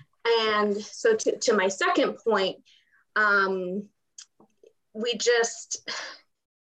And 0.43 0.77
so 0.77 1.17
to, 1.17 1.39
to 1.39 1.55
my 1.55 1.69
second 1.69 2.19
point, 2.19 2.59
um, 3.17 3.89
we 4.93 5.17
just 5.17 5.89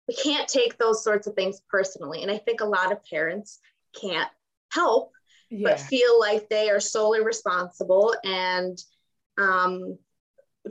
we 0.08 0.15
can't 0.15 0.48
take 0.48 0.78
those 0.78 1.04
sorts 1.04 1.28
of 1.28 1.34
things 1.34 1.62
personally. 1.70 2.22
And 2.22 2.32
I 2.32 2.38
think 2.38 2.62
a 2.62 2.65
lot 2.65 2.91
of 2.91 3.04
parents 3.06 3.60
can't 4.00 4.30
help 4.72 5.12
yeah. 5.50 5.70
but 5.70 5.80
feel 5.80 6.20
like 6.20 6.50
they 6.50 6.70
are 6.70 6.80
solely 6.80 7.24
responsible 7.24 8.15
and 8.24 8.78
um, 9.38 9.98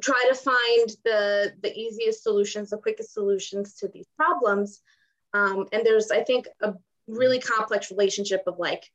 try 0.01 0.25
to 0.29 0.35
find 0.35 0.91
the 1.05 1.53
the 1.63 1.73
easiest 1.75 2.23
solutions, 2.23 2.71
the 2.71 2.79
quickest 2.79 3.13
solutions 3.13 3.75
to 3.77 3.89
these 3.89 4.07
problems. 4.17 4.83
Um, 5.33 5.67
and 5.73 5.85
there's, 5.85 6.11
I 6.11 6.23
think, 6.23 6.49
a 6.63 6.75
really 7.07 7.39
complex 7.39 7.91
relationship 7.91 8.43
of 8.47 8.59
like 8.59 8.91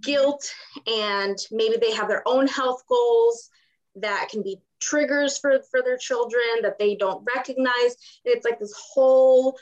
guilt 0.00 0.50
and 0.86 1.36
maybe 1.50 1.76
they 1.76 1.92
have 1.92 2.08
their 2.08 2.26
own 2.26 2.46
health 2.46 2.82
goals 2.88 3.50
that 3.96 4.28
can 4.30 4.42
be 4.42 4.58
triggers 4.80 5.36
for 5.36 5.60
for 5.70 5.82
their 5.82 5.98
children 5.98 6.42
that 6.62 6.78
they 6.78 6.94
don't 6.94 7.26
recognize 7.36 7.96
it's 8.24 8.46
like 8.46 8.58
this 8.58 8.72
whole 8.72 9.58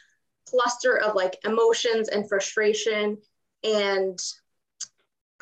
cluster 0.51 0.99
of 0.99 1.15
like 1.15 1.37
emotions 1.45 2.09
and 2.09 2.29
frustration 2.29 3.19
and 3.65 4.19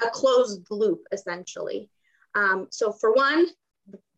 a 0.04 0.10
closed 0.10 0.66
loop 0.70 1.02
essentially. 1.12 1.88
Um, 2.34 2.68
so 2.70 2.92
for 2.92 3.12
one, 3.12 3.46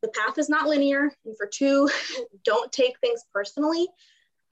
the 0.02 0.08
path 0.08 0.38
is 0.38 0.48
not 0.48 0.68
linear. 0.68 1.12
And 1.24 1.36
for 1.36 1.46
two, 1.46 1.88
don't 2.44 2.70
take 2.72 2.98
things 3.00 3.24
personally. 3.32 3.86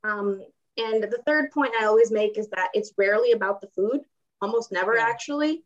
Um, 0.05 0.43
and 0.77 1.03
the 1.03 1.23
third 1.27 1.51
point 1.53 1.73
I 1.81 1.87
always 1.87 2.11
make 2.11 2.37
is 2.37 2.49
that 2.51 2.69
it's 2.75 2.93
rarely 2.99 3.33
about 3.33 3.61
the 3.61 3.69
food, 3.69 4.01
almost 4.41 4.73
never 4.73 4.99
actually. 4.99 5.65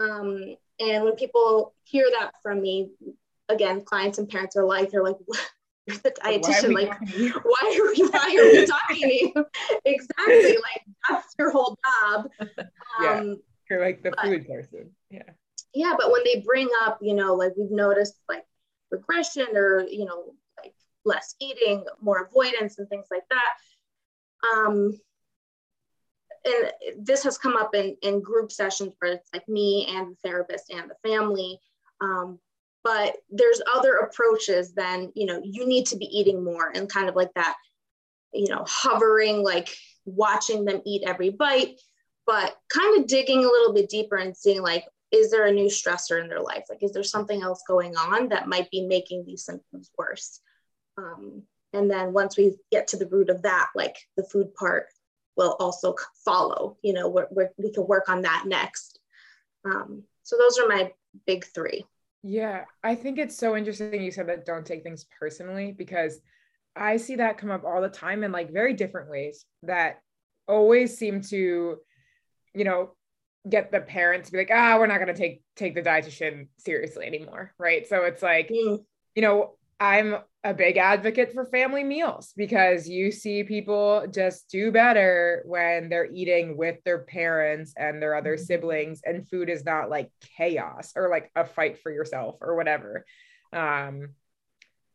Um, 0.00 0.56
and 0.80 1.04
when 1.04 1.16
people 1.16 1.74
hear 1.84 2.06
that 2.18 2.32
from 2.42 2.60
me, 2.62 2.90
again, 3.48 3.82
clients 3.82 4.18
and 4.18 4.28
parents 4.28 4.56
are 4.56 4.64
like, 4.64 4.90
they're 4.90 5.02
like, 5.02 5.16
the 5.96 6.10
dietitian. 6.22 6.74
Why 6.74 6.82
like, 6.82 7.44
why 7.44 7.80
are 7.80 7.88
we 7.88 8.08
why 8.08 8.36
are 8.38 8.52
we 8.52 8.66
talking 8.66 9.08
to 9.08 9.14
you? 9.14 9.32
exactly. 9.84 10.56
Like 10.56 10.84
that's 11.08 11.34
your 11.38 11.50
whole 11.50 11.78
job. 11.84 12.30
yeah. 13.02 13.14
Um, 13.14 13.40
you're 13.70 13.80
like 13.80 14.02
the 14.02 14.10
but, 14.10 14.20
food 14.20 14.46
person. 14.46 14.90
Yeah. 15.10 15.22
Yeah, 15.74 15.94
but 15.98 16.10
when 16.10 16.22
they 16.24 16.40
bring 16.40 16.68
up, 16.82 16.98
you 17.02 17.14
know, 17.14 17.34
like 17.34 17.52
we've 17.56 17.70
noticed 17.70 18.14
like 18.28 18.44
regression 18.90 19.48
or, 19.54 19.86
you 19.86 20.06
know, 20.06 20.34
like 20.62 20.74
less 21.04 21.34
eating, 21.40 21.84
more 22.00 22.22
avoidance 22.22 22.78
and 22.78 22.88
things 22.88 23.06
like 23.10 23.24
that. 23.30 24.56
Um, 24.56 24.98
and 26.44 26.72
this 26.98 27.22
has 27.24 27.36
come 27.36 27.56
up 27.56 27.74
in, 27.74 27.96
in 28.02 28.22
group 28.22 28.50
sessions 28.50 28.94
where 28.98 29.12
it's 29.12 29.28
like 29.34 29.46
me 29.48 29.86
and 29.90 30.12
the 30.12 30.16
therapist 30.24 30.70
and 30.70 30.90
the 30.90 31.08
family. 31.08 31.60
Um, 32.00 32.38
but 32.88 33.16
there's 33.28 33.60
other 33.74 33.96
approaches 33.96 34.72
than 34.72 35.12
you 35.14 35.26
know 35.26 35.40
you 35.44 35.66
need 35.66 35.84
to 35.84 35.96
be 35.96 36.06
eating 36.06 36.42
more 36.42 36.72
and 36.74 36.88
kind 36.88 37.08
of 37.08 37.16
like 37.16 37.32
that 37.34 37.54
you 38.32 38.48
know 38.48 38.64
hovering 38.66 39.42
like 39.42 39.68
watching 40.16 40.64
them 40.64 40.80
eat 40.84 41.02
every 41.06 41.30
bite, 41.30 41.80
but 42.26 42.56
kind 42.68 42.98
of 42.98 43.06
digging 43.06 43.44
a 43.44 43.48
little 43.48 43.72
bit 43.72 43.88
deeper 43.88 44.16
and 44.16 44.36
seeing 44.36 44.62
like, 44.62 44.84
is 45.10 45.30
there 45.30 45.46
a 45.46 45.52
new 45.52 45.66
stressor 45.66 46.20
in 46.20 46.28
their 46.28 46.40
life? 46.40 46.64
Like, 46.68 46.82
is 46.82 46.92
there 46.92 47.02
something 47.02 47.42
else 47.42 47.62
going 47.66 47.96
on 47.96 48.28
that 48.28 48.48
might 48.48 48.70
be 48.70 48.86
making 48.86 49.24
these 49.24 49.44
symptoms 49.44 49.90
worse? 49.96 50.40
Um, 50.96 51.42
and 51.72 51.90
then 51.90 52.12
once 52.12 52.36
we 52.36 52.56
get 52.70 52.88
to 52.88 52.96
the 52.96 53.06
root 53.06 53.30
of 53.30 53.42
that, 53.42 53.68
like 53.74 53.96
the 54.16 54.24
food 54.24 54.54
part 54.54 54.86
will 55.36 55.56
also 55.60 55.94
follow, 56.24 56.76
you 56.82 56.92
know, 56.92 57.08
we're, 57.08 57.28
we're, 57.30 57.50
we 57.56 57.72
can 57.72 57.86
work 57.86 58.08
on 58.08 58.22
that 58.22 58.44
next. 58.46 58.98
Um, 59.64 60.02
so 60.24 60.36
those 60.36 60.58
are 60.58 60.68
my 60.68 60.92
big 61.26 61.44
three. 61.44 61.84
Yeah, 62.22 62.64
I 62.82 62.94
think 62.94 63.18
it's 63.18 63.36
so 63.36 63.56
interesting 63.56 64.02
you 64.02 64.10
said 64.10 64.28
that 64.28 64.44
don't 64.44 64.66
take 64.66 64.82
things 64.82 65.06
personally 65.18 65.72
because 65.76 66.20
I 66.74 66.96
see 66.96 67.16
that 67.16 67.38
come 67.38 67.50
up 67.50 67.64
all 67.64 67.80
the 67.80 67.88
time 67.88 68.24
in 68.24 68.32
like 68.32 68.52
very 68.52 68.74
different 68.74 69.10
ways 69.10 69.44
that 69.62 70.00
always 70.46 70.96
seem 70.96 71.22
to, 71.22 71.76
you 72.54 72.64
know, 72.64 72.90
get 73.48 73.70
the 73.70 73.80
parents 73.80 74.28
to 74.28 74.32
be 74.32 74.38
like, 74.38 74.50
ah, 74.52 74.76
we're 74.78 74.86
not 74.86 74.98
going 74.98 75.08
to 75.08 75.14
take 75.14 75.42
take 75.56 75.74
the 75.74 75.82
dietitian 75.82 76.48
seriously 76.58 77.06
anymore, 77.06 77.54
right? 77.58 77.86
So 77.86 78.04
it's 78.04 78.22
like, 78.22 78.48
mm. 78.48 78.82
you 79.14 79.22
know, 79.22 79.57
I'm 79.80 80.16
a 80.44 80.54
big 80.54 80.76
advocate 80.76 81.32
for 81.32 81.44
family 81.44 81.84
meals 81.84 82.32
because 82.36 82.88
you 82.88 83.12
see 83.12 83.44
people 83.44 84.06
just 84.10 84.48
do 84.50 84.72
better 84.72 85.42
when 85.46 85.88
they're 85.88 86.10
eating 86.12 86.56
with 86.56 86.82
their 86.84 87.00
parents 87.00 87.74
and 87.76 88.00
their 88.00 88.14
other 88.14 88.34
mm-hmm. 88.34 88.44
siblings 88.44 89.00
and 89.04 89.28
food 89.28 89.48
is 89.48 89.64
not 89.64 89.90
like 89.90 90.10
chaos 90.36 90.92
or 90.96 91.10
like 91.10 91.30
a 91.36 91.44
fight 91.44 91.78
for 91.80 91.92
yourself 91.92 92.36
or 92.40 92.56
whatever. 92.56 93.04
Um 93.52 94.10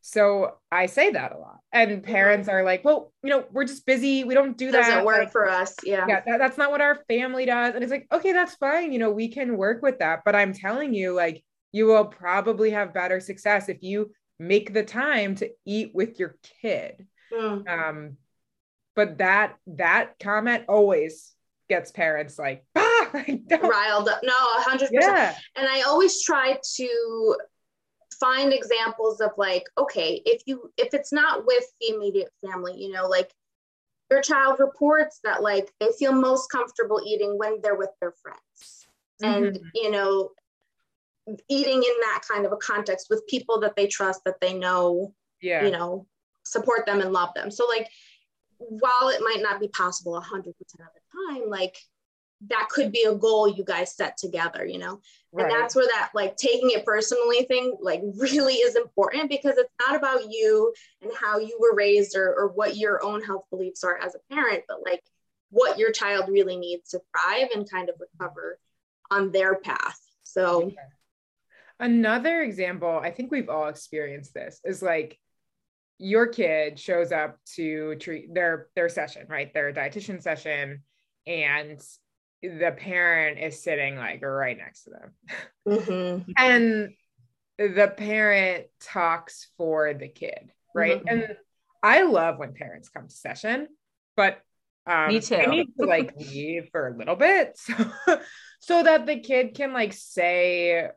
so 0.06 0.56
I 0.70 0.84
say 0.84 1.12
that 1.12 1.32
a 1.32 1.38
lot. 1.38 1.60
And 1.72 2.02
parents 2.02 2.46
are 2.46 2.62
like, 2.62 2.84
well, 2.84 3.10
you 3.22 3.30
know, 3.30 3.46
we're 3.50 3.64
just 3.64 3.86
busy. 3.86 4.22
We 4.22 4.34
don't 4.34 4.54
do 4.54 4.70
that. 4.70 4.86
Doesn't 4.86 5.04
work 5.06 5.18
like, 5.18 5.32
for 5.32 5.48
us. 5.48 5.74
Yeah. 5.82 6.04
Yeah. 6.06 6.20
That, 6.26 6.36
that's 6.36 6.58
not 6.58 6.70
what 6.70 6.82
our 6.82 6.96
family 7.08 7.46
does. 7.46 7.74
And 7.74 7.82
it's 7.82 7.90
like, 7.90 8.06
okay, 8.12 8.32
that's 8.32 8.54
fine. 8.56 8.92
You 8.92 8.98
know, 8.98 9.10
we 9.10 9.28
can 9.28 9.56
work 9.56 9.80
with 9.80 10.00
that. 10.00 10.20
But 10.22 10.36
I'm 10.36 10.52
telling 10.52 10.92
you, 10.92 11.14
like, 11.14 11.42
you 11.72 11.86
will 11.86 12.04
probably 12.04 12.72
have 12.72 12.92
better 12.92 13.18
success 13.18 13.70
if 13.70 13.82
you 13.82 14.12
make 14.38 14.72
the 14.72 14.82
time 14.82 15.34
to 15.36 15.50
eat 15.64 15.92
with 15.94 16.18
your 16.18 16.36
kid. 16.60 17.06
Mm. 17.32 17.68
um 17.68 18.16
but 18.94 19.18
that 19.18 19.56
that 19.66 20.18
comment 20.20 20.64
always 20.68 21.34
gets 21.68 21.90
parents 21.90 22.38
like 22.38 22.64
ah, 22.76 23.10
riled 23.62 24.08
up. 24.08 24.20
No 24.22 24.34
100% 24.60 24.90
and 25.56 25.68
i 25.68 25.82
always 25.82 26.22
try 26.22 26.58
to 26.76 27.36
find 28.20 28.52
examples 28.52 29.20
of 29.20 29.30
like 29.36 29.64
okay 29.76 30.22
if 30.24 30.42
you 30.46 30.70
if 30.76 30.94
it's 30.94 31.12
not 31.12 31.44
with 31.46 31.64
the 31.80 31.94
immediate 31.94 32.30
family 32.46 32.74
you 32.76 32.92
know 32.92 33.08
like 33.08 33.32
your 34.10 34.22
child 34.22 34.60
reports 34.60 35.20
that 35.24 35.42
like 35.42 35.72
they 35.80 35.88
feel 35.98 36.12
most 36.12 36.50
comfortable 36.50 37.00
eating 37.04 37.36
when 37.38 37.60
they're 37.62 37.74
with 37.74 37.90
their 38.00 38.12
friends. 38.22 38.86
Mm-hmm. 39.22 39.44
and 39.44 39.60
you 39.74 39.90
know 39.90 40.30
eating 41.48 41.76
in 41.76 42.00
that 42.00 42.22
kind 42.30 42.44
of 42.44 42.52
a 42.52 42.56
context 42.56 43.06
with 43.10 43.26
people 43.26 43.60
that 43.60 43.76
they 43.76 43.86
trust 43.86 44.22
that 44.24 44.40
they 44.40 44.52
know 44.52 45.14
yeah. 45.40 45.64
you 45.64 45.70
know 45.70 46.06
support 46.44 46.84
them 46.86 47.00
and 47.00 47.12
love 47.12 47.30
them. 47.34 47.50
So 47.50 47.66
like 47.66 47.88
while 48.58 49.08
it 49.08 49.20
might 49.20 49.42
not 49.42 49.60
be 49.60 49.68
possible 49.68 50.12
100% 50.20 50.46
of 50.48 50.54
the 50.56 51.32
time 51.32 51.48
like 51.48 51.76
that 52.48 52.68
could 52.68 52.92
be 52.92 53.04
a 53.08 53.14
goal 53.14 53.48
you 53.48 53.64
guys 53.64 53.96
set 53.96 54.16
together 54.16 54.64
you 54.64 54.78
know? 54.78 55.00
Right. 55.32 55.50
and 55.50 55.52
that's 55.52 55.74
where 55.74 55.86
that 55.86 56.10
like 56.14 56.36
taking 56.36 56.70
it 56.70 56.84
personally 56.84 57.42
thing 57.44 57.76
like 57.80 58.02
really 58.16 58.54
is 58.54 58.76
important 58.76 59.30
because 59.30 59.56
it's 59.56 59.72
not 59.86 59.96
about 59.96 60.30
you 60.30 60.72
and 61.02 61.10
how 61.18 61.38
you 61.38 61.58
were 61.60 61.74
raised 61.74 62.16
or, 62.16 62.32
or 62.34 62.48
what 62.48 62.76
your 62.76 63.02
own 63.02 63.22
health 63.22 63.44
beliefs 63.50 63.82
are 63.82 63.98
as 63.98 64.14
a 64.14 64.34
parent 64.34 64.64
but 64.68 64.78
like 64.84 65.02
what 65.54 65.78
your 65.78 65.92
child 65.92 66.28
really 66.28 66.56
needs 66.56 66.90
to 66.90 67.00
thrive 67.12 67.48
and 67.54 67.70
kind 67.70 67.88
of 67.88 67.94
recover 68.00 68.58
on 69.10 69.30
their 69.30 69.54
path. 69.54 70.00
So 70.24 70.72
Another 71.80 72.42
example, 72.42 73.00
I 73.02 73.10
think 73.10 73.30
we've 73.30 73.48
all 73.48 73.68
experienced 73.68 74.34
this, 74.34 74.60
is 74.64 74.82
like 74.82 75.18
your 75.98 76.26
kid 76.26 76.78
shows 76.78 77.12
up 77.12 77.38
to 77.56 77.96
treat 77.96 78.32
their 78.34 78.68
their 78.74 78.88
session, 78.88 79.26
right? 79.28 79.52
Their 79.52 79.72
dietitian 79.72 80.22
session, 80.22 80.82
and 81.26 81.80
the 82.42 82.74
parent 82.76 83.38
is 83.38 83.62
sitting 83.62 83.96
like 83.96 84.22
right 84.22 84.56
next 84.56 84.84
to 84.84 84.90
them. 84.90 85.12
Mm-hmm. 85.66 86.30
and 86.36 86.90
the 87.58 87.92
parent 87.96 88.66
talks 88.80 89.48
for 89.56 89.94
the 89.94 90.08
kid, 90.08 90.52
right? 90.74 90.98
Mm-hmm. 90.98 91.08
And 91.08 91.36
I 91.82 92.02
love 92.02 92.38
when 92.38 92.54
parents 92.54 92.88
come 92.88 93.08
to 93.08 93.14
session, 93.14 93.68
but 94.16 94.40
um, 94.86 95.08
me 95.08 95.20
too. 95.20 95.36
I 95.36 95.46
need 95.46 95.68
to 95.80 95.86
like 95.86 96.14
leave 96.18 96.68
for 96.70 96.88
a 96.88 96.96
little 96.96 97.16
bit 97.16 97.52
so, 97.58 97.74
so 98.60 98.82
that 98.82 99.06
the 99.06 99.20
kid 99.20 99.54
can 99.54 99.72
like 99.72 99.92
say 99.92 100.88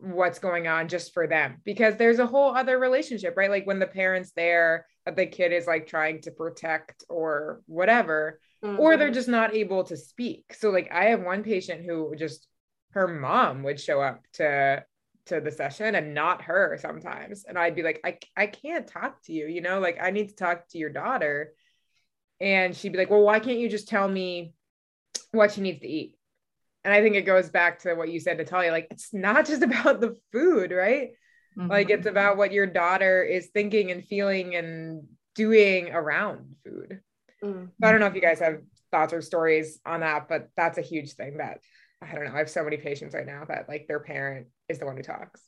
what's 0.00 0.38
going 0.38 0.66
on 0.66 0.88
just 0.88 1.12
for 1.12 1.26
them 1.26 1.60
because 1.64 1.96
there's 1.96 2.18
a 2.18 2.26
whole 2.26 2.56
other 2.56 2.78
relationship 2.78 3.34
right 3.36 3.50
like 3.50 3.66
when 3.66 3.78
the 3.78 3.86
parents 3.86 4.32
there 4.34 4.86
the 5.14 5.26
kid 5.26 5.52
is 5.52 5.66
like 5.66 5.86
trying 5.86 6.20
to 6.22 6.30
protect 6.30 7.04
or 7.08 7.60
whatever 7.66 8.40
mm-hmm. 8.64 8.80
or 8.80 8.96
they're 8.96 9.08
mm-hmm. 9.08 9.14
just 9.14 9.28
not 9.28 9.54
able 9.54 9.84
to 9.84 9.96
speak 9.96 10.54
so 10.58 10.70
like 10.70 10.90
i 10.90 11.06
have 11.06 11.20
one 11.20 11.42
patient 11.42 11.84
who 11.84 12.14
just 12.16 12.46
her 12.92 13.06
mom 13.06 13.62
would 13.62 13.78
show 13.78 14.00
up 14.00 14.22
to 14.32 14.82
to 15.26 15.40
the 15.40 15.50
session 15.50 15.94
and 15.94 16.14
not 16.14 16.42
her 16.42 16.78
sometimes 16.80 17.44
and 17.46 17.58
i'd 17.58 17.76
be 17.76 17.82
like 17.82 18.00
i, 18.04 18.18
I 18.36 18.46
can't 18.46 18.86
talk 18.86 19.22
to 19.24 19.32
you 19.32 19.46
you 19.46 19.60
know 19.60 19.80
like 19.80 19.98
i 20.00 20.10
need 20.10 20.30
to 20.30 20.34
talk 20.36 20.66
to 20.68 20.78
your 20.78 20.90
daughter 20.90 21.52
and 22.40 22.74
she'd 22.74 22.92
be 22.92 22.98
like 22.98 23.10
well 23.10 23.22
why 23.22 23.38
can't 23.38 23.58
you 23.58 23.68
just 23.68 23.88
tell 23.88 24.08
me 24.08 24.54
what 25.32 25.52
she 25.52 25.60
needs 25.60 25.80
to 25.80 25.88
eat 25.88 26.16
and 26.84 26.94
I 26.94 27.02
think 27.02 27.16
it 27.16 27.22
goes 27.22 27.50
back 27.50 27.80
to 27.80 27.94
what 27.94 28.10
you 28.10 28.20
said, 28.20 28.38
Natalia. 28.38 28.70
Like, 28.70 28.88
it's 28.90 29.12
not 29.12 29.46
just 29.46 29.62
about 29.62 30.00
the 30.00 30.16
food, 30.32 30.70
right? 30.70 31.10
Mm-hmm. 31.58 31.70
Like, 31.70 31.90
it's 31.90 32.06
about 32.06 32.36
what 32.36 32.52
your 32.52 32.66
daughter 32.66 33.22
is 33.22 33.48
thinking 33.48 33.90
and 33.90 34.04
feeling 34.04 34.54
and 34.54 35.04
doing 35.34 35.90
around 35.90 36.56
food. 36.64 37.00
Mm-hmm. 37.44 37.64
So 37.80 37.88
I 37.88 37.92
don't 37.92 38.00
know 38.00 38.06
if 38.06 38.14
you 38.14 38.20
guys 38.20 38.40
have 38.40 38.60
thoughts 38.90 39.12
or 39.12 39.22
stories 39.22 39.80
on 39.86 40.00
that, 40.00 40.28
but 40.28 40.48
that's 40.56 40.78
a 40.78 40.82
huge 40.82 41.12
thing 41.12 41.38
that 41.38 41.60
I 42.02 42.14
don't 42.14 42.24
know. 42.24 42.34
I 42.34 42.38
have 42.38 42.50
so 42.50 42.64
many 42.64 42.78
patients 42.78 43.14
right 43.14 43.26
now 43.26 43.44
that 43.46 43.68
like 43.68 43.86
their 43.86 44.00
parent 44.00 44.46
is 44.68 44.78
the 44.78 44.86
one 44.86 44.96
who 44.96 45.02
talks 45.02 45.42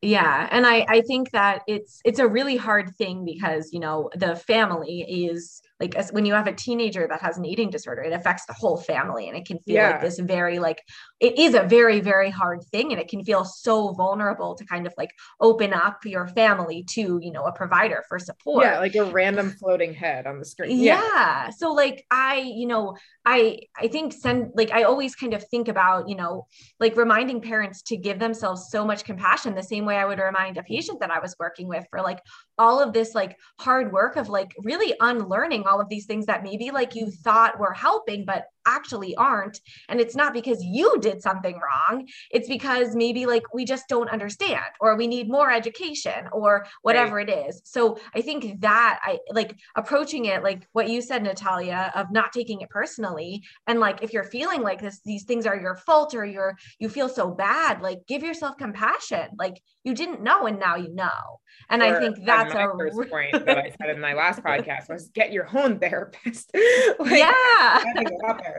yeah 0.00 0.48
and 0.50 0.64
i 0.66 0.84
i 0.88 1.00
think 1.00 1.30
that 1.32 1.62
it's 1.66 2.00
it's 2.04 2.20
a 2.20 2.28
really 2.28 2.56
hard 2.56 2.94
thing 2.96 3.24
because 3.24 3.72
you 3.72 3.80
know 3.80 4.08
the 4.14 4.36
family 4.36 5.00
is 5.00 5.60
like 5.80 5.94
as, 5.94 6.12
when 6.12 6.26
you 6.26 6.34
have 6.34 6.46
a 6.46 6.52
teenager 6.52 7.06
that 7.08 7.20
has 7.20 7.38
an 7.38 7.44
eating 7.44 7.70
disorder 7.70 8.02
it 8.02 8.12
affects 8.12 8.44
the 8.46 8.52
whole 8.52 8.76
family 8.76 9.28
and 9.28 9.36
it 9.36 9.46
can 9.46 9.58
feel 9.60 9.76
yeah. 9.76 9.90
like 9.90 10.00
this 10.00 10.18
very 10.18 10.58
like 10.58 10.82
it 11.20 11.38
is 11.38 11.54
a 11.54 11.62
very 11.62 12.00
very 12.00 12.30
hard 12.30 12.62
thing 12.72 12.92
and 12.92 13.00
it 13.00 13.08
can 13.08 13.24
feel 13.24 13.44
so 13.44 13.92
vulnerable 13.92 14.54
to 14.54 14.64
kind 14.64 14.86
of 14.86 14.94
like 14.96 15.10
open 15.40 15.72
up 15.72 16.04
your 16.04 16.26
family 16.28 16.84
to 16.84 17.18
you 17.22 17.30
know 17.30 17.44
a 17.44 17.52
provider 17.52 18.02
for 18.08 18.18
support 18.18 18.64
yeah 18.64 18.78
like 18.78 18.94
a 18.96 19.04
random 19.04 19.50
floating 19.50 19.94
head 19.94 20.26
on 20.26 20.38
the 20.38 20.44
screen 20.44 20.78
yeah, 20.78 21.00
yeah. 21.14 21.50
so 21.50 21.72
like 21.72 22.04
i 22.10 22.36
you 22.36 22.66
know 22.66 22.96
i 23.24 23.58
i 23.76 23.88
think 23.88 24.12
send 24.12 24.50
like 24.54 24.70
i 24.72 24.82
always 24.82 25.14
kind 25.14 25.34
of 25.34 25.46
think 25.48 25.68
about 25.68 26.08
you 26.08 26.16
know 26.16 26.46
like 26.80 26.96
reminding 26.96 27.40
parents 27.40 27.82
to 27.82 27.96
give 27.96 28.18
themselves 28.18 28.68
so 28.70 28.84
much 28.84 29.04
compassion 29.04 29.54
the 29.54 29.62
same 29.62 29.84
way 29.84 29.96
i 29.96 30.04
would 30.04 30.18
remind 30.18 30.56
a 30.56 30.62
patient 30.62 31.00
that 31.00 31.10
i 31.10 31.18
was 31.20 31.34
working 31.38 31.68
with 31.68 31.86
for 31.90 32.00
like 32.00 32.20
all 32.58 32.80
of 32.82 32.92
this 32.92 33.14
like 33.14 33.36
hard 33.58 33.92
work 33.92 34.16
of 34.16 34.28
like 34.28 34.54
really 34.64 34.94
unlearning 35.00 35.64
all 35.68 35.80
of 35.80 35.88
these 35.88 36.06
things 36.06 36.26
that 36.26 36.42
maybe 36.42 36.70
like 36.70 36.94
you 36.94 37.10
thought 37.10 37.60
were 37.60 37.72
helping 37.72 38.24
but 38.24 38.46
actually 38.68 39.14
aren't. 39.16 39.60
And 39.88 40.00
it's 40.00 40.14
not 40.14 40.32
because 40.32 40.62
you 40.62 40.98
did 41.00 41.22
something 41.22 41.58
wrong. 41.58 42.06
It's 42.30 42.48
because 42.48 42.94
maybe 42.94 43.26
like 43.26 43.42
we 43.54 43.64
just 43.64 43.88
don't 43.88 44.10
understand 44.10 44.60
or 44.80 44.96
we 44.96 45.06
need 45.06 45.28
more 45.28 45.50
education 45.50 46.28
or 46.32 46.66
whatever 46.82 47.16
right. 47.16 47.28
it 47.28 47.48
is. 47.48 47.62
So 47.64 47.98
i 48.14 48.20
think 48.20 48.60
that 48.60 49.00
i 49.02 49.18
like 49.30 49.56
approaching 49.76 50.26
it 50.26 50.42
like 50.42 50.66
what 50.72 50.88
you 50.88 51.00
said 51.00 51.22
natalia 51.22 51.92
of 51.94 52.10
not 52.10 52.32
taking 52.32 52.60
it 52.60 52.70
personally. 52.70 53.42
And 53.66 53.80
like 53.80 54.02
if 54.02 54.12
you're 54.12 54.24
feeling 54.24 54.62
like 54.62 54.80
this 54.80 55.00
these 55.04 55.24
things 55.24 55.46
are 55.46 55.58
your 55.58 55.76
fault 55.76 56.14
or 56.14 56.24
you're 56.24 56.56
you 56.78 56.88
feel 56.88 57.08
so 57.08 57.30
bad 57.30 57.80
like 57.80 58.06
give 58.06 58.22
yourself 58.22 58.56
compassion. 58.58 59.28
Like 59.38 59.62
you 59.84 59.94
didn't 59.94 60.22
know 60.22 60.46
and 60.46 60.58
now 60.58 60.76
you 60.76 60.94
know. 60.94 61.40
And 61.70 61.82
i 61.82 61.98
think 61.98 62.24
that's 62.24 62.54
a 62.54 62.72
first 62.78 63.10
point 63.10 63.32
that 63.32 63.58
i 63.58 63.72
said 63.78 63.90
in 63.94 64.00
my 64.00 64.14
last 64.14 64.42
podcast 64.48 64.88
was 64.88 65.08
get 65.08 65.32
your 65.32 65.48
own 65.56 65.78
therapist. 65.78 66.50
Like, 66.98 67.18
yeah 67.18 68.57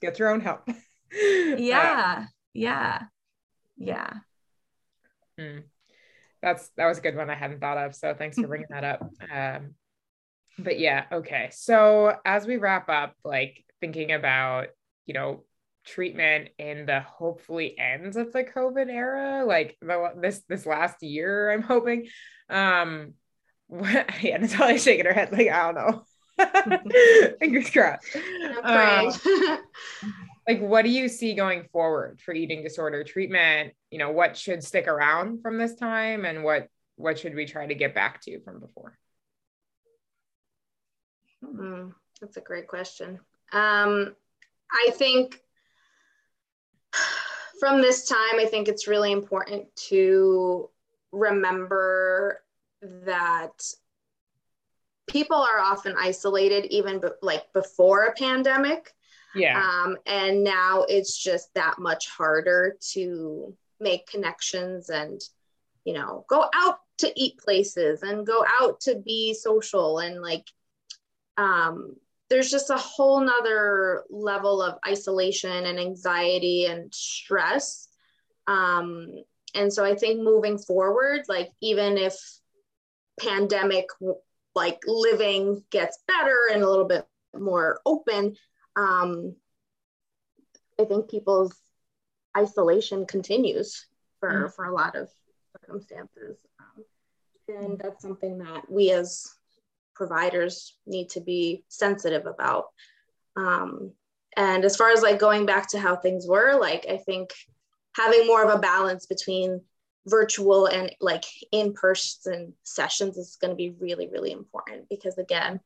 get 0.00 0.18
your 0.18 0.30
own 0.30 0.40
help. 0.40 0.68
Yeah 1.18 2.18
uh, 2.18 2.24
yeah 2.52 3.02
yeah. 3.78 4.12
mm. 5.40 5.62
that's 6.42 6.68
that 6.76 6.86
was 6.86 6.98
a 6.98 7.00
good 7.00 7.14
one 7.16 7.30
i 7.30 7.34
hadn't 7.34 7.60
thought 7.60 7.78
of 7.78 7.94
so 7.94 8.12
thanks 8.12 8.36
for 8.36 8.48
bringing 8.48 8.66
that 8.70 8.84
up. 8.84 9.08
Um 9.32 9.74
but 10.58 10.78
yeah 10.78 11.04
okay. 11.12 11.50
So 11.52 12.16
as 12.24 12.46
we 12.46 12.56
wrap 12.56 12.88
up 12.88 13.14
like 13.24 13.64
thinking 13.80 14.12
about 14.12 14.68
you 15.06 15.14
know 15.14 15.44
treatment 15.84 16.48
in 16.58 16.86
the 16.86 17.00
hopefully 17.00 17.78
ends 17.78 18.16
of 18.16 18.32
the 18.32 18.42
covid 18.42 18.90
era 18.90 19.44
like 19.46 19.76
the, 19.80 20.12
this 20.20 20.42
this 20.48 20.66
last 20.66 21.00
year 21.00 21.52
i'm 21.52 21.62
hoping 21.62 22.08
um 22.50 23.14
what, 23.68 24.22
yeah 24.22 24.36
natalia's 24.36 24.82
shaking 24.82 25.06
her 25.06 25.12
head 25.12 25.30
like 25.30 25.48
i 25.48 25.70
don't 25.70 25.76
know 25.76 26.02
Fingers 27.40 27.70
crossed. 27.70 28.16
Um, 28.62 29.12
like, 30.48 30.60
what 30.60 30.82
do 30.82 30.90
you 30.90 31.08
see 31.08 31.34
going 31.34 31.64
forward 31.72 32.20
for 32.20 32.34
eating 32.34 32.62
disorder 32.62 33.04
treatment? 33.04 33.74
You 33.90 33.98
know, 33.98 34.10
what 34.10 34.36
should 34.36 34.62
stick 34.62 34.86
around 34.86 35.42
from 35.42 35.58
this 35.58 35.74
time, 35.74 36.24
and 36.24 36.44
what 36.44 36.68
what 36.96 37.18
should 37.18 37.34
we 37.34 37.46
try 37.46 37.66
to 37.66 37.74
get 37.74 37.94
back 37.94 38.20
to 38.22 38.40
from 38.40 38.60
before? 38.60 38.98
Mm, 41.44 41.92
that's 42.20 42.36
a 42.36 42.40
great 42.40 42.66
question. 42.66 43.20
Um, 43.52 44.14
I 44.70 44.90
think 44.92 45.40
from 47.60 47.80
this 47.80 48.06
time, 48.06 48.38
I 48.38 48.46
think 48.46 48.68
it's 48.68 48.88
really 48.88 49.12
important 49.12 49.74
to 49.88 50.70
remember 51.12 52.42
that 52.82 53.62
people 55.16 55.36
are 55.36 55.58
often 55.58 55.94
isolated 55.98 56.66
even 56.66 57.00
be- 57.00 57.08
like 57.22 57.50
before 57.54 58.04
a 58.04 58.12
pandemic 58.12 58.92
Yeah. 59.34 59.56
um, 59.62 59.96
and 60.04 60.44
now 60.44 60.84
it's 60.96 61.16
just 61.16 61.54
that 61.54 61.78
much 61.78 62.04
harder 62.08 62.76
to 62.92 63.56
make 63.80 64.06
connections 64.14 64.90
and 64.90 65.18
you 65.86 65.94
know 65.94 66.26
go 66.28 66.44
out 66.54 66.78
to 66.98 67.08
eat 67.22 67.38
places 67.38 68.02
and 68.02 68.26
go 68.26 68.44
out 68.60 68.80
to 68.80 68.92
be 68.96 69.32
social 69.32 69.98
and 70.00 70.20
like 70.20 70.46
um, 71.38 71.96
there's 72.28 72.50
just 72.50 72.70
a 72.70 72.76
whole 72.76 73.20
nother 73.20 74.04
level 74.10 74.60
of 74.60 74.78
isolation 74.86 75.64
and 75.66 75.78
anxiety 75.78 76.66
and 76.66 76.94
stress 76.94 77.88
um, 78.46 79.08
and 79.54 79.72
so 79.72 79.82
i 79.82 79.94
think 79.94 80.20
moving 80.20 80.58
forward 80.58 81.20
like 81.28 81.50
even 81.62 81.96
if 81.96 82.14
pandemic 83.18 83.86
like 84.56 84.80
living 84.86 85.62
gets 85.70 85.98
better 86.08 86.36
and 86.52 86.62
a 86.62 86.68
little 86.68 86.86
bit 86.86 87.06
more 87.38 87.80
open 87.86 88.34
um, 88.76 89.36
I 90.78 90.84
think 90.84 91.10
people's 91.10 91.54
isolation 92.36 93.06
continues 93.06 93.86
for 94.20 94.30
Mm. 94.30 94.54
for 94.54 94.64
a 94.66 94.74
lot 94.74 94.96
of 94.96 95.08
circumstances, 95.52 96.36
um, 96.60 96.84
and 97.48 97.78
that's 97.78 98.02
something 98.02 98.38
that 98.38 98.70
we 98.70 98.90
as 98.90 99.26
providers 99.94 100.76
need 100.86 101.08
to 101.10 101.20
be 101.20 101.64
sensitive 101.68 102.26
about. 102.26 102.66
Um, 103.36 103.92
and 104.36 104.64
as 104.64 104.76
far 104.76 104.90
as 104.90 105.02
like 105.02 105.18
going 105.18 105.46
back 105.46 105.70
to 105.70 105.78
how 105.78 105.96
things 105.96 106.26
were, 106.26 106.58
like 106.60 106.86
I 106.88 106.98
think 106.98 107.30
having 107.94 108.26
more 108.26 108.44
of 108.44 108.54
a 108.54 108.58
balance 108.58 109.06
between 109.06 109.62
virtual 110.06 110.66
and 110.66 110.94
like 111.00 111.24
in-person 111.52 112.52
sessions 112.62 113.16
is 113.16 113.36
going 113.40 113.50
to 113.50 113.56
be 113.56 113.70
really 113.80 114.08
really 114.08 114.32
important 114.32 114.88
because 114.88 115.18
again 115.18 115.60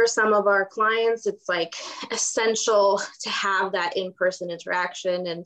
for 0.00 0.06
some 0.06 0.32
of 0.32 0.46
our 0.46 0.64
clients, 0.64 1.26
it's 1.26 1.48
like 1.48 1.74
essential 2.10 3.02
to 3.20 3.28
have 3.28 3.72
that 3.72 3.98
in 3.98 4.14
person 4.14 4.50
interaction 4.50 5.26
and 5.26 5.44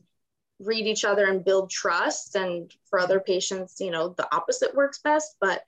read 0.60 0.86
each 0.86 1.04
other 1.04 1.26
and 1.26 1.44
build 1.44 1.70
trust. 1.70 2.36
And 2.36 2.72
for 2.88 3.00
other 3.00 3.18
patients, 3.18 3.80
you 3.80 3.90
know, 3.90 4.10
the 4.10 4.32
opposite 4.32 4.74
works 4.74 5.00
best, 5.00 5.34
but 5.40 5.62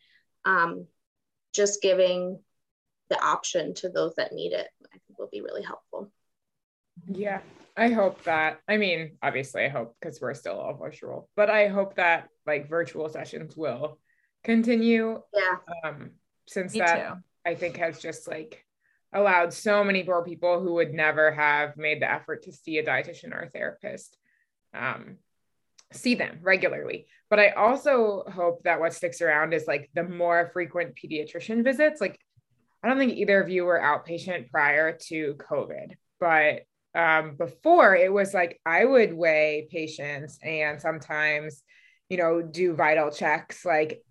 um, 0.44 0.86
just 1.52 1.82
giving 1.82 2.38
the 3.10 3.20
option 3.20 3.74
to 3.74 3.88
those 3.88 4.14
that 4.16 4.32
need 4.32 4.52
it, 4.52 4.68
I 4.84 4.98
think 5.06 5.18
will 5.18 5.30
be 5.32 5.40
really 5.40 5.62
helpful. 5.62 6.10
Yeah, 7.08 7.40
I 7.76 7.90
hope 7.90 8.22
that. 8.24 8.60
I 8.68 8.76
mean, 8.78 9.18
obviously, 9.22 9.64
I 9.64 9.68
hope 9.68 9.96
because 10.00 10.20
we're 10.20 10.34
still 10.34 10.58
all 10.58 10.74
virtual, 10.74 11.28
but 11.36 11.50
I 11.50 11.68
hope 11.68 11.96
that 11.96 12.28
like 12.46 12.68
virtual 12.68 13.08
sessions 13.08 13.56
will 13.56 13.98
continue. 14.44 15.20
Yeah. 15.34 15.56
Um, 15.84 16.12
since 16.48 16.72
Me 16.72 16.80
that 16.80 17.08
too. 17.08 17.14
I 17.44 17.54
think 17.54 17.76
has 17.76 17.98
just 17.98 18.28
like 18.28 18.64
allowed 19.12 19.52
so 19.52 19.84
many 19.84 20.02
more 20.02 20.24
people 20.24 20.60
who 20.60 20.74
would 20.74 20.94
never 20.94 21.32
have 21.32 21.76
made 21.76 22.00
the 22.00 22.10
effort 22.10 22.42
to 22.44 22.52
see 22.52 22.78
a 22.78 22.84
dietitian 22.84 23.32
or 23.32 23.40
a 23.40 23.50
therapist 23.50 24.16
um, 24.74 25.16
see 25.92 26.14
them 26.14 26.38
regularly. 26.42 27.06
But 27.28 27.40
I 27.40 27.50
also 27.50 28.24
hope 28.32 28.62
that 28.64 28.80
what 28.80 28.94
sticks 28.94 29.20
around 29.20 29.52
is 29.52 29.66
like 29.66 29.90
the 29.94 30.04
more 30.04 30.50
frequent 30.52 30.94
pediatrician 30.96 31.64
visits. 31.64 32.00
Like, 32.00 32.18
I 32.82 32.88
don't 32.88 32.98
think 32.98 33.14
either 33.14 33.40
of 33.40 33.48
you 33.48 33.64
were 33.64 33.80
outpatient 33.80 34.50
prior 34.50 34.96
to 35.08 35.34
COVID, 35.34 35.94
but 36.20 36.62
um, 36.96 37.36
before 37.36 37.94
it 37.94 38.12
was 38.12 38.32
like 38.32 38.58
I 38.64 38.84
would 38.84 39.12
weigh 39.12 39.68
patients 39.70 40.38
and 40.42 40.80
sometimes, 40.80 41.62
you 42.08 42.16
know, 42.16 42.40
do 42.40 42.74
vital 42.74 43.10
checks 43.10 43.64
like 43.64 44.02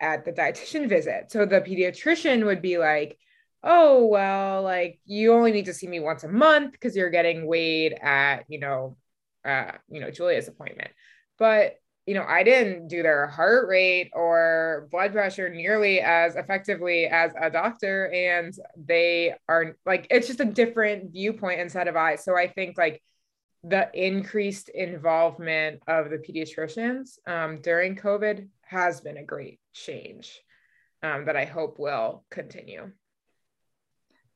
at 0.00 0.26
the 0.26 0.32
dietitian 0.32 0.88
visit. 0.88 1.30
So 1.32 1.46
the 1.46 1.62
pediatrician 1.62 2.44
would 2.44 2.60
be 2.60 2.76
like, 2.76 3.18
oh, 3.62 4.04
well, 4.04 4.62
like 4.62 5.00
you 5.06 5.32
only 5.32 5.50
need 5.50 5.64
to 5.64 5.74
see 5.74 5.88
me 5.88 5.98
once 5.98 6.24
a 6.24 6.28
month 6.28 6.72
because 6.72 6.94
you're 6.94 7.10
getting 7.10 7.46
weighed 7.46 7.94
at, 7.94 8.44
you 8.48 8.60
know, 8.60 8.98
uh, 9.44 9.72
you 9.88 10.00
know, 10.00 10.10
Julia's 10.10 10.48
appointment. 10.48 10.90
But 11.38 11.76
you 12.06 12.14
know, 12.14 12.24
I 12.26 12.44
didn't 12.44 12.88
do 12.88 13.02
their 13.02 13.26
heart 13.26 13.68
rate 13.68 14.10
or 14.14 14.88
blood 14.92 15.12
pressure 15.12 15.48
nearly 15.50 16.00
as 16.00 16.36
effectively 16.36 17.06
as 17.06 17.32
a 17.40 17.50
doctor. 17.50 18.10
And 18.12 18.54
they 18.76 19.34
are 19.48 19.76
like, 19.84 20.06
it's 20.10 20.28
just 20.28 20.40
a 20.40 20.44
different 20.44 21.12
viewpoint 21.12 21.60
and 21.60 21.70
set 21.70 21.88
of 21.88 21.96
eyes. 21.96 22.24
So 22.24 22.36
I 22.36 22.48
think 22.48 22.78
like 22.78 23.02
the 23.64 23.90
increased 23.92 24.68
involvement 24.68 25.82
of 25.88 26.10
the 26.10 26.18
pediatricians 26.18 27.18
um, 27.26 27.60
during 27.60 27.96
COVID 27.96 28.48
has 28.62 29.00
been 29.00 29.16
a 29.16 29.24
great 29.24 29.58
change 29.72 30.40
um, 31.02 31.24
that 31.24 31.36
I 31.36 31.44
hope 31.44 31.78
will 31.78 32.24
continue. 32.30 32.92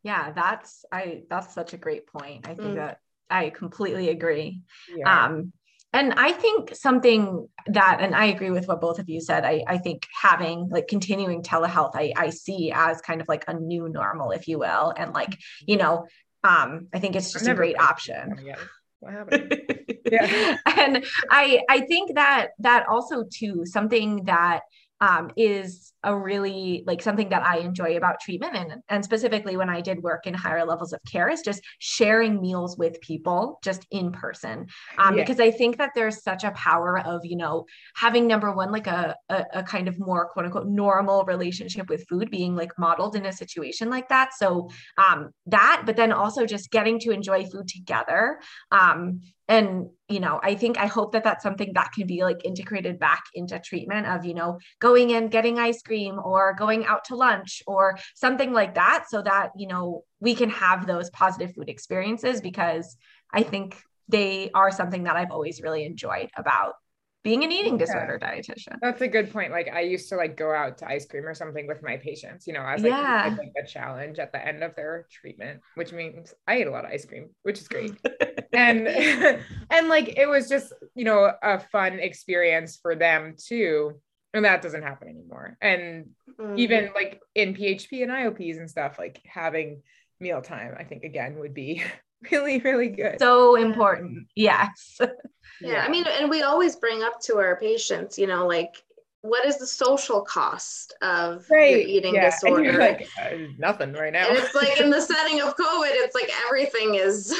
Yeah, 0.03 0.33
that's 0.33 0.85
I 0.91 1.25
that's 1.29 1.55
such 1.55 1.75
a 1.75 1.79
great 1.79 2.07
point. 2.07 2.49
I 2.49 2.55
think 2.55 2.59
Mm. 2.59 2.75
that 2.77 3.01
I 3.29 3.51
completely 3.51 4.09
agree. 4.09 4.63
Yeah. 4.97 5.27
Um, 5.27 5.53
and 5.93 6.15
I 6.15 6.33
think 6.33 6.75
something 6.75 7.49
that, 7.67 7.99
and 8.01 8.15
I 8.15 8.27
agree 8.27 8.51
with 8.51 8.69
what 8.69 8.81
both 8.81 8.99
of 8.99 9.09
you 9.09 9.21
said. 9.21 9.45
I, 9.45 9.65
I 9.67 9.79
think 9.79 10.07
having 10.23 10.69
like 10.69 10.87
continuing 10.87 11.43
telehealth, 11.43 11.93
I, 11.95 12.13
I 12.17 12.31
see 12.31 12.73
as 12.73 13.01
kind 13.01 13.21
of 13.21 13.29
like 13.29 13.45
a 13.49 13.55
new 13.55 13.89
normal, 13.89 14.31
if 14.31 14.47
you 14.47 14.59
will. 14.59 14.95
And 14.97 15.13
like, 15.13 15.37
you 15.67 15.77
know, 15.77 16.07
um, 16.45 16.89
I 16.95 17.01
think 17.01 17.17
it's 17.17 17.33
just 17.33 17.49
a 17.49 17.55
great 17.55 17.79
option. 17.79 18.41
Yeah. 18.45 18.57
What 19.01 19.13
happened? 19.13 19.63
Yeah. 20.11 20.59
and 20.67 21.05
I 21.31 21.63
I 21.69 21.81
think 21.81 22.15
that 22.15 22.49
that 22.59 22.87
also 22.89 23.25
too 23.25 23.65
something 23.65 24.25
that 24.25 24.61
um, 25.01 25.31
is 25.37 25.93
a 26.03 26.17
really 26.17 26.83
like 26.87 27.03
something 27.03 27.29
that 27.29 27.43
I 27.45 27.59
enjoy 27.59 27.97
about 27.97 28.21
treatment. 28.21 28.57
And 28.57 28.83
and 28.89 29.05
specifically 29.05 29.57
when 29.57 29.69
I 29.69 29.81
did 29.81 30.03
work 30.03 30.27
in 30.27 30.35
higher 30.35 30.65
levels 30.65 30.93
of 30.93 31.01
care 31.11 31.29
is 31.29 31.43
just 31.43 31.63
sharing 31.79 32.41
meals 32.41 32.79
with 32.79 33.01
people 33.01 33.59
just 33.63 33.87
in 33.91 34.13
person. 34.13 34.67
Um, 34.99 35.17
Yeah. 35.17 35.23
because 35.23 35.41
I 35.41 35.51
think 35.51 35.79
that 35.79 35.91
there's 35.95 36.23
such 36.23 36.45
a 36.45 36.51
power 36.53 36.99
of 37.01 37.21
you 37.25 37.37
know 37.37 37.67
having 37.95 38.27
number 38.27 38.53
one 38.53 38.71
like 38.73 38.87
a, 38.87 39.15
a 39.29 39.45
a 39.55 39.63
kind 39.63 39.89
of 39.89 39.99
more 39.99 40.29
quote 40.29 40.47
unquote 40.47 40.67
normal 40.69 41.25
relationship 41.25 41.89
with 41.89 42.07
food 42.09 42.31
being 42.31 42.55
like 42.55 42.73
modeled 42.79 43.17
in 43.17 43.27
a 43.27 43.33
situation 43.33 43.91
like 43.91 44.09
that. 44.09 44.31
So 44.35 44.71
um, 44.97 45.31
that 45.47 45.83
but 45.87 45.97
then 45.97 46.13
also 46.13 46.47
just 46.47 46.71
getting 46.71 46.99
to 47.01 47.11
enjoy 47.11 47.45
food 47.45 47.69
together 47.69 48.41
um, 48.71 49.21
and 49.51 49.91
you 50.09 50.21
know 50.21 50.41
i 50.43 50.55
think 50.55 50.79
i 50.79 50.87
hope 50.87 51.13
that 51.13 51.25
that's 51.25 51.43
something 51.43 51.73
that 51.75 51.91
can 51.93 52.07
be 52.07 52.23
like 52.23 52.43
integrated 52.45 52.99
back 52.99 53.23
into 53.35 53.59
treatment 53.59 54.07
of 54.07 54.25
you 54.25 54.33
know 54.33 54.59
going 54.79 55.11
in 55.11 55.29
getting 55.29 55.59
ice 55.59 55.83
cream 55.83 56.19
or 56.25 56.55
going 56.55 56.87
out 56.87 57.05
to 57.05 57.17
lunch 57.17 57.63
or 57.67 57.99
something 58.15 58.53
like 58.53 58.77
that 58.77 59.05
so 59.09 59.21
that 59.21 59.51
you 59.57 59.67
know 59.67 60.05
we 60.21 60.35
can 60.35 60.49
have 60.49 60.87
those 60.87 61.11
positive 61.11 61.53
food 61.53 61.69
experiences 61.69 62.41
because 62.41 62.97
i 63.35 63.43
think 63.43 63.77
they 64.09 64.51
are 64.55 64.71
something 64.71 65.03
that 65.03 65.17
i've 65.17 65.33
always 65.33 65.61
really 65.61 65.85
enjoyed 65.85 66.31
about 66.37 66.75
being 67.23 67.45
an 67.45 67.53
eating 67.53 67.77
Yeah. 67.77 67.79
disorder 67.79 68.19
dietitian 68.23 68.79
That's 68.81 69.01
a 69.03 69.09
good 69.09 69.31
point. 69.33 69.53
Like 69.53 69.69
I 69.69 69.81
used 69.83 70.09
to 70.11 70.17
like 70.17 70.37
go 70.37 70.53
out 70.53 70.79
to 70.79 70.89
ice 70.89 71.07
cream 71.07 71.27
or 71.27 71.35
something 71.35 71.67
with 71.67 71.83
my 71.83 71.99
patients, 71.99 72.47
you 72.47 72.53
know, 72.55 72.65
as 72.65 72.83
like, 72.83 72.95
Yeah. 72.95 73.25
as, 73.25 73.33
like 73.39 73.65
a 73.65 73.67
challenge 73.67 74.19
at 74.19 74.33
the 74.33 74.45
end 74.47 74.63
of 74.63 74.75
their 74.75 75.07
treatment, 75.11 75.61
which 75.75 75.93
means 75.93 76.33
I 76.47 76.57
ate 76.57 76.67
a 76.67 76.71
lot 76.71 76.85
of 76.85 76.91
ice 76.91 77.05
cream, 77.05 77.31
which 77.43 77.61
is 77.61 77.69
great. 77.69 78.01
and 78.53 78.89
and 79.71 79.89
like 79.89 80.09
it 80.17 80.27
was 80.29 80.49
just, 80.49 80.73
you 80.95 81.05
know, 81.05 81.31
a 81.43 81.59
fun 81.61 81.99
experience 82.01 82.79
for 82.81 82.95
them 82.97 83.37
too. 83.39 84.01
And 84.35 84.45
that 84.45 84.63
doesn't 84.63 84.83
happen 84.83 85.09
anymore. 85.09 85.57
And 85.61 86.11
Mhm. 86.27 86.57
even 86.57 86.91
like 86.95 87.21
in 87.35 87.55
PHP 87.55 88.03
and 88.03 88.11
IOPs 88.13 88.59
and 88.59 88.71
stuff, 88.71 88.99
like 88.99 89.21
having 89.27 89.83
mealtime, 90.21 90.75
I 90.79 90.85
think 90.85 91.05
again 91.05 91.39
would 91.41 91.55
be 91.55 91.83
really, 92.31 92.59
really 92.61 92.89
good. 92.89 93.19
so 93.19 93.57
important 93.57 94.27
yes 94.35 95.01
yeah, 95.61 95.85
I 95.87 95.89
mean, 95.89 96.05
and 96.07 96.31
we 96.31 96.43
always 96.43 96.77
bring 96.77 97.03
up 97.03 97.21
to 97.23 97.37
our 97.39 97.57
patients, 97.57 98.19
you 98.19 98.27
know, 98.27 98.47
like 98.47 98.83
what 99.23 99.45
is 99.45 99.59
the 99.59 99.67
social 99.67 100.23
cost 100.23 100.95
of 101.03 101.47
your 101.51 101.59
right. 101.59 101.87
eating 101.87 102.15
yeah. 102.15 102.25
And 102.25 102.33
disorder? 102.33 102.65
you're 102.65 102.81
like, 102.81 103.07
uh, 103.21 103.31
nothing 103.59 103.93
right 103.93 104.13
now. 104.13 104.29
and 104.29 104.39
it's 104.39 104.55
like 104.55 104.81
in 104.81 104.91
the 104.91 105.01
setting 105.01 105.43
of 105.43 105.57
COVID, 105.57 105.91
it's 105.93 106.15
like 106.15 106.31
everything 106.47 106.95
is 106.95 107.39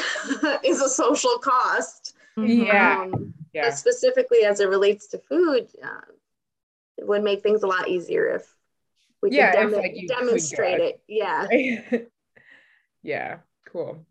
is 0.65 0.83
a 0.83 0.89
social 0.89 1.39
cost. 1.39 2.17
Yeah. 2.37 3.03
Um, 3.03 3.35
yeah. 3.53 3.69
but 3.69 3.79
specifically 3.79 4.45
as 4.45 4.61
it 4.61 4.69
relates 4.69 5.09
to 5.09 5.19
food, 5.19 5.69
uh, 5.83 6.13
it 6.99 7.07
would 7.07 7.25
make 7.25 7.43
things 7.43 7.63
a 7.63 7.67
lot 7.67 7.89
easier 7.89 8.29
if 8.29 8.55
we 9.23 9.31
could 9.31 9.37
Yeah, 9.37 9.49
if, 9.49 9.55
demo- 9.55 9.79
like, 9.79 9.93
you 9.95 10.09
could 10.09 10.17
demonstrate 10.17 10.81
it. 10.81 11.03
Yeah. 11.09 11.47
Yeah, 13.03 13.39
cool. 13.67 14.05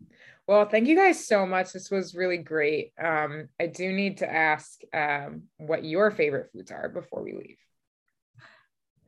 Well, 0.50 0.64
thank 0.64 0.88
you 0.88 0.96
guys 0.96 1.24
so 1.24 1.46
much. 1.46 1.72
This 1.72 1.92
was 1.92 2.12
really 2.12 2.38
great. 2.38 2.92
Um, 3.00 3.50
I 3.60 3.68
do 3.68 3.92
need 3.92 4.18
to 4.18 4.28
ask 4.28 4.80
um, 4.92 5.44
what 5.58 5.84
your 5.84 6.10
favorite 6.10 6.50
foods 6.52 6.72
are 6.72 6.88
before 6.88 7.22
we 7.22 7.34
leave. 7.34 7.58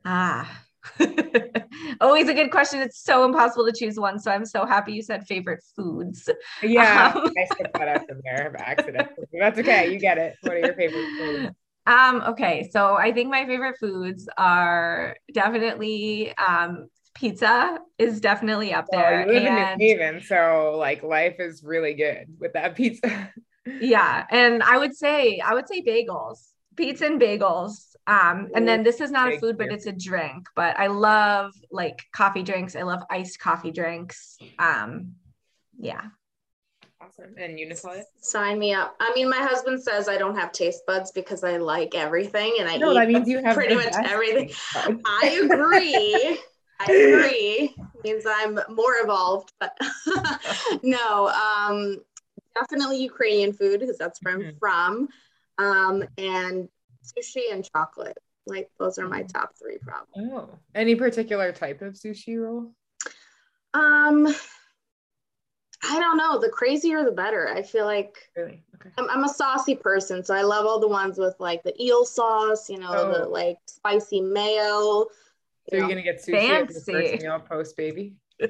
Ah, 0.05 0.63
always 1.99 2.29
a 2.29 2.33
good 2.33 2.49
question. 2.49 2.79
It's 2.79 3.03
so 3.03 3.25
impossible 3.25 3.65
to 3.65 3.73
choose 3.77 3.99
one. 3.99 4.19
So 4.19 4.31
I'm 4.31 4.45
so 4.45 4.65
happy 4.65 4.93
you 4.93 5.01
said 5.01 5.27
favorite 5.27 5.61
foods. 5.75 6.29
Yeah, 6.61 7.11
um, 7.13 7.33
I 7.37 7.45
skipped 7.51 7.77
that 7.77 7.89
up 7.89 8.05
in 8.07 8.21
there 8.23 8.55
by 8.57 8.63
accident. 8.63 9.09
That's 9.37 9.59
okay. 9.59 9.91
You 9.91 9.99
get 9.99 10.17
it. 10.17 10.37
What 10.43 10.53
are 10.53 10.63
your 10.63 10.75
favorite 10.75 11.09
foods? 11.19 11.53
Um, 11.85 12.23
okay, 12.27 12.69
so 12.71 12.95
I 12.95 13.11
think 13.11 13.29
my 13.29 13.45
favorite 13.45 13.77
foods 13.77 14.29
are 14.37 15.17
definitely 15.33 16.33
um, 16.37 16.87
pizza 17.23 17.79
is 17.97 18.19
definitely 18.19 18.73
up 18.73 18.85
there. 18.91 19.21
you 19.21 19.33
live 19.33 19.43
and, 19.43 19.71
in 19.71 19.77
New 19.77 19.87
Haven, 19.87 20.21
so 20.21 20.75
like 20.77 21.03
life 21.03 21.35
is 21.39 21.63
really 21.63 21.93
good 21.93 22.27
with 22.37 22.51
that 22.53 22.75
pizza. 22.75 23.31
yeah, 23.65 24.25
and 24.29 24.61
I 24.61 24.77
would 24.77 24.93
say 24.93 25.39
I 25.39 25.53
would 25.53 25.67
say 25.69 25.81
bagels, 25.81 26.49
pizza 26.75 27.05
and 27.05 27.21
bagels. 27.21 27.95
Um, 28.05 28.49
and 28.53 28.67
then 28.67 28.83
this 28.83 28.99
is 28.99 29.11
not 29.11 29.31
a 29.31 29.39
food, 29.39 29.57
but 29.57 29.71
it's 29.71 29.85
a 29.85 29.93
drink. 29.93 30.47
But 30.57 30.77
I 30.77 30.87
love 30.87 31.53
like 31.71 32.03
coffee 32.11 32.43
drinks. 32.43 32.75
I 32.75 32.81
love 32.81 33.01
iced 33.09 33.39
coffee 33.39 33.71
drinks. 33.71 34.37
Um, 34.59 35.13
yeah, 35.79 36.01
Awesome. 37.01 37.35
And 37.37 37.59
you, 37.59 37.67
Natalia? 37.67 38.03
Sign 38.21 38.59
me 38.59 38.73
up. 38.73 38.95
I 38.99 39.13
mean, 39.13 39.29
my 39.29 39.37
husband 39.37 39.81
says 39.81 40.07
I 40.07 40.17
don't 40.17 40.35
have 40.35 40.51
taste 40.51 40.85
buds 40.85 41.11
because 41.11 41.43
I 41.43 41.57
like 41.57 41.95
everything 41.95 42.55
and 42.59 42.69
I 42.69 42.77
no, 42.77 42.91
eat 42.91 42.95
that 42.95 43.07
means 43.09 43.27
you 43.27 43.43
have 43.43 43.55
pretty 43.55 43.75
much 43.75 43.93
everything. 44.05 44.51
I 44.75 45.41
agree. 45.43 46.39
I 46.87 46.93
agree. 46.93 47.75
means 48.03 48.23
I'm 48.27 48.59
more 48.69 48.95
evolved, 49.01 49.53
but 49.59 49.77
no, 50.83 51.29
um, 51.29 52.01
definitely 52.55 53.01
Ukrainian 53.01 53.53
food 53.53 53.79
because 53.79 53.97
that's 53.97 54.19
where 54.21 54.37
mm-hmm. 54.37 54.49
I'm 54.49 54.55
from. 54.59 55.09
Um, 55.57 56.03
and 56.17 56.69
sushi 57.03 57.51
and 57.51 57.67
chocolate. 57.73 58.17
Like 58.45 58.69
those 58.79 58.97
are 58.97 59.07
my 59.07 59.23
mm. 59.23 59.31
top 59.31 59.51
three 59.57 59.77
probably. 59.81 60.31
Oh, 60.33 60.49
any 60.75 60.95
particular 60.95 61.51
type 61.51 61.81
of 61.81 61.93
sushi 61.93 62.37
roll? 62.37 62.73
Um, 63.73 64.27
I 65.85 65.99
don't 65.99 66.17
know. 66.17 66.39
The 66.39 66.49
crazier, 66.49 67.03
the 67.03 67.11
better. 67.11 67.49
I 67.49 67.61
feel 67.61 67.85
like 67.85 68.17
really 68.35 68.63
okay. 68.75 68.89
I'm, 68.97 69.09
I'm, 69.09 69.23
a 69.23 69.29
saucy 69.29 69.75
person, 69.75 70.23
so 70.23 70.33
I 70.33 70.41
love 70.41 70.65
all 70.65 70.79
the 70.79 70.87
ones 70.87 71.17
with 71.17 71.35
like 71.39 71.63
the 71.63 71.73
eel 71.81 72.05
sauce. 72.05 72.69
You 72.69 72.79
know, 72.79 72.91
oh. 72.91 73.11
the 73.13 73.25
like 73.27 73.57
spicy 73.65 74.21
mayo. 74.21 75.07
So 75.69 75.77
you 75.77 75.83
are 75.83 75.87
gonna 75.87 76.01
get 76.01 76.21
sushi 76.21 76.47
Fancy. 76.47 76.93
at 76.93 76.95
your 76.95 77.01
first 77.01 77.23
meal 77.23 77.39
post 77.39 77.77
baby. 77.77 78.15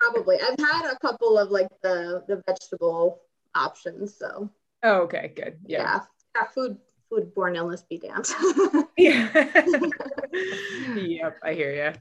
Probably. 0.00 0.36
I've 0.36 0.58
had 0.58 0.92
a 0.92 0.98
couple 0.98 1.38
of 1.38 1.50
like 1.50 1.68
the 1.82 2.24
the 2.28 2.42
vegetable 2.46 3.20
options. 3.54 4.16
So. 4.16 4.50
Oh, 4.82 5.02
okay, 5.02 5.32
good. 5.34 5.58
Yeah. 5.66 5.82
Yeah. 5.82 6.00
yeah 6.36 6.44
food 6.54 6.78
foodborne 7.12 7.56
illness 7.56 7.82
be 7.88 7.98
damned. 7.98 8.28
yeah. 8.96 9.28
yep, 10.94 11.38
I 11.42 11.54
hear 11.54 11.74
you. 11.74 11.92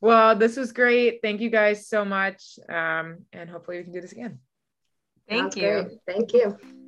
Well, 0.00 0.36
this 0.36 0.56
was 0.56 0.72
great. 0.72 1.20
Thank 1.22 1.40
you 1.40 1.50
guys 1.50 1.88
so 1.88 2.04
much. 2.04 2.58
Um, 2.68 3.24
and 3.32 3.48
hopefully 3.48 3.78
we 3.78 3.84
can 3.84 3.92
do 3.92 4.00
this 4.00 4.12
again. 4.12 4.38
Thank 5.28 5.54
Sounds 5.54 5.56
you. 5.56 5.82
Great. 5.82 5.98
Thank 6.06 6.32
you. 6.32 6.83